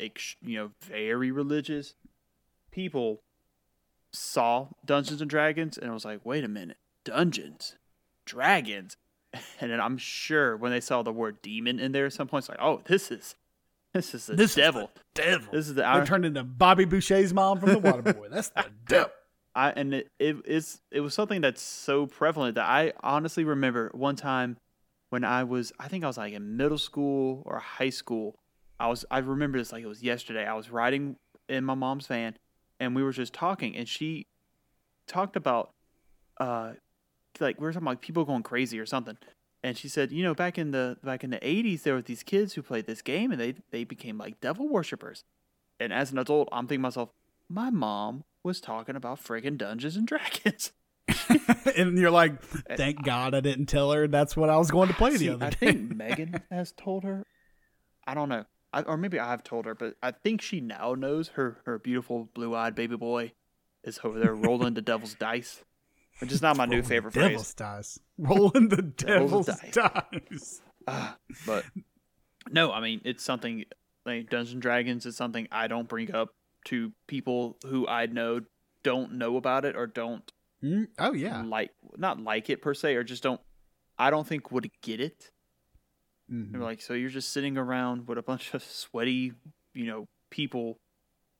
[0.00, 1.94] you know very religious
[2.70, 3.22] people
[4.12, 6.76] saw dungeons and dragons and was like wait a minute
[7.06, 7.76] dungeons
[8.26, 8.96] dragons
[9.60, 12.42] and then i'm sure when they saw the word demon in there at some point
[12.42, 13.34] it's like oh this is
[13.94, 15.48] this is the This is the devil devil.
[15.52, 18.28] this is the I, turned into Bobby Boucher's mom from the Waterboy.
[18.30, 19.10] That's the devil.
[19.54, 23.90] I and it, it is it was something that's so prevalent that I honestly remember
[23.94, 24.58] one time
[25.08, 28.38] when I was I think I was like in middle school or high school.
[28.78, 30.44] I was I remember this like it was yesterday.
[30.44, 31.16] I was riding
[31.48, 32.36] in my mom's van
[32.78, 34.26] and we were just talking and she
[35.06, 35.72] talked about
[36.38, 36.72] uh
[37.40, 39.18] like we were talking about people going crazy or something.
[39.62, 42.22] And she said, you know, back in the back in the eighties there were these
[42.22, 45.24] kids who played this game and they they became like devil worshippers.
[45.80, 47.10] And as an adult, I'm thinking to myself,
[47.48, 50.72] my mom was talking about friggin' Dungeons and Dragons.
[51.76, 54.94] and you're like, thank God I didn't tell her that's what I was going to
[54.94, 55.56] play the See, other I day.
[55.56, 57.24] think Megan has told her.
[58.06, 60.94] I don't know, I, or maybe I have told her, but I think she now
[60.94, 63.32] knows her her beautiful blue-eyed baby boy
[63.82, 65.64] is over there rolling the devil's dice,
[66.20, 67.30] which is not my new favorite the phrase.
[67.30, 67.98] Devil's dice.
[68.18, 69.72] Rolling the Devil's devil's, dice.
[69.74, 70.60] dice.
[70.88, 71.16] Ah,
[71.46, 71.64] but
[72.50, 73.64] no, I mean it's something
[74.04, 76.30] like Dungeons and Dragons is something I don't bring up
[76.66, 78.40] to people who I know
[78.82, 80.30] don't know about it or don't
[80.64, 81.42] Mm, oh yeah.
[81.42, 83.40] like not like it per se or just don't
[83.98, 85.30] I don't think would get it.
[86.32, 86.52] Mhm.
[86.52, 89.32] They're like, so you're just sitting around with a bunch of sweaty,
[89.74, 90.78] you know, people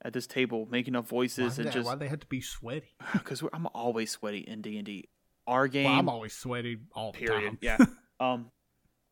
[0.07, 2.41] at this table making up Why, voices and they, just why they had to be
[2.41, 2.95] sweaty?
[3.13, 5.09] because I'm always sweaty in D and D.
[5.49, 7.49] Our game, Well, I'm always sweaty all the period.
[7.49, 7.59] time.
[7.61, 7.79] Yeah.
[8.21, 8.51] um,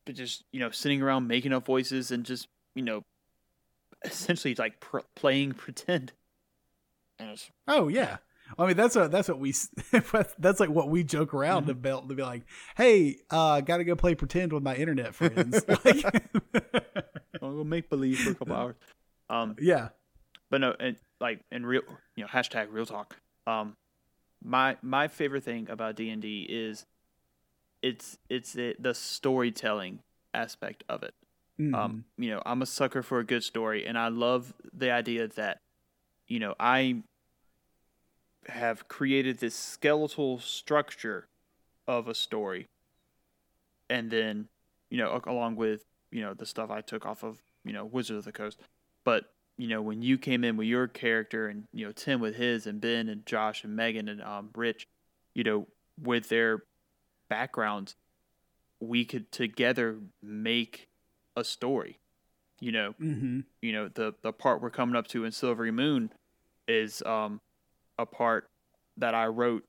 [0.06, 2.46] but just you know, sitting around making up voices and just
[2.76, 3.02] you know,
[4.04, 6.12] essentially like pr- playing pretend.
[7.18, 7.38] And
[7.68, 8.18] Oh yeah.
[8.58, 9.70] I mean that's what that's what we s-
[10.38, 12.42] that's like what we joke around to, be, to be like,
[12.76, 15.62] hey, uh, got to go play pretend with my internet friends.
[15.84, 16.04] like,
[17.42, 18.76] I'll go make believe for a couple hours.
[19.30, 19.88] Um, yeah,
[20.54, 21.82] but no, and like in real,
[22.14, 23.16] you know, hashtag real talk.
[23.44, 23.74] Um,
[24.40, 26.86] my my favorite thing about D and D is
[27.82, 29.98] it's it's the, the storytelling
[30.32, 31.12] aspect of it.
[31.60, 31.74] Mhm.
[31.74, 35.26] Um, you know, I'm a sucker for a good story, and I love the idea
[35.26, 35.58] that,
[36.28, 37.02] you know, I
[38.46, 41.26] have created this skeletal structure
[41.88, 42.68] of a story,
[43.90, 44.46] and then,
[44.88, 45.82] you know, along with
[46.12, 48.60] you know the stuff I took off of you know Wizard of the Coast,
[49.04, 49.24] but
[49.56, 52.66] you know when you came in with your character and you know Tim with his
[52.66, 54.86] and Ben and Josh and Megan and um Rich,
[55.34, 55.66] you know
[56.02, 56.64] with their
[57.28, 57.94] backgrounds,
[58.80, 60.88] we could together make
[61.36, 61.98] a story.
[62.60, 63.44] You know, Mhm.
[63.62, 66.10] you know the the part we're coming up to in Silverymoon
[66.66, 67.40] is um
[67.98, 68.48] a part
[68.96, 69.64] that I wrote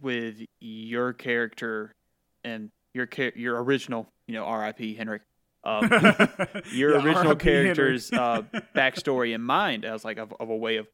[0.00, 1.94] with your character
[2.44, 4.94] and your char- your original, you know, R.I.P.
[4.94, 5.22] Henrik.
[5.64, 5.88] Um,
[6.72, 7.36] your Yeah, original.
[7.36, 8.42] Character's uh,
[8.74, 10.88] backstory in mind as like of, of a way of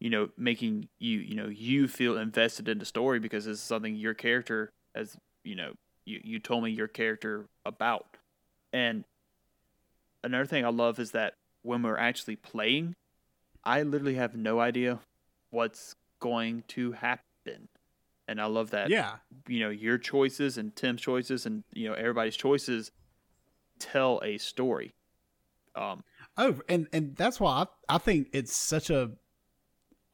[0.00, 3.62] you know making you you know you feel invested in the story because this is
[3.62, 5.72] something your character as you know
[6.04, 8.16] you, you told me your character about.
[8.72, 9.04] And
[10.24, 12.94] another thing i love is that when we're actually playing
[13.64, 14.98] i literally have no idea
[15.50, 17.68] what's going to happen.
[18.28, 19.16] And i love that yeah,
[19.46, 22.90] you know your choices and Tim's choices and you know everybody's choices
[23.78, 24.94] tell a story.
[25.74, 26.02] Um,
[26.38, 29.12] Oh, and and that's why I, I think it's such a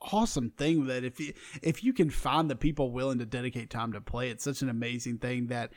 [0.00, 1.32] awesome thing that if you,
[1.62, 4.68] if you can find the people willing to dedicate time to play, it's such an
[4.68, 5.72] amazing thing that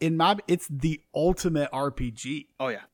[0.00, 2.84] in my it's the ultimate RPG oh yeah,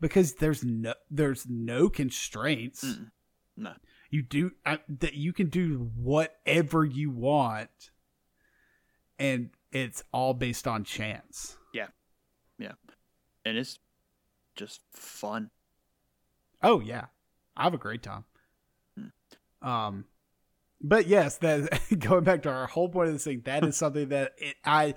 [0.00, 2.84] because there's no there's no constraints.
[2.84, 3.10] Mm-mm.
[3.56, 3.72] no,
[4.10, 7.90] You do I, that you can do whatever you want,
[9.18, 11.58] and it's all based on chance.
[13.46, 13.78] And it's
[14.56, 15.50] just fun.
[16.62, 17.06] Oh yeah,
[17.56, 18.24] I have a great time.
[18.98, 19.68] Hmm.
[19.68, 20.04] Um,
[20.80, 24.08] but yes, that going back to our whole point of this thing, that is something
[24.08, 24.94] that it, I,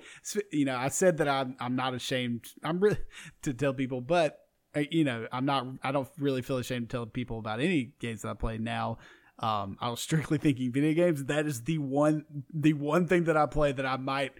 [0.52, 2.46] you know, I said that I'm I'm not ashamed.
[2.64, 2.98] I'm really
[3.42, 4.38] to tell people, but
[4.74, 5.66] uh, you know, I'm not.
[5.82, 8.98] I don't really feel ashamed to tell people about any games that I play now.
[9.40, 11.24] Um, I was strictly thinking video games.
[11.24, 14.32] That is the one, the one thing that I play that I might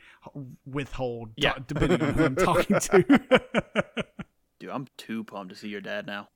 [0.67, 1.53] withhold, Yeah.
[1.55, 3.43] ta- depending on who I'm talking to.
[4.59, 6.29] Dude, I'm too pumped to see your dad now.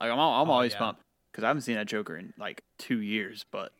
[0.00, 0.78] Like I'm, I'm Oh, always yeah.
[0.80, 1.02] pumped
[1.32, 3.46] because I haven't seen that Joker in like two years.
[3.50, 3.72] But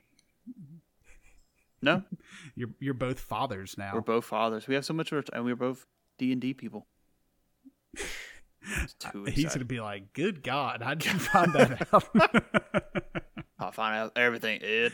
[1.83, 2.03] no,
[2.55, 3.91] you're you're both fathers now.
[3.93, 4.67] we're both fathers.
[4.67, 5.85] We have so much, ret- and we're both
[6.19, 6.87] D and D people.
[9.29, 12.09] He's gonna be like, "Good God, how did you find that out?"
[13.59, 14.63] I'll find out everything.
[14.63, 14.93] Ed.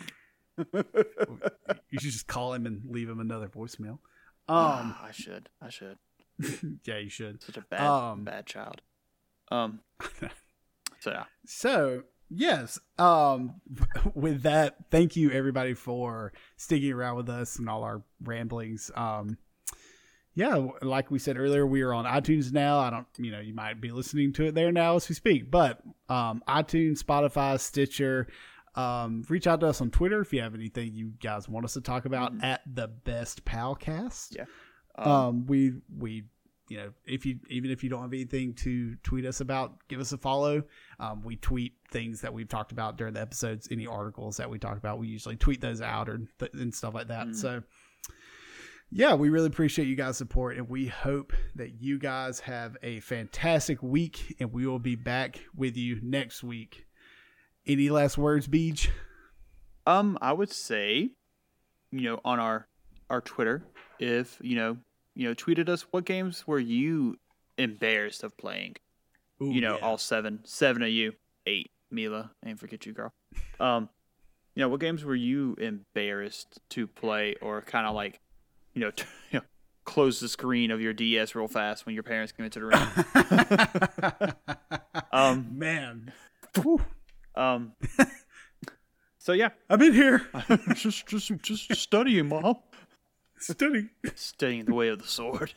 [0.59, 3.98] you should just call him and leave him another voicemail.
[4.48, 5.48] Um, I should.
[5.62, 5.97] I should.
[6.84, 7.40] yeah, you should.
[7.40, 8.80] Such a bad, Um, bad child.
[9.52, 9.80] Um.
[10.98, 11.24] So yeah.
[11.47, 13.60] So yes, um,
[14.14, 18.90] with that, thank you everybody for sticking around with us and all our ramblings.
[18.97, 19.38] Um,
[20.35, 22.78] yeah, like we said earlier, we are on iTunes now.
[22.78, 25.51] I don't, you know, you might be listening to it there now as we speak,
[25.51, 28.27] but um, iTunes, Spotify, Stitcher.
[28.77, 31.73] Um, reach out to us on Twitter if you have anything you guys want us
[31.74, 32.44] to talk about Mhm.
[32.44, 34.36] at the Best Palcast.
[34.36, 34.44] Yeah.
[34.97, 36.24] um, we we
[36.69, 39.98] you know if you even if you don't have anything to tweet us about give
[39.98, 40.62] us a follow
[41.01, 44.59] um, we tweet things that we've talked about during the episodes any articles that we
[44.59, 47.35] talk about we usually tweet those out or th- and stuff like that Mm.
[47.35, 47.62] so
[48.91, 53.01] yeah we really appreciate you guys support and we hope that you guys have a
[53.01, 56.87] fantastic week and we will be back with you next week
[57.67, 58.91] any last words beach
[59.87, 61.11] Um, I would say,
[61.91, 62.69] you know, on our
[63.09, 63.65] our Twitter,
[63.99, 64.77] if you know,
[65.15, 67.17] you know, tweeted us what games were you
[67.59, 68.77] embarrassed of playing?
[69.43, 69.85] Ooh, you know, yeah.
[69.85, 71.15] all seven, seven of you,
[71.47, 73.12] eight, Mila, ain't forget you, girl.
[73.59, 73.89] Um,
[74.55, 78.21] you know, what games were you embarrassed to play, or kind of like,
[78.74, 79.44] you know, t- you know,
[79.84, 84.34] close the screen of your DS real fast when your parents came into the room?
[85.12, 86.12] um, man
[87.34, 87.72] um.
[89.22, 90.26] So yeah, i'm in here
[90.74, 92.56] just just just studying, mom.
[93.38, 95.52] studying Studying the way of the sword.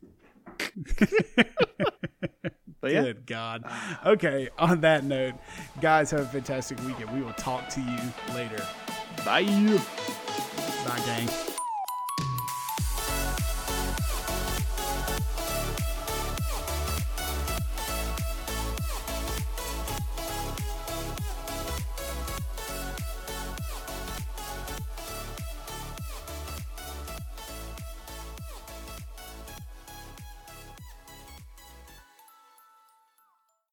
[2.81, 3.63] but yeah, Good God.
[4.05, 5.35] Okay, on that note,
[5.79, 7.11] guys, have a fantastic weekend.
[7.11, 8.63] We will talk to you later.
[9.23, 9.39] bye.
[9.39, 9.77] You.
[10.85, 11.29] Bye, gang.